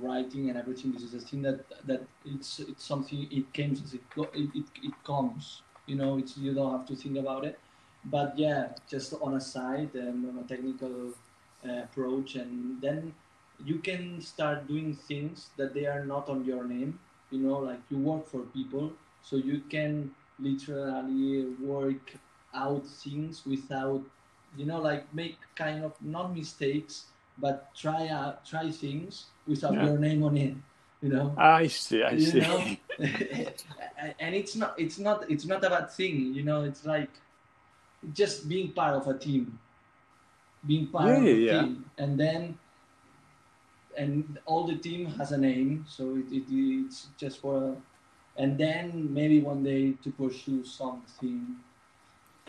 writing 0.00 0.48
and 0.48 0.56
everything. 0.56 0.92
This 0.92 1.02
is 1.02 1.14
a 1.14 1.20
thing 1.20 1.42
that 1.42 1.66
that 1.86 2.02
it's 2.24 2.60
it's 2.60 2.84
something 2.84 3.26
it 3.32 3.52
comes 3.52 3.82
as 3.82 3.94
it 3.94 4.02
it, 4.16 4.50
it, 4.54 4.64
it 4.82 4.94
comes 5.04 5.62
you 5.86 5.96
know 5.96 6.18
it's 6.18 6.36
you 6.36 6.54
don't 6.54 6.72
have 6.72 6.86
to 6.86 6.96
think 6.96 7.16
about 7.16 7.44
it. 7.44 7.58
But 8.04 8.38
yeah 8.38 8.68
just 8.88 9.14
on 9.20 9.34
a 9.34 9.40
side 9.40 9.94
and 9.94 10.28
on 10.28 10.44
a 10.44 10.46
technical 10.46 11.12
uh, 11.66 11.82
approach 11.82 12.36
and 12.36 12.80
then 12.80 13.14
you 13.64 13.78
can 13.78 14.20
start 14.20 14.68
doing 14.68 14.94
things 14.94 15.48
that 15.56 15.74
they 15.74 15.86
are 15.86 16.04
not 16.04 16.28
on 16.28 16.44
your 16.44 16.64
name 16.64 16.98
you 17.30 17.38
know 17.38 17.58
like 17.58 17.80
you 17.90 17.98
work 17.98 18.28
for 18.28 18.40
people. 18.54 18.92
So 19.22 19.36
you 19.36 19.62
can 19.68 20.12
literally 20.38 21.46
work 21.60 22.14
out 22.54 22.86
things 22.86 23.44
without 23.46 24.02
you 24.56 24.66
know 24.66 24.80
like 24.80 25.12
make 25.14 25.38
kind 25.54 25.84
of 25.84 25.92
not 26.00 26.34
mistakes 26.34 27.06
but 27.38 27.74
try 27.74 28.08
out 28.08 28.44
try 28.46 28.70
things 28.70 29.26
without 29.46 29.74
yeah. 29.74 29.86
your 29.86 29.98
name 29.98 30.22
on 30.22 30.36
it 30.36 30.54
you 31.06 31.12
know? 31.12 31.34
I 31.36 31.66
see 31.66 32.02
i 32.02 32.10
you 32.10 32.20
see. 32.20 32.80
and 34.20 34.34
it's 34.34 34.56
not 34.56 34.74
it's 34.78 34.98
not 34.98 35.30
it's 35.30 35.46
not 35.46 35.64
a 35.64 35.70
bad 35.70 35.90
thing 35.90 36.34
you 36.34 36.42
know? 36.42 36.64
It's 36.64 36.84
like 36.84 37.10
just 38.12 38.48
being 38.48 38.72
part 38.72 38.94
of 38.94 39.06
a 39.08 39.18
team. 39.18 39.58
Being 40.66 40.88
part 40.88 41.08
yeah, 41.08 41.16
of 41.16 41.24
a 41.24 41.32
yeah. 41.32 41.60
team. 41.62 41.84
And 41.98 42.18
then 42.18 42.58
and 43.96 44.38
all 44.44 44.66
the 44.66 44.76
team 44.76 45.06
has 45.18 45.32
a 45.32 45.38
name 45.38 45.84
so 45.88 46.16
it, 46.16 46.30
it, 46.30 46.44
it's 46.50 47.08
just 47.16 47.40
for 47.40 47.56
a, 47.56 47.76
and 48.36 48.58
then 48.58 49.08
maybe 49.12 49.40
one 49.40 49.64
day 49.64 49.92
to 50.04 50.10
pursue 50.10 50.62
something 50.64 51.56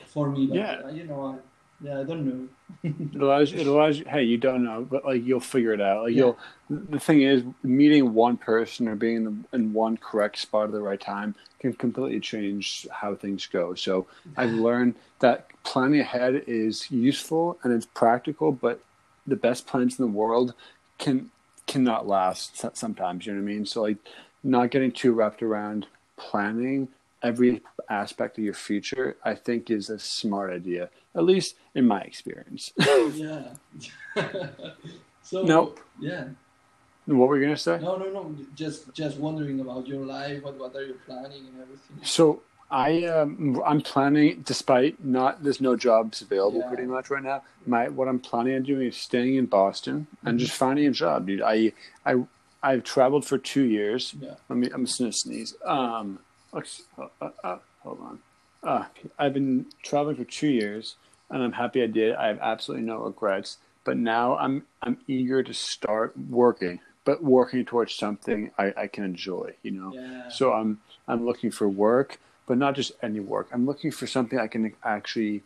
for 0.05 0.29
me 0.29 0.47
but, 0.47 0.57
yeah. 0.57 0.89
you 0.89 1.05
know 1.05 1.39
yeah, 1.79 1.99
I 1.99 2.03
don't 2.03 2.25
know. 2.25 2.47
it 2.83 3.21
allows 3.21 3.53
it 3.53 3.67
allows 3.67 3.99
you. 3.99 4.05
Hey, 4.05 4.23
you 4.23 4.37
don't 4.37 4.63
know, 4.63 4.87
but 4.89 5.05
like 5.05 5.23
you'll 5.23 5.39
figure 5.39 5.73
it 5.73 5.81
out. 5.81 6.03
Like 6.03 6.13
yeah. 6.13 6.17
you'll. 6.17 6.37
The 6.69 6.99
thing 6.99 7.21
is, 7.21 7.43
meeting 7.63 8.13
one 8.13 8.35
person 8.35 8.87
or 8.87 8.95
being 8.95 9.17
in, 9.17 9.23
the, 9.23 9.57
in 9.57 9.73
one 9.73 9.97
correct 9.97 10.39
spot 10.39 10.65
at 10.65 10.71
the 10.71 10.81
right 10.81 10.99
time 10.99 11.35
can 11.59 11.73
completely 11.73 12.19
change 12.19 12.87
how 12.91 13.15
things 13.15 13.45
go. 13.45 13.73
So 13.73 14.07
I've 14.35 14.51
learned 14.51 14.95
that 15.19 15.47
planning 15.63 15.99
ahead 15.99 16.43
is 16.47 16.89
useful 16.91 17.57
and 17.63 17.71
it's 17.71 17.85
practical, 17.85 18.51
but 18.51 18.81
the 19.25 19.35
best 19.35 19.67
plans 19.67 19.99
in 19.99 20.05
the 20.05 20.11
world 20.11 20.53
can 20.97 21.29
cannot 21.67 22.07
last 22.07 22.75
sometimes. 22.75 23.25
You 23.25 23.33
know 23.33 23.41
what 23.41 23.51
I 23.51 23.53
mean? 23.53 23.65
So 23.65 23.83
like, 23.83 23.97
not 24.43 24.71
getting 24.71 24.91
too 24.91 25.13
wrapped 25.13 25.43
around 25.43 25.85
planning 26.17 26.87
every 27.23 27.61
aspect 27.89 28.37
of 28.37 28.43
your 28.43 28.53
future, 28.53 29.17
I 29.23 29.35
think 29.35 29.69
is 29.69 29.89
a 29.89 29.99
smart 29.99 30.51
idea, 30.51 30.89
at 31.17 31.23
least 31.23 31.55
in 31.75 31.87
my 31.87 32.01
experience. 32.01 32.71
yeah. 32.77 33.49
so 35.23 35.43
no. 35.43 35.73
Yeah. 35.99 36.29
What 37.05 37.29
were 37.29 37.37
you 37.37 37.45
gonna 37.45 37.57
say? 37.57 37.79
No, 37.81 37.95
no, 37.97 38.09
no. 38.11 38.35
Just, 38.55 38.93
just 38.93 39.17
wondering 39.17 39.59
about 39.59 39.87
your 39.87 40.05
life. 40.05 40.43
What, 40.43 40.59
what 40.59 40.75
are 40.75 40.83
you 40.83 40.97
planning 41.05 41.47
and 41.47 41.61
everything? 41.61 41.97
So 42.03 42.41
I, 42.69 43.05
um, 43.05 43.61
I'm 43.65 43.81
planning, 43.81 44.43
despite 44.45 45.03
not, 45.03 45.41
there's 45.41 45.61
no 45.61 45.77
jobs 45.77 46.21
available 46.21 46.59
yeah. 46.59 46.67
pretty 46.67 46.83
much 46.83 47.09
right 47.09 47.23
now. 47.23 47.43
My, 47.65 47.87
what 47.87 48.09
I'm 48.09 48.19
planning 48.19 48.55
on 48.55 48.63
doing 48.63 48.87
is 48.87 48.97
staying 48.97 49.35
in 49.35 49.45
Boston 49.45 50.07
and 50.23 50.37
mm-hmm. 50.37 50.45
just 50.45 50.57
finding 50.57 50.85
a 50.85 50.91
job, 50.91 51.27
dude. 51.27 51.41
I, 51.41 51.71
I, 52.05 52.23
I've 52.61 52.83
traveled 52.83 53.25
for 53.25 53.37
two 53.37 53.63
years. 53.63 54.13
Yeah. 54.19 54.35
Let 54.49 54.57
me, 54.57 54.69
I'm 54.73 54.85
just 54.85 54.99
gonna 54.99 55.13
sneeze. 55.13 55.55
Um, 55.63 56.19
uh, 56.53 56.61
uh, 57.21 57.29
uh, 57.43 57.57
hold 57.83 58.01
on. 58.01 58.19
Uh, 58.63 58.85
I've 59.17 59.33
been 59.33 59.67
traveling 59.83 60.17
for 60.17 60.25
two 60.25 60.49
years, 60.49 60.95
and 61.29 61.43
I'm 61.43 61.53
happy 61.53 61.83
I 61.83 61.87
did. 61.87 62.15
I 62.15 62.27
have 62.27 62.39
absolutely 62.39 62.85
no 62.85 62.97
regrets. 62.97 63.57
But 63.83 63.97
now 63.97 64.37
I'm 64.37 64.63
I'm 64.81 64.97
eager 65.07 65.43
to 65.43 65.53
start 65.53 66.13
working, 66.29 66.79
but 67.05 67.23
working 67.23 67.63
towards 67.63 67.93
something 67.93 68.51
I, 68.57 68.73
I 68.75 68.87
can 68.87 69.03
enjoy. 69.03 69.53
You 69.63 69.71
know. 69.71 69.93
Yeah. 69.93 70.29
So 70.29 70.53
I'm 70.53 70.81
I'm 71.07 71.25
looking 71.25 71.51
for 71.51 71.69
work, 71.69 72.19
but 72.47 72.57
not 72.57 72.75
just 72.75 72.91
any 73.01 73.19
work. 73.19 73.47
I'm 73.51 73.65
looking 73.65 73.91
for 73.91 74.05
something 74.05 74.39
I 74.39 74.47
can 74.47 74.73
actually 74.83 75.43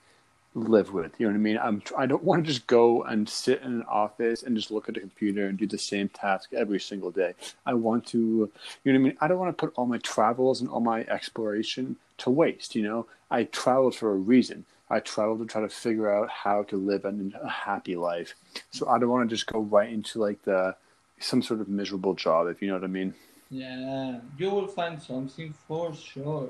live 0.53 0.91
with. 0.91 1.13
You 1.17 1.27
know 1.27 1.33
what 1.33 1.37
I 1.37 1.41
mean? 1.41 1.59
I'm 1.61 1.83
I 1.97 2.05
don't 2.05 2.23
want 2.23 2.45
to 2.45 2.51
just 2.51 2.67
go 2.67 3.03
and 3.03 3.27
sit 3.29 3.61
in 3.61 3.73
an 3.73 3.83
office 3.83 4.43
and 4.43 4.55
just 4.55 4.71
look 4.71 4.89
at 4.89 4.97
a 4.97 4.99
computer 4.99 5.45
and 5.45 5.57
do 5.57 5.67
the 5.67 5.77
same 5.77 6.09
task 6.09 6.51
every 6.53 6.79
single 6.79 7.11
day. 7.11 7.35
I 7.65 7.73
want 7.73 8.07
to, 8.07 8.17
you 8.17 8.49
know 8.85 8.91
what 8.91 8.95
I 8.95 8.97
mean? 8.97 9.17
I 9.21 9.27
don't 9.27 9.39
want 9.39 9.55
to 9.55 9.65
put 9.65 9.73
all 9.77 9.85
my 9.85 9.99
travels 9.99 10.61
and 10.61 10.69
all 10.69 10.81
my 10.81 11.01
exploration 11.05 11.95
to 12.19 12.29
waste. 12.29 12.75
You 12.75 12.83
know, 12.83 13.05
I 13.29 13.45
traveled 13.45 13.95
for 13.95 14.11
a 14.11 14.15
reason. 14.15 14.65
I 14.91 14.99
travel 14.99 15.37
to 15.37 15.45
try 15.45 15.61
to 15.61 15.69
figure 15.69 16.13
out 16.13 16.29
how 16.29 16.63
to 16.63 16.75
live 16.75 17.05
an, 17.05 17.33
a 17.41 17.49
happy 17.49 17.95
life. 17.95 18.35
So 18.71 18.89
I 18.89 18.99
don't 18.99 19.09
want 19.09 19.29
to 19.29 19.33
just 19.35 19.47
go 19.47 19.59
right 19.59 19.89
into 19.89 20.19
like 20.19 20.43
the 20.43 20.75
some 21.19 21.41
sort 21.41 21.61
of 21.61 21.69
miserable 21.69 22.13
job, 22.13 22.47
if 22.47 22.61
you 22.61 22.67
know 22.67 22.73
what 22.73 22.83
I 22.83 22.87
mean. 22.87 23.13
Yeah, 23.49 24.19
you 24.37 24.49
will 24.49 24.67
find 24.67 25.01
something 25.01 25.53
for 25.67 25.93
sure. 25.93 26.49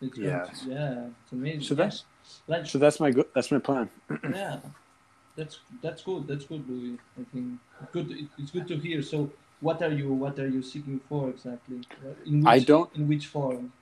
It's 0.00 0.18
yeah, 0.18 0.46
yeah, 0.66 1.06
it's 1.22 1.32
amazing. 1.32 1.62
So 1.62 1.74
that's 1.74 2.04
like, 2.46 2.66
so 2.66 2.78
that's 2.78 2.98
my 2.98 3.10
good. 3.10 3.26
That's 3.34 3.50
my 3.50 3.58
plan. 3.58 3.90
yeah, 4.32 4.58
that's 5.36 5.60
that's 5.82 6.02
good. 6.02 6.26
That's 6.26 6.44
good, 6.44 6.68
Louis. 6.68 6.98
I 7.20 7.24
think 7.32 7.58
good. 7.92 8.28
It's 8.38 8.50
good 8.50 8.68
to 8.68 8.76
hear. 8.76 9.02
So, 9.02 9.30
what 9.60 9.82
are 9.82 9.92
you 9.92 10.12
what 10.12 10.38
are 10.38 10.48
you 10.48 10.62
seeking 10.62 11.00
for 11.08 11.30
exactly? 11.30 11.80
In 12.26 12.40
which, 12.40 12.46
I 12.46 12.58
don't. 12.60 12.94
In 12.94 13.08
which 13.08 13.26
form? 13.26 13.72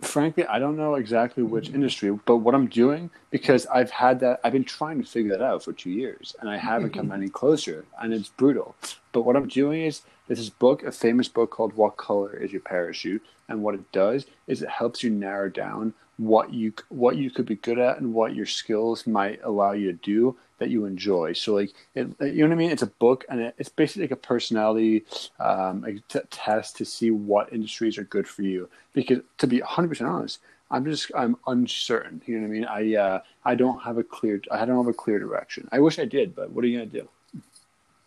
Frankly, 0.00 0.46
I 0.46 0.58
don't 0.58 0.76
know 0.76 0.94
exactly 0.94 1.42
which 1.42 1.66
mm-hmm. 1.66 1.74
industry, 1.76 2.10
but 2.24 2.38
what 2.38 2.54
I'm 2.54 2.68
doing 2.68 3.10
because 3.30 3.66
I've 3.66 3.90
had 3.90 4.20
that. 4.20 4.40
I've 4.42 4.52
been 4.52 4.64
trying 4.64 5.02
to 5.02 5.06
figure 5.06 5.30
that 5.36 5.42
out 5.42 5.62
for 5.62 5.72
two 5.72 5.90
years, 5.90 6.34
and 6.40 6.48
I 6.48 6.56
haven't 6.56 6.94
come 6.94 7.12
any 7.12 7.28
closer, 7.28 7.84
and 8.00 8.12
it's 8.12 8.28
brutal. 8.28 8.74
But 9.12 9.22
what 9.22 9.36
I'm 9.36 9.48
doing 9.48 9.82
is 9.82 10.02
there's 10.30 10.38
this 10.38 10.48
book, 10.48 10.84
a 10.84 10.92
famous 10.92 11.26
book 11.26 11.50
called 11.50 11.72
"What 11.72 11.96
Color 11.96 12.36
Is 12.36 12.52
Your 12.52 12.60
Parachute," 12.60 13.20
and 13.48 13.64
what 13.64 13.74
it 13.74 13.90
does 13.90 14.26
is 14.46 14.62
it 14.62 14.68
helps 14.68 15.02
you 15.02 15.10
narrow 15.10 15.48
down 15.48 15.92
what 16.18 16.54
you 16.54 16.72
what 16.88 17.16
you 17.16 17.32
could 17.32 17.46
be 17.46 17.56
good 17.56 17.80
at 17.80 17.98
and 17.98 18.14
what 18.14 18.36
your 18.36 18.46
skills 18.46 19.08
might 19.08 19.40
allow 19.42 19.72
you 19.72 19.90
to 19.90 19.98
do 19.98 20.36
that 20.58 20.70
you 20.70 20.84
enjoy. 20.84 21.32
So 21.32 21.54
like 21.54 21.72
it, 21.96 22.06
you 22.20 22.42
know 22.42 22.46
what 22.46 22.52
I 22.52 22.58
mean? 22.58 22.70
It's 22.70 22.82
a 22.82 22.86
book 22.86 23.24
and 23.28 23.40
it, 23.40 23.56
it's 23.58 23.70
basically 23.70 24.02
like 24.02 24.12
a 24.12 24.16
personality 24.16 25.04
um, 25.40 25.84
test 26.30 26.76
to 26.76 26.84
see 26.84 27.10
what 27.10 27.52
industries 27.52 27.98
are 27.98 28.04
good 28.04 28.28
for 28.28 28.42
you. 28.42 28.68
Because 28.92 29.22
to 29.38 29.48
be 29.48 29.58
100 29.58 29.88
percent 29.88 30.10
honest, 30.10 30.38
I'm 30.70 30.84
just 30.84 31.10
I'm 31.16 31.38
uncertain. 31.48 32.22
You 32.26 32.36
know 32.36 32.42
what 32.42 32.54
I 32.54 32.80
mean? 32.86 32.94
I 32.94 32.96
uh, 32.96 33.20
I 33.44 33.56
don't 33.56 33.82
have 33.82 33.98
a 33.98 34.04
clear 34.04 34.40
I 34.52 34.64
don't 34.64 34.76
have 34.76 34.94
a 34.94 34.96
clear 34.96 35.18
direction. 35.18 35.68
I 35.72 35.80
wish 35.80 35.98
I 35.98 36.04
did, 36.04 36.36
but 36.36 36.52
what 36.52 36.64
are 36.64 36.68
you 36.68 36.78
gonna 36.78 36.90
do? 37.02 37.08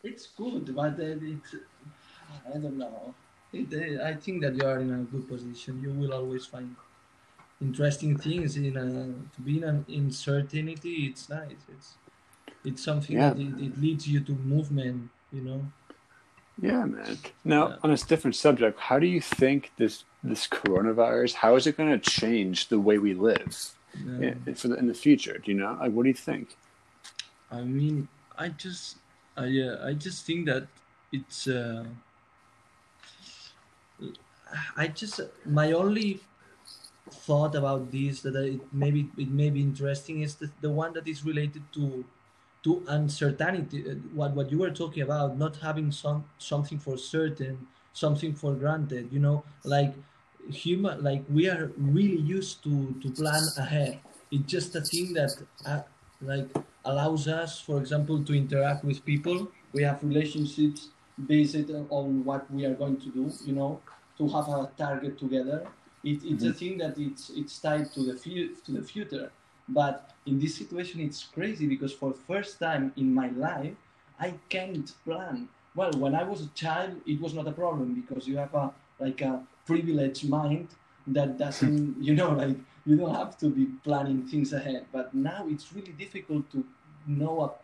It's 0.04 0.28
good, 0.38 0.74
but 0.74 0.98
it's 1.00 1.56
I 2.48 2.58
don't 2.58 2.78
know. 2.78 3.14
It, 3.52 4.02
I 4.02 4.16
think 4.16 4.42
that 4.42 4.56
you 4.56 4.66
are 4.66 4.80
in 4.80 4.92
a 4.92 5.04
good 5.04 5.28
position. 5.28 5.82
You 5.82 5.92
will 5.92 6.14
always 6.14 6.46
find 6.46 6.76
interesting 7.64 8.18
things 8.18 8.58
in 8.58 8.76
a, 8.78 8.86
to 9.36 9.42
be 9.42 9.58
in 9.58 9.64
an 9.64 9.86
uncertainty 9.88 11.08
it's 11.10 11.30
nice 11.30 11.62
it's 11.70 11.94
it's 12.66 12.84
something 12.84 13.16
yeah. 13.16 13.30
that 13.30 13.40
it, 13.40 13.66
it, 13.68 13.82
leads 13.82 14.08
you 14.08 14.20
to 14.20 14.34
movement 14.34 15.10
you 15.32 15.42
know 15.42 15.66
yeah 16.62 16.84
man 16.84 17.18
now 17.44 17.70
yeah. 17.70 17.76
on 17.84 17.92
a 17.92 17.98
different 17.98 18.36
subject 18.36 18.80
how 18.80 19.00
do 19.00 19.08
you 19.08 19.22
think 19.22 19.72
this 19.78 20.04
this 20.24 20.48
coronavirus 20.48 21.34
how 21.36 21.56
is 21.56 21.66
it 21.66 21.78
going 21.78 21.90
to 21.98 22.10
change 22.10 22.68
the 22.68 22.80
way 22.80 22.98
we 22.98 23.14
live 23.14 23.74
yeah. 24.06 24.34
in, 24.46 24.56
for 24.56 24.68
the, 24.68 24.76
in 24.76 24.88
the 24.88 24.94
future 24.94 25.38
do 25.38 25.52
you 25.52 25.58
know 25.58 25.78
like 25.80 25.92
what 25.92 26.04
do 26.04 26.10
you 26.10 26.22
think 26.30 26.58
i 27.52 27.62
mean 27.62 28.08
i 28.38 28.50
just 28.50 28.98
i 29.38 29.46
uh, 29.46 29.88
i 29.88 29.94
just 29.94 30.26
think 30.26 30.46
that 30.46 30.68
it's 31.12 31.48
uh 31.48 31.86
i 34.78 34.88
just 34.88 35.20
my 35.46 35.72
only 35.72 36.22
thought 37.12 37.56
about 37.56 37.92
this 37.92 38.22
that 38.22 38.36
it 38.36 38.62
maybe 38.74 39.10
it 39.18 39.30
may 39.30 39.50
be 39.50 39.62
interesting 39.62 40.22
is 40.22 40.36
the, 40.36 40.50
the 40.62 40.70
one 40.70 40.94
that 40.94 41.08
is 41.08 41.24
related 41.26 41.64
to 41.74 42.06
to 42.64 42.84
uncertainty 42.88 43.90
uh, 43.90 43.96
what 44.14 44.32
what 44.34 44.52
you 44.52 44.58
were 44.58 44.72
talking 44.72 45.04
about 45.04 45.38
not 45.38 45.56
having 45.58 45.92
some 45.92 46.24
something 46.38 46.80
for 46.80 46.98
certain 46.98 47.68
something 47.94 48.34
for 48.34 48.54
granted 48.56 49.12
you 49.12 49.20
know? 49.20 49.44
Like 49.64 49.94
human 50.50 51.04
like 51.04 51.24
we 51.30 51.48
are 51.50 51.72
really 51.78 52.20
used 52.22 52.64
to 52.64 52.94
to 53.02 53.12
plan 53.12 53.44
ahead. 53.58 54.00
It's 54.32 54.46
just 54.52 54.76
a 54.76 54.82
thing 54.82 55.14
that 55.14 55.32
uh, 55.66 55.82
like 56.22 56.50
allows 56.86 57.28
us 57.28 57.60
for 57.60 57.80
example 57.80 58.24
to 58.24 58.34
interact 58.34 58.84
with 58.84 59.06
people. 59.06 59.52
We 59.74 59.84
have 59.84 60.04
relationships 60.04 60.90
based 61.28 61.70
on 61.90 62.24
what 62.26 62.50
we 62.52 62.66
are 62.66 62.74
going 62.74 62.98
to 63.02 63.10
do 63.10 63.32
you 63.46 63.54
know 63.54 63.82
to 64.18 64.28
have 64.30 64.48
a 64.50 64.70
target 64.78 65.18
together 65.18 65.68
It, 66.04 66.20
it's 66.24 66.44
a 66.44 66.48
mm-hmm. 66.48 66.58
thing 66.60 66.78
that 66.80 66.98
it's 66.98 67.30
it's 67.30 67.60
tied 67.60 67.92
to 67.94 68.02
the 68.04 68.16
fu- 68.24 68.54
to 68.66 68.72
the 68.72 68.84
future. 68.84 69.32
But 69.70 70.12
in 70.26 70.40
this 70.40 70.56
situation, 70.62 71.00
it's 71.00 71.24
crazy 71.24 71.66
because 71.68 71.94
for 71.94 72.10
the 72.12 72.20
first 72.32 72.60
time 72.60 72.92
in 72.98 73.14
my 73.14 73.30
life, 73.30 73.76
I 74.20 74.34
can't 74.50 74.90
plan. 75.06 75.48
Well, 75.76 75.94
when 76.04 76.14
I 76.14 76.24
was 76.24 76.42
a 76.42 76.50
child, 76.64 76.92
it 77.06 77.20
was 77.22 77.34
not 77.34 77.48
a 77.48 77.52
problem 77.54 77.94
because 78.02 78.28
you 78.28 78.38
have 78.38 78.54
a 78.54 78.74
like 79.00 79.22
a 79.22 79.34
privileged 79.66 80.28
mind 80.30 80.68
that 81.08 81.38
doesn't, 81.38 81.96
you 82.08 82.14
know, 82.16 82.32
like 82.32 82.58
you 82.86 82.98
don't 82.98 83.16
have 83.16 83.38
to 83.40 83.48
be 83.50 83.66
planning 83.84 84.28
things 84.28 84.52
ahead. 84.54 84.86
But 84.92 85.14
now 85.14 85.46
it's 85.48 85.72
really 85.74 85.94
difficult 85.94 86.50
to 86.52 86.66
know, 87.08 87.56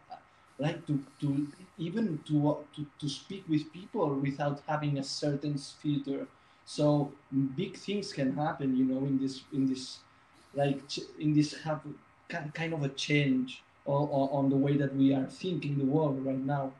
like 0.58 0.86
to 0.88 1.04
to 1.22 1.47
even 1.78 2.20
to, 2.28 2.58
to 2.76 2.86
to 3.00 3.10
speak 3.10 3.43
with 3.47 3.72
people 3.74 4.16
without 4.16 4.62
having 4.68 4.97
a 4.97 5.04
certain 5.04 5.58
future. 5.58 6.28
So 6.70 7.11
big 7.57 7.76
things 7.78 8.13
can 8.13 8.36
happen, 8.36 8.78
you 8.78 8.86
know, 8.86 8.99
in 8.99 9.17
this 9.17 9.41
in 9.51 9.65
this 9.65 9.97
like 10.53 10.80
in 11.20 11.34
this 11.34 11.49
have 11.63 11.82
ki- 12.30 12.51
kind 12.53 12.74
of 12.76 12.84
a 12.84 12.89
change 12.89 13.63
on, 13.88 14.51
the 14.51 14.55
way 14.55 14.78
that 14.78 14.95
we 14.95 15.11
are 15.15 15.26
thinking 15.26 15.80
the 15.80 15.86
world 15.86 16.24
right 16.24 16.45
now. 16.45 16.72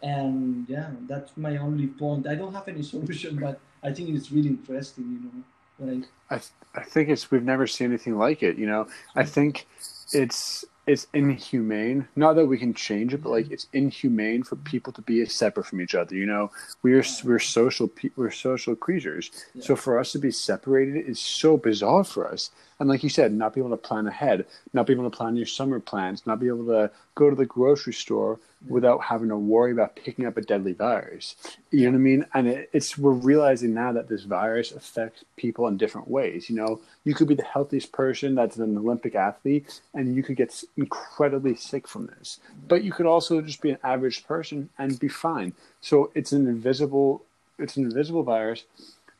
And 0.00 0.64
yeah, 0.68 0.90
that's 1.08 1.36
my 1.36 1.56
only 1.56 1.88
point. 1.88 2.28
I 2.28 2.36
don't 2.36 2.54
have 2.54 2.68
any 2.68 2.82
solution, 2.94 3.34
but 3.40 3.58
I 3.82 3.92
think 3.92 4.10
it's 4.10 4.30
really 4.30 4.50
interesting, 4.50 5.06
you 5.14 5.20
know. 5.26 5.42
Like, 5.80 6.04
I 6.30 6.36
I 6.80 6.84
think 6.84 7.08
it's 7.08 7.28
we've 7.32 7.42
never 7.42 7.66
seen 7.66 7.88
anything 7.88 8.16
like 8.16 8.44
it. 8.44 8.56
You 8.58 8.66
know, 8.66 8.86
I 9.16 9.24
think 9.24 9.66
it's 10.12 10.64
it's 10.92 11.06
inhumane. 11.14 12.06
Not 12.16 12.34
that 12.34 12.44
we 12.44 12.58
can 12.58 12.74
change 12.74 13.14
it, 13.14 13.22
but 13.22 13.30
like 13.30 13.46
mm-hmm. 13.46 13.54
it's 13.54 13.66
inhumane 13.72 14.42
for 14.42 14.56
people 14.56 14.92
to 14.92 15.00
be 15.00 15.24
separate 15.24 15.64
from 15.64 15.80
each 15.80 15.94
other. 15.94 16.14
You 16.14 16.26
know, 16.26 16.50
we're 16.82 17.02
we're 17.24 17.38
social 17.38 17.90
we're 18.14 18.30
social 18.30 18.76
creatures. 18.76 19.30
So 19.58 19.74
for 19.74 19.98
us 19.98 20.12
to 20.12 20.18
be 20.18 20.30
separated 20.30 21.06
is 21.06 21.18
so 21.18 21.56
bizarre 21.56 22.04
for 22.04 22.30
us. 22.30 22.50
And 22.78 22.90
like 22.90 23.02
you 23.02 23.08
said, 23.08 23.32
not 23.32 23.54
be 23.54 23.60
able 23.60 23.70
to 23.70 23.76
plan 23.78 24.06
ahead, 24.06 24.44
not 24.74 24.86
be 24.86 24.92
able 24.92 25.10
to 25.10 25.16
plan 25.16 25.34
your 25.34 25.46
summer 25.46 25.80
plans, 25.80 26.26
not 26.26 26.40
be 26.40 26.48
able 26.48 26.66
to 26.66 26.90
go 27.14 27.28
to 27.28 27.36
the 27.36 27.46
grocery 27.46 27.92
store 27.92 28.40
without 28.68 29.02
having 29.02 29.28
to 29.28 29.36
worry 29.36 29.72
about 29.72 29.96
picking 29.96 30.24
up 30.24 30.36
a 30.36 30.40
deadly 30.40 30.72
virus. 30.72 31.34
You 31.70 31.86
know 31.86 31.92
what 31.92 31.96
I 31.96 31.98
mean? 31.98 32.26
And 32.32 32.48
it, 32.48 32.70
it's 32.72 32.96
we're 32.96 33.12
realizing 33.12 33.74
now 33.74 33.92
that 33.92 34.08
this 34.08 34.22
virus 34.22 34.72
affects 34.72 35.24
people 35.36 35.66
in 35.66 35.76
different 35.76 36.08
ways. 36.08 36.48
You 36.48 36.56
know, 36.56 36.80
you 37.04 37.14
could 37.14 37.28
be 37.28 37.34
the 37.34 37.42
healthiest 37.42 37.92
person 37.92 38.34
that's 38.34 38.56
an 38.56 38.76
Olympic 38.76 39.14
athlete, 39.14 39.80
and 39.94 40.14
you 40.14 40.22
could 40.22 40.36
get 40.36 40.62
incredibly 40.76 41.56
sick 41.56 41.88
from 41.88 42.06
this. 42.06 42.40
But 42.68 42.84
you 42.84 42.92
could 42.92 43.06
also 43.06 43.40
just 43.42 43.60
be 43.60 43.70
an 43.70 43.78
average 43.82 44.26
person 44.26 44.70
and 44.78 44.98
be 44.98 45.08
fine. 45.08 45.52
So 45.80 46.10
it's 46.14 46.32
an 46.32 46.46
invisible, 46.46 47.24
it's 47.58 47.76
an 47.76 47.84
invisible 47.84 48.22
virus 48.22 48.64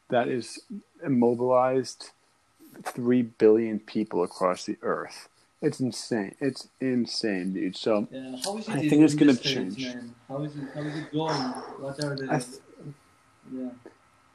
that 0.08 0.28
is 0.28 0.60
immobilized 1.04 2.10
three 2.84 3.22
billion 3.22 3.80
people 3.80 4.22
across 4.22 4.64
the 4.64 4.76
earth. 4.82 5.28
It's 5.62 5.78
insane. 5.78 6.34
It's 6.40 6.68
insane, 6.80 7.52
dude. 7.54 7.76
So 7.76 8.08
yeah, 8.10 8.36
how 8.44 8.58
is 8.58 8.68
it 8.68 8.74
I 8.74 8.88
think 8.88 9.02
it's 9.02 9.14
gonna 9.14 9.36
change. 9.36 9.78
Man? 9.84 10.14
How 10.28 10.42
is 10.42 10.56
it? 10.56 10.64
How 10.74 10.80
is 10.80 10.96
it 10.96 11.12
going? 11.12 11.36
What 11.78 12.04
are 12.04 12.16
the? 12.16 12.26
Th- 12.26 12.60
yeah. 13.52 13.68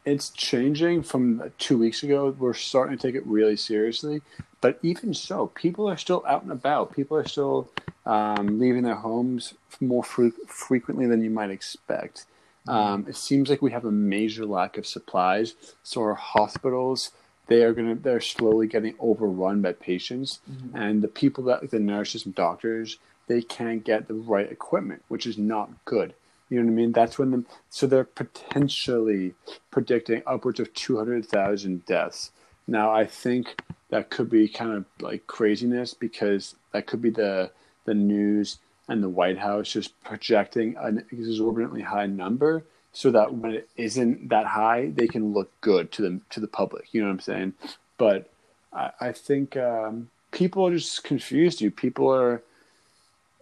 it's 0.06 0.30
changing 0.30 1.04
from 1.04 1.52
two 1.58 1.78
weeks 1.78 2.02
ago. 2.02 2.34
We're 2.40 2.54
starting 2.54 2.98
to 2.98 3.02
take 3.02 3.16
it 3.16 3.26
really 3.26 3.58
seriously, 3.58 4.22
but 4.62 4.80
even 4.82 5.14
so, 5.14 5.48
people 5.48 5.90
are 5.90 5.98
still 5.98 6.24
out 6.26 6.44
and 6.44 6.52
about. 6.52 6.96
People 6.96 7.18
are 7.18 7.28
still 7.28 7.70
um, 8.06 8.58
leaving 8.58 8.84
their 8.84 8.96
homes 8.96 9.54
more 9.82 10.04
fre- 10.04 10.28
frequently 10.48 11.08
than 11.08 11.22
you 11.22 11.30
might 11.30 11.50
expect. 11.52 12.26
Um, 12.70 13.06
it 13.08 13.16
seems 13.16 13.50
like 13.50 13.62
we 13.62 13.72
have 13.72 13.86
a 13.86 13.92
major 13.92 14.46
lack 14.46 14.78
of 14.78 14.86
supplies, 14.86 15.56
so 15.84 16.02
our 16.02 16.16
hospitals 16.16 17.12
they 17.48 17.64
are 17.64 17.74
gonna 17.74 17.96
they're 17.96 18.22
slowly 18.22 18.68
getting 18.68 18.96
overrun 19.00 19.62
by 19.62 19.74
patients, 19.74 20.40
mm-hmm. 20.50 20.76
and 20.76 21.02
the 21.02 21.08
people 21.08 21.44
that 21.46 21.70
the 21.72 21.80
nurses 21.80 22.26
and 22.26 22.36
doctors 22.36 22.98
they 23.28 23.42
can't 23.42 23.84
get 23.84 24.08
the 24.08 24.14
right 24.14 24.50
equipment, 24.50 25.04
which 25.10 25.28
is 25.28 25.38
not 25.38 25.70
good. 25.86 26.14
You 26.50 26.60
know 26.60 26.66
what 26.66 26.72
I 26.72 26.76
mean? 26.76 26.92
That's 26.94 27.20
when 27.20 27.32
the 27.32 27.44
so 27.70 27.88
they're 27.88 28.06
potentially 28.06 29.34
predicting 29.70 30.24
upwards 30.26 30.60
of 30.60 30.74
two 30.74 30.98
hundred 30.98 31.26
thousand 31.26 31.86
deaths. 31.86 32.32
Now 32.68 32.92
I 32.92 33.06
think 33.06 33.62
that 33.90 34.10
could 34.10 34.30
be 34.30 34.48
kind 34.48 34.74
of 34.74 34.86
like 35.02 35.28
craziness 35.28 35.94
because 35.94 36.56
that 36.72 36.88
could 36.88 37.02
be 37.02 37.10
the 37.10 37.52
the 37.86 37.94
news 37.94 38.60
and 38.88 39.04
the 39.04 39.10
White 39.10 39.38
House 39.38 39.72
just 39.72 40.02
projecting 40.04 40.76
an 40.78 41.04
exorbitantly 41.12 41.82
high 41.82 42.06
number 42.06 42.64
so 42.98 43.12
that 43.12 43.32
when 43.36 43.52
it 43.52 43.70
isn't 43.78 44.30
that 44.30 44.48
high, 44.48 44.90
they 44.96 45.08
can 45.08 45.32
look 45.32 45.52
good 45.62 45.92
to 45.92 46.02
the 46.02 46.20
to 46.32 46.40
the 46.40 46.48
public. 46.48 46.86
You 46.94 47.02
know 47.02 47.08
what 47.10 47.14
I'm 47.14 47.20
saying? 47.20 47.54
But 48.00 48.28
I, 48.74 48.90
I 49.00 49.12
think 49.12 49.56
um, 49.56 50.10
people 50.32 50.66
are 50.66 50.74
just 50.76 51.04
confused. 51.04 51.62
You 51.62 51.70
people 51.70 52.12
are 52.12 52.42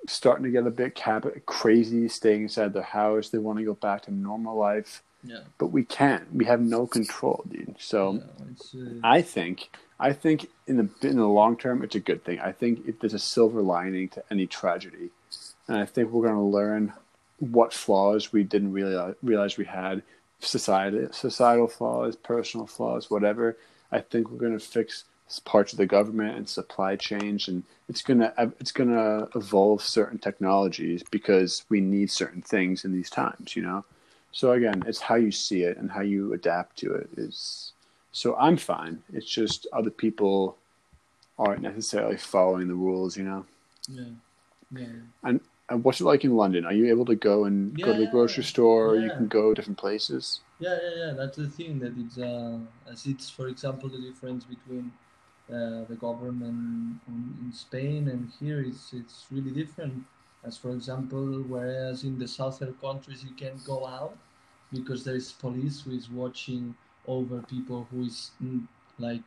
starting 0.08 0.44
to 0.44 0.52
get 0.52 0.68
a 0.68 0.72
bit 0.72 0.94
cap- 0.94 1.26
crazy, 1.46 2.10
staying 2.10 2.44
inside 2.44 2.74
their 2.74 2.84
house. 2.84 3.30
They 3.30 3.38
want 3.38 3.60
to 3.60 3.66
go 3.66 3.76
back 3.76 4.02
to 4.04 4.14
normal 4.14 4.58
life, 4.58 5.02
Yeah. 5.24 5.40
but 5.58 5.68
we 5.68 5.84
can't. 5.86 6.26
We 6.34 6.44
have 6.46 6.60
no 6.62 6.86
control, 6.86 7.44
dude. 7.50 7.76
So. 7.80 8.22
uh, 8.76 8.80
I 9.04 9.22
think 9.22 9.70
I 10.02 10.12
think 10.12 10.50
in 10.68 10.76
the 10.78 11.08
in 11.08 11.16
the 11.16 11.28
long 11.28 11.56
term 11.56 11.82
it's 11.82 11.96
a 11.96 12.02
good 12.02 12.26
thing. 12.26 12.40
I 12.42 12.52
think 12.52 12.86
if 12.90 13.00
there's 13.00 13.14
a 13.14 13.20
silver 13.20 13.62
lining 13.62 14.10
to 14.10 14.24
any 14.30 14.48
tragedy, 14.48 15.12
and 15.70 15.78
I 15.78 15.86
think 15.86 16.12
we're 16.12 16.28
going 16.28 16.36
to 16.36 16.42
learn 16.60 16.92
what 17.40 17.74
flaws 17.74 18.32
we 18.32 18.44
didn't 18.44 18.72
realize 18.72 19.16
realize 19.22 19.58
we 19.58 19.66
had, 19.66 20.02
society 20.40 21.08
societal 21.12 21.68
flaws, 21.68 22.16
personal 22.16 22.68
flaws, 22.68 23.10
whatever. 23.10 23.58
I 23.92 24.00
think 24.00 24.30
we're 24.30 24.40
going 24.40 24.58
to 24.58 24.66
fix 24.66 25.06
parts 25.44 25.74
of 25.74 25.78
the 25.78 25.86
government 25.86 26.38
and 26.38 26.48
supply 26.48 26.96
chains, 26.96 27.48
and 27.48 27.64
it's 27.90 28.02
gonna 28.02 28.34
it's 28.60 28.72
gonna 28.72 29.28
evolve 29.36 29.82
certain 29.82 30.20
technologies 30.20 31.04
because 31.12 31.66
we 31.70 31.82
need 31.82 32.12
certain 32.12 32.42
things 32.42 32.86
in 32.86 32.94
these 32.94 33.10
times. 33.10 33.56
You 33.56 33.64
know. 33.64 33.86
So 34.32 34.52
again, 34.52 34.84
it's 34.86 35.00
how 35.00 35.16
you 35.16 35.32
see 35.32 35.64
it 35.64 35.78
and 35.78 35.90
how 35.90 36.02
you 36.02 36.34
adapt 36.34 36.78
to 36.80 36.94
it 36.94 37.10
is 37.16 37.72
so 38.16 38.34
I'm 38.38 38.56
fine. 38.56 39.04
It's 39.14 39.30
just 39.30 39.68
other 39.74 39.90
people 39.90 40.58
aren't 41.38 41.62
necessarily 41.62 42.16
following 42.16 42.70
the 42.70 42.74
rules, 42.74 43.18
you 43.18 43.24
know. 43.24 43.46
yeah. 43.90 44.06
Yeah. 44.72 44.86
And, 45.24 45.42
and 45.70 45.84
what's 45.84 46.00
it 46.02 46.06
like 46.06 46.24
in 46.24 46.36
London? 46.36 46.66
Are 46.66 46.74
you 46.74 46.88
able 46.90 47.06
to 47.06 47.16
go 47.16 47.46
and 47.46 47.80
go 47.82 47.94
to 47.94 48.00
the 48.00 48.08
grocery 48.08 48.44
store, 48.44 48.92
or 48.92 48.98
you 48.98 49.12
can 49.12 49.28
go 49.28 49.54
different 49.54 49.80
places? 49.80 50.42
Yeah, 50.60 50.78
yeah, 50.82 51.06
yeah. 51.08 51.14
That's 51.14 51.38
the 51.38 51.50
thing 51.50 51.80
that 51.80 51.94
it's 51.98 52.18
uh, 52.18 52.60
as 52.92 53.06
it's 53.06 53.30
for 53.30 53.48
example 53.48 53.90
the 53.90 54.00
difference 54.00 54.46
between 54.46 54.92
uh, 55.50 55.84
the 55.90 55.98
government 56.00 57.00
in, 57.08 57.20
in 57.44 57.52
Spain 57.54 58.08
and 58.08 58.32
here 58.40 58.62
is 58.62 58.76
it's 58.76 58.94
it's 58.94 59.26
really 59.32 59.52
different. 59.52 60.06
As 60.44 60.58
for 60.58 60.72
example, 60.72 61.44
whereas 61.48 62.04
in 62.04 62.20
the 62.20 62.28
southern 62.28 62.74
countries 62.76 63.24
you 63.24 63.34
can't 63.36 63.64
go 63.66 63.86
out 63.88 64.18
because 64.72 65.04
there 65.04 65.16
is 65.16 65.32
police 65.34 65.82
who 65.82 65.92
is 65.92 66.10
watching 66.10 66.76
over 67.08 67.42
people 67.42 67.88
who 67.92 68.06
is 68.06 68.32
mm, 68.44 68.68
like 69.00 69.24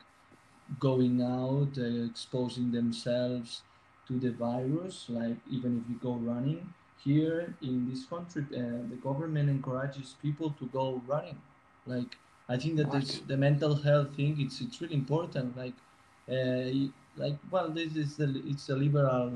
going 0.81 1.23
out, 1.23 1.71
uh, 1.79 2.05
exposing 2.11 2.71
themselves 2.73 3.63
to 4.09 4.19
the 4.19 4.33
virus. 4.33 5.07
Like 5.09 5.37
even 5.51 5.83
if 5.83 5.91
you 5.91 5.99
go 6.03 6.15
running, 6.15 6.75
here 7.05 7.55
in 7.63 7.89
this 7.89 8.05
country, 8.05 8.45
uh, 8.53 8.89
the 8.91 8.99
government 9.03 9.49
encourages 9.49 10.17
people 10.21 10.51
to 10.59 10.67
go 10.67 11.01
running. 11.07 11.41
Like 11.87 12.17
I 12.49 12.57
think 12.57 12.77
that 12.77 12.91
this, 12.91 13.21
the 13.27 13.37
mental 13.37 13.75
health 13.77 14.17
thing 14.17 14.37
it's 14.39 14.61
it's 14.61 14.81
really 14.81 14.95
important. 14.95 15.57
Like 15.57 15.75
uh, 16.31 16.89
like 17.17 17.37
well, 17.51 17.69
this 17.69 17.97
is 17.97 18.17
the 18.17 18.43
it's 18.47 18.69
a 18.69 18.77
liberal 18.77 19.33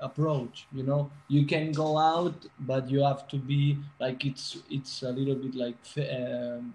approach. 0.00 0.66
You 0.72 0.82
know, 0.82 1.10
you 1.28 1.46
can 1.46 1.72
go 1.72 1.98
out, 1.98 2.46
but 2.60 2.90
you 2.90 3.02
have 3.02 3.28
to 3.28 3.36
be 3.36 3.78
like 3.98 4.24
it's 4.24 4.58
it's 4.70 5.02
a 5.02 5.10
little 5.10 5.34
bit 5.34 5.54
like 5.54 5.76
um, 5.98 6.74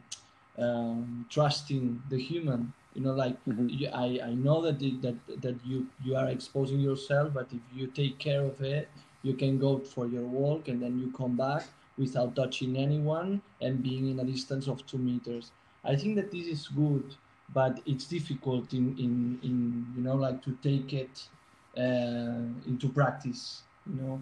um, 0.57 1.25
trusting 1.29 2.01
the 2.09 2.21
human. 2.21 2.73
You 2.95 3.01
know, 3.03 3.13
like 3.13 3.37
Mhm. 3.45 3.67
you, 3.79 3.87
I, 3.89 4.19
I 4.29 4.33
know 4.33 4.61
that 4.61 4.79
the, 4.79 4.91
that 5.05 5.17
that 5.41 5.57
you 5.65 5.87
you 6.03 6.15
are 6.15 6.29
exposing 6.29 6.79
yourself, 6.79 7.33
but 7.33 7.47
if 7.53 7.61
you 7.73 7.87
take 7.87 8.17
care 8.19 8.43
of 8.45 8.61
it, 8.61 8.89
you 9.21 9.33
can 9.35 9.59
go 9.59 9.79
for 9.79 10.07
your 10.07 10.23
walk 10.25 10.67
and 10.69 10.81
then 10.81 10.97
you 10.99 11.11
come 11.11 11.35
back 11.37 11.63
without 11.97 12.35
touching 12.35 12.77
anyone 12.77 13.41
and 13.61 13.83
being 13.83 14.09
in 14.09 14.19
a 14.19 14.25
distance 14.25 14.67
of 14.67 14.85
two 14.85 14.97
meters. 14.97 15.51
I 15.83 15.95
think 15.95 16.15
that 16.15 16.31
this 16.31 16.47
is 16.47 16.67
good, 16.67 17.15
but 17.53 17.81
it's 17.85 18.05
difficult 18.07 18.73
in 18.73 18.97
in, 18.97 19.39
in 19.43 19.55
you 19.95 20.01
know 20.01 20.15
like 20.15 20.41
to 20.43 20.51
take 20.63 20.93
it 20.93 21.27
uh, 21.77 22.45
into 22.71 22.89
practice. 22.93 23.63
You 23.85 23.95
know, 24.01 24.21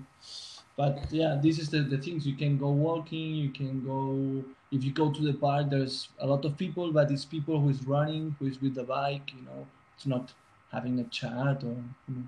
but 0.75 0.99
yeah, 1.11 1.39
this 1.41 1.59
is 1.59 1.69
the, 1.69 1.79
the 1.81 1.97
things 1.97 2.25
you 2.25 2.35
can 2.35 2.57
go 2.57 2.69
walking, 2.69 3.35
you 3.35 3.49
can 3.49 3.85
go 3.85 4.43
if 4.71 4.83
you 4.83 4.91
go 4.91 5.11
to 5.11 5.21
the 5.21 5.33
park. 5.33 5.69
There's 5.69 6.09
a 6.19 6.25
lot 6.25 6.45
of 6.45 6.57
people, 6.57 6.91
but 6.91 7.11
it's 7.11 7.25
people 7.25 7.59
who 7.59 7.69
is 7.69 7.85
running, 7.85 8.35
who 8.39 8.47
is 8.47 8.61
with 8.61 8.75
the 8.75 8.83
bike. 8.83 9.31
You 9.35 9.45
know, 9.45 9.67
it's 9.95 10.07
not 10.07 10.33
having 10.71 10.99
a 10.99 11.03
chat 11.05 11.63
or 11.63 11.75
you 12.07 12.15
know. 12.15 12.23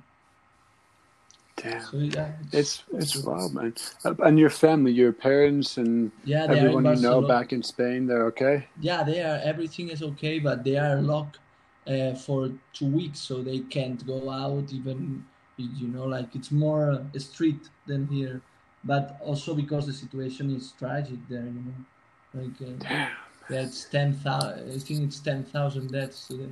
Damn, 1.57 1.81
So 1.81 1.97
yeah, 1.97 2.33
it's 2.51 2.83
it's 2.93 3.15
wild, 3.23 3.53
man. 3.53 3.73
And 4.03 4.37
your 4.37 4.49
family, 4.49 4.91
your 4.91 5.13
parents, 5.13 5.77
and 5.77 6.11
yeah, 6.25 6.45
they 6.47 6.53
are 6.53 6.57
in 6.57 6.65
everyone 6.65 6.95
you 6.95 7.01
know 7.01 7.21
back 7.21 7.53
in 7.53 7.63
Spain, 7.63 8.05
they're 8.05 8.25
okay. 8.25 8.67
Yeah, 8.81 9.03
they 9.03 9.21
are. 9.23 9.39
Everything 9.43 9.89
is 9.89 10.03
okay, 10.03 10.39
but 10.39 10.63
they 10.63 10.77
are 10.77 11.01
locked 11.01 11.39
uh, 11.87 12.13
for 12.13 12.51
two 12.73 12.87
weeks, 12.87 13.19
so 13.19 13.41
they 13.41 13.59
can't 13.59 14.05
go 14.05 14.29
out. 14.29 14.73
Even 14.73 15.25
you 15.57 15.87
know, 15.87 16.05
like 16.05 16.35
it's 16.35 16.51
more 16.51 17.01
street 17.17 17.69
than 17.87 18.07
here, 18.07 18.41
but 18.83 19.17
also 19.21 19.55
because 19.55 19.87
the 19.87 19.93
situation 19.93 20.53
is 20.55 20.73
tragic 20.77 21.19
there. 21.29 21.45
You 21.45 21.63
know, 21.65 22.41
like 22.41 22.61
uh, 22.61 23.67
ten 23.91 24.13
thousand. 24.13 24.71
I 24.71 24.77
think 24.77 25.03
it's 25.03 25.19
ten 25.19 25.43
thousand 25.43 25.91
deaths 25.91 26.27
today. 26.27 26.51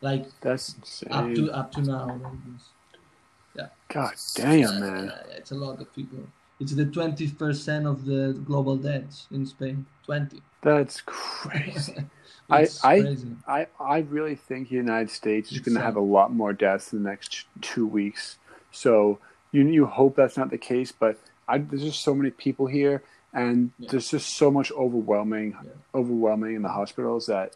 Like 0.00 0.26
that's 0.40 0.74
insane. 0.74 1.12
up 1.12 1.34
to 1.34 1.50
up 1.50 1.72
to 1.72 1.82
now. 1.82 2.20
Like 2.22 2.32
yeah. 3.56 3.68
God 3.88 4.14
damn, 4.34 4.80
man. 4.80 5.12
it's 5.30 5.50
a 5.50 5.54
lot 5.54 5.80
of 5.80 5.92
people. 5.94 6.20
It's 6.60 6.74
the 6.74 6.86
twenty 6.86 7.30
percent 7.30 7.86
of 7.86 8.04
the 8.04 8.40
global 8.44 8.76
deaths 8.76 9.26
in 9.30 9.46
Spain. 9.46 9.86
Twenty. 10.04 10.42
That's 10.62 11.00
crazy. 11.00 12.04
I, 12.50 12.68
I, 12.84 13.16
I, 13.46 13.66
I 13.80 13.98
really 13.98 14.36
think 14.36 14.68
the 14.68 14.76
United 14.76 15.10
States 15.10 15.50
is 15.52 15.60
going 15.60 15.74
to 15.74 15.82
have 15.82 15.96
a 15.96 16.00
lot 16.00 16.32
more 16.32 16.52
deaths 16.52 16.92
in 16.92 17.02
the 17.02 17.10
next 17.10 17.46
two 17.60 17.86
weeks. 17.86 18.38
So 18.70 19.18
you 19.52 19.66
you 19.66 19.86
hope 19.86 20.16
that's 20.16 20.36
not 20.36 20.50
the 20.50 20.58
case, 20.58 20.92
but 20.92 21.18
I, 21.48 21.58
there's 21.58 21.82
just 21.82 22.02
so 22.02 22.14
many 22.14 22.30
people 22.30 22.66
here, 22.66 23.02
and 23.32 23.70
yeah. 23.78 23.88
there's 23.90 24.10
just 24.10 24.36
so 24.36 24.50
much 24.50 24.70
overwhelming, 24.72 25.56
yeah. 25.64 25.70
overwhelming 25.94 26.56
in 26.56 26.62
the 26.62 26.68
hospitals 26.68 27.26
that 27.26 27.54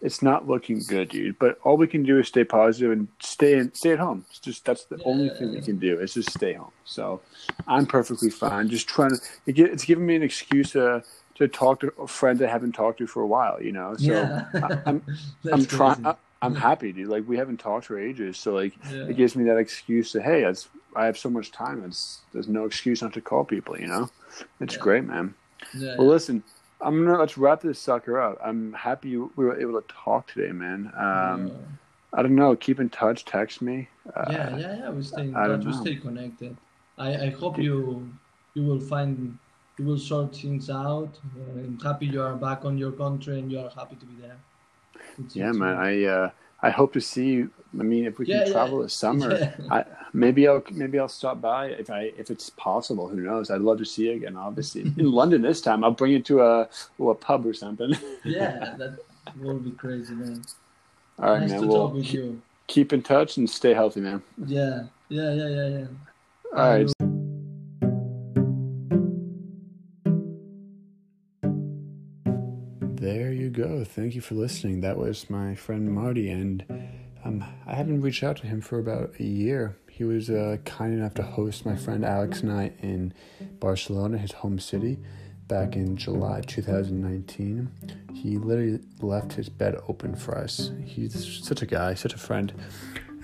it's 0.00 0.22
not 0.22 0.48
looking 0.48 0.80
good, 0.80 1.08
dude. 1.08 1.38
But 1.38 1.58
all 1.64 1.76
we 1.76 1.86
can 1.86 2.02
do 2.02 2.18
is 2.18 2.28
stay 2.28 2.44
positive 2.44 2.92
and 2.92 3.08
stay 3.20 3.54
in, 3.54 3.74
stay 3.74 3.92
at 3.92 3.98
home. 3.98 4.24
It's 4.30 4.40
just 4.40 4.64
that's 4.64 4.84
the 4.84 4.96
yeah, 4.96 5.04
only 5.06 5.30
thing 5.30 5.52
we 5.52 5.60
can 5.60 5.78
do 5.78 5.98
is 5.98 6.14
just 6.14 6.32
stay 6.32 6.54
home. 6.54 6.72
So 6.84 7.20
I'm 7.66 7.86
perfectly 7.86 8.30
fine. 8.30 8.68
Just 8.68 8.88
trying 8.88 9.10
to. 9.10 9.16
it's 9.46 9.84
giving 9.84 10.06
me 10.06 10.16
an 10.16 10.22
excuse 10.22 10.72
to 10.72 11.02
to 11.38 11.48
talk 11.48 11.80
to 11.80 11.92
a 11.98 12.06
friend 12.06 12.42
I 12.42 12.48
haven't 12.48 12.72
talked 12.72 12.98
to 12.98 13.06
for 13.06 13.22
a 13.22 13.26
while. 13.26 13.62
You 13.62 13.72
know, 13.72 13.96
so 13.96 14.12
yeah. 14.12 14.44
I, 14.54 14.82
I'm 14.86 15.02
I'm 15.52 15.64
trying. 15.66 16.06
I'm 16.40 16.54
happy, 16.54 16.92
dude. 16.92 17.08
Like 17.08 17.26
we 17.26 17.36
haven't 17.36 17.58
talked 17.58 17.86
for 17.86 17.98
ages, 17.98 18.38
so 18.38 18.54
like 18.54 18.74
yeah. 18.90 19.06
it 19.08 19.16
gives 19.16 19.34
me 19.34 19.44
that 19.44 19.56
excuse 19.56 20.12
to 20.12 20.22
hey, 20.22 20.50
I 20.94 21.06
have 21.06 21.18
so 21.18 21.30
much 21.30 21.50
time. 21.50 21.84
It's 21.84 22.20
there's 22.32 22.48
no 22.48 22.64
excuse 22.64 23.02
not 23.02 23.12
to 23.14 23.20
call 23.20 23.44
people. 23.44 23.78
You 23.78 23.88
know, 23.88 24.10
it's 24.60 24.74
yeah. 24.74 24.80
great, 24.80 25.04
man. 25.04 25.34
Well, 25.74 26.06
listen, 26.06 26.42
I'm 26.80 27.04
gonna 27.04 27.18
let's 27.18 27.36
wrap 27.36 27.60
this 27.60 27.78
sucker 27.78 28.20
up. 28.20 28.38
I'm 28.42 28.72
happy 28.72 29.16
we 29.16 29.44
were 29.44 29.60
able 29.60 29.80
to 29.80 29.88
talk 29.92 30.32
today, 30.32 30.52
man. 30.52 30.92
Um, 30.96 31.52
I 32.12 32.22
don't 32.22 32.36
know. 32.36 32.54
Keep 32.56 32.80
in 32.80 32.88
touch. 32.88 33.24
Text 33.24 33.60
me. 33.60 33.88
Uh, 34.14 34.24
yeah, 34.30 34.56
yeah, 34.56 34.78
yeah. 34.78 34.90
We 34.90 35.02
stay 35.02 35.22
in 35.22 35.32
touch. 35.32 35.64
We 35.64 35.72
stay 35.72 35.96
connected. 35.96 36.56
I, 36.96 37.26
I 37.26 37.30
hope 37.30 37.58
you 37.58 38.08
you 38.54 38.62
will 38.62 38.80
find 38.80 39.38
you 39.78 39.84
will 39.84 39.98
sort 39.98 40.34
things 40.34 40.70
out. 40.70 41.18
Uh, 41.36 41.60
I'm 41.60 41.78
happy 41.82 42.06
you 42.06 42.20
are 42.22 42.34
back 42.34 42.64
on 42.64 42.76
your 42.76 42.92
country 42.92 43.38
and 43.38 43.50
you 43.50 43.60
are 43.60 43.70
happy 43.70 43.96
to 43.96 44.06
be 44.06 44.20
there. 44.20 44.36
It's, 45.18 45.36
yeah, 45.36 45.50
it's 45.50 45.58
man. 45.58 45.76
I 45.76 46.04
uh, 46.04 46.30
I 46.62 46.70
hope 46.70 46.92
to 46.94 47.00
see 47.00 47.26
you. 47.26 47.50
I 47.78 47.82
mean, 47.82 48.06
if 48.06 48.18
we 48.18 48.26
can 48.26 48.50
travel 48.50 48.78
yeah. 48.78 48.84
this 48.84 48.94
summer, 48.94 49.38
yeah. 49.38 49.52
I, 49.70 49.84
maybe 50.12 50.48
I'll 50.48 50.62
maybe 50.72 50.98
I'll 50.98 51.08
stop 51.08 51.40
by 51.40 51.66
if 51.66 51.90
I 51.90 52.12
if 52.16 52.30
it's 52.30 52.50
possible. 52.50 53.08
Who 53.08 53.20
knows? 53.20 53.50
I'd 53.50 53.60
love 53.60 53.78
to 53.78 53.84
see 53.84 54.06
you 54.06 54.12
again. 54.12 54.36
Obviously, 54.36 54.82
in 54.96 55.12
London 55.12 55.42
this 55.42 55.60
time, 55.60 55.84
I'll 55.84 55.92
bring 55.92 56.12
you 56.12 56.22
to 56.22 56.42
a 56.42 56.68
a 57.00 57.14
pub 57.14 57.46
or 57.46 57.54
something. 57.54 57.92
yeah, 58.24 58.74
that 58.78 58.98
will 59.40 59.58
be 59.58 59.70
crazy, 59.70 60.14
man. 60.14 60.42
All 61.18 61.32
right, 61.32 61.40
nice 61.40 61.50
man. 61.50 61.62
To 61.62 61.66
well, 61.68 61.86
talk 61.86 61.94
with 61.94 62.12
you. 62.12 62.42
keep 62.66 62.92
in 62.92 63.02
touch 63.02 63.36
and 63.36 63.48
stay 63.48 63.74
healthy, 63.74 64.00
man. 64.00 64.22
Yeah, 64.44 64.84
yeah, 65.08 65.32
yeah, 65.32 65.48
yeah, 65.48 65.68
yeah. 65.68 65.86
All 66.56 66.70
right. 66.70 66.97
Thank 73.98 74.14
you 74.14 74.20
for 74.20 74.36
listening. 74.36 74.82
That 74.82 74.96
was 74.96 75.28
my 75.28 75.56
friend 75.56 75.88
Martí, 75.88 76.30
and 76.30 76.64
um, 77.24 77.44
I 77.66 77.74
haven't 77.74 78.00
reached 78.00 78.22
out 78.22 78.36
to 78.36 78.46
him 78.46 78.60
for 78.60 78.78
about 78.78 79.14
a 79.18 79.24
year. 79.24 79.76
He 79.90 80.04
was 80.04 80.30
uh, 80.30 80.58
kind 80.64 80.94
enough 80.94 81.14
to 81.14 81.24
host 81.24 81.66
my 81.66 81.74
friend 81.74 82.04
Alex 82.04 82.40
and 82.42 82.52
I 82.52 82.70
in 82.80 83.12
Barcelona, 83.58 84.16
his 84.16 84.30
home 84.30 84.60
city, 84.60 85.00
back 85.48 85.74
in 85.74 85.96
July 85.96 86.42
2019. 86.42 87.72
He 88.14 88.38
literally 88.38 88.78
left 89.00 89.32
his 89.32 89.48
bed 89.48 89.74
open 89.88 90.14
for 90.14 90.38
us. 90.38 90.70
He's 90.84 91.44
such 91.44 91.62
a 91.62 91.66
guy, 91.66 91.94
such 91.94 92.14
a 92.14 92.18
friend. 92.18 92.52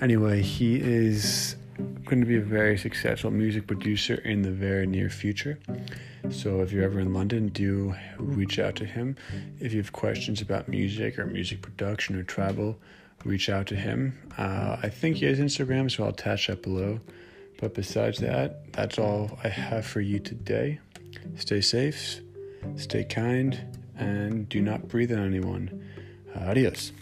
Anyway, 0.01 0.43
he 0.43 0.75
is 0.81 1.55
going 2.05 2.21
to 2.21 2.27
be 2.27 2.37
a 2.37 2.41
very 2.41 2.77
successful 2.79 3.31
music 3.31 3.67
producer 3.67 4.15
in 4.15 4.43
the 4.43 4.51
very 4.51 4.87
near 4.87 5.09
future. 5.09 5.59
So 6.31 6.61
if 6.61 6.73
you're 6.73 6.85
ever 6.85 7.01
in 7.01 7.13
London, 7.13 7.49
do 7.49 7.95
reach 8.19 8.59
out 8.59 8.77
to 8.77 8.85
him. 8.85 9.17
If 9.61 9.73
you 9.73 9.81
have 9.81 9.93
questions 9.93 10.41
about 10.41 10.69
music 10.69 11.19
or 11.19 11.27
music 11.27 11.63
production 11.63 12.17
or 12.17 12.23
travel, 12.23 12.79
reach 13.25 13.49
out 13.49 13.67
to 13.69 13.77
him. 13.77 14.19
Uh, 14.39 14.77
I 14.83 14.89
think 14.89 15.17
he 15.17 15.27
has 15.27 15.39
Instagram, 15.39 15.91
so 15.91 16.05
I'll 16.05 16.11
attach 16.11 16.47
that 16.47 16.63
below. 16.63 17.01
But 17.61 17.75
besides 17.75 18.19
that, 18.19 18.73
that's 18.73 18.99
all 18.99 19.39
I 19.43 19.49
have 19.49 19.87
for 19.87 20.01
you 20.01 20.19
today. 20.19 20.81
Stay 21.37 21.61
safe, 21.61 22.21
stay 22.77 23.05
kind, 23.05 23.61
and 23.97 24.49
do 24.49 24.61
not 24.61 24.89
breathe 24.89 25.13
on 25.13 25.25
anyone. 25.25 25.85
Adios. 26.35 26.93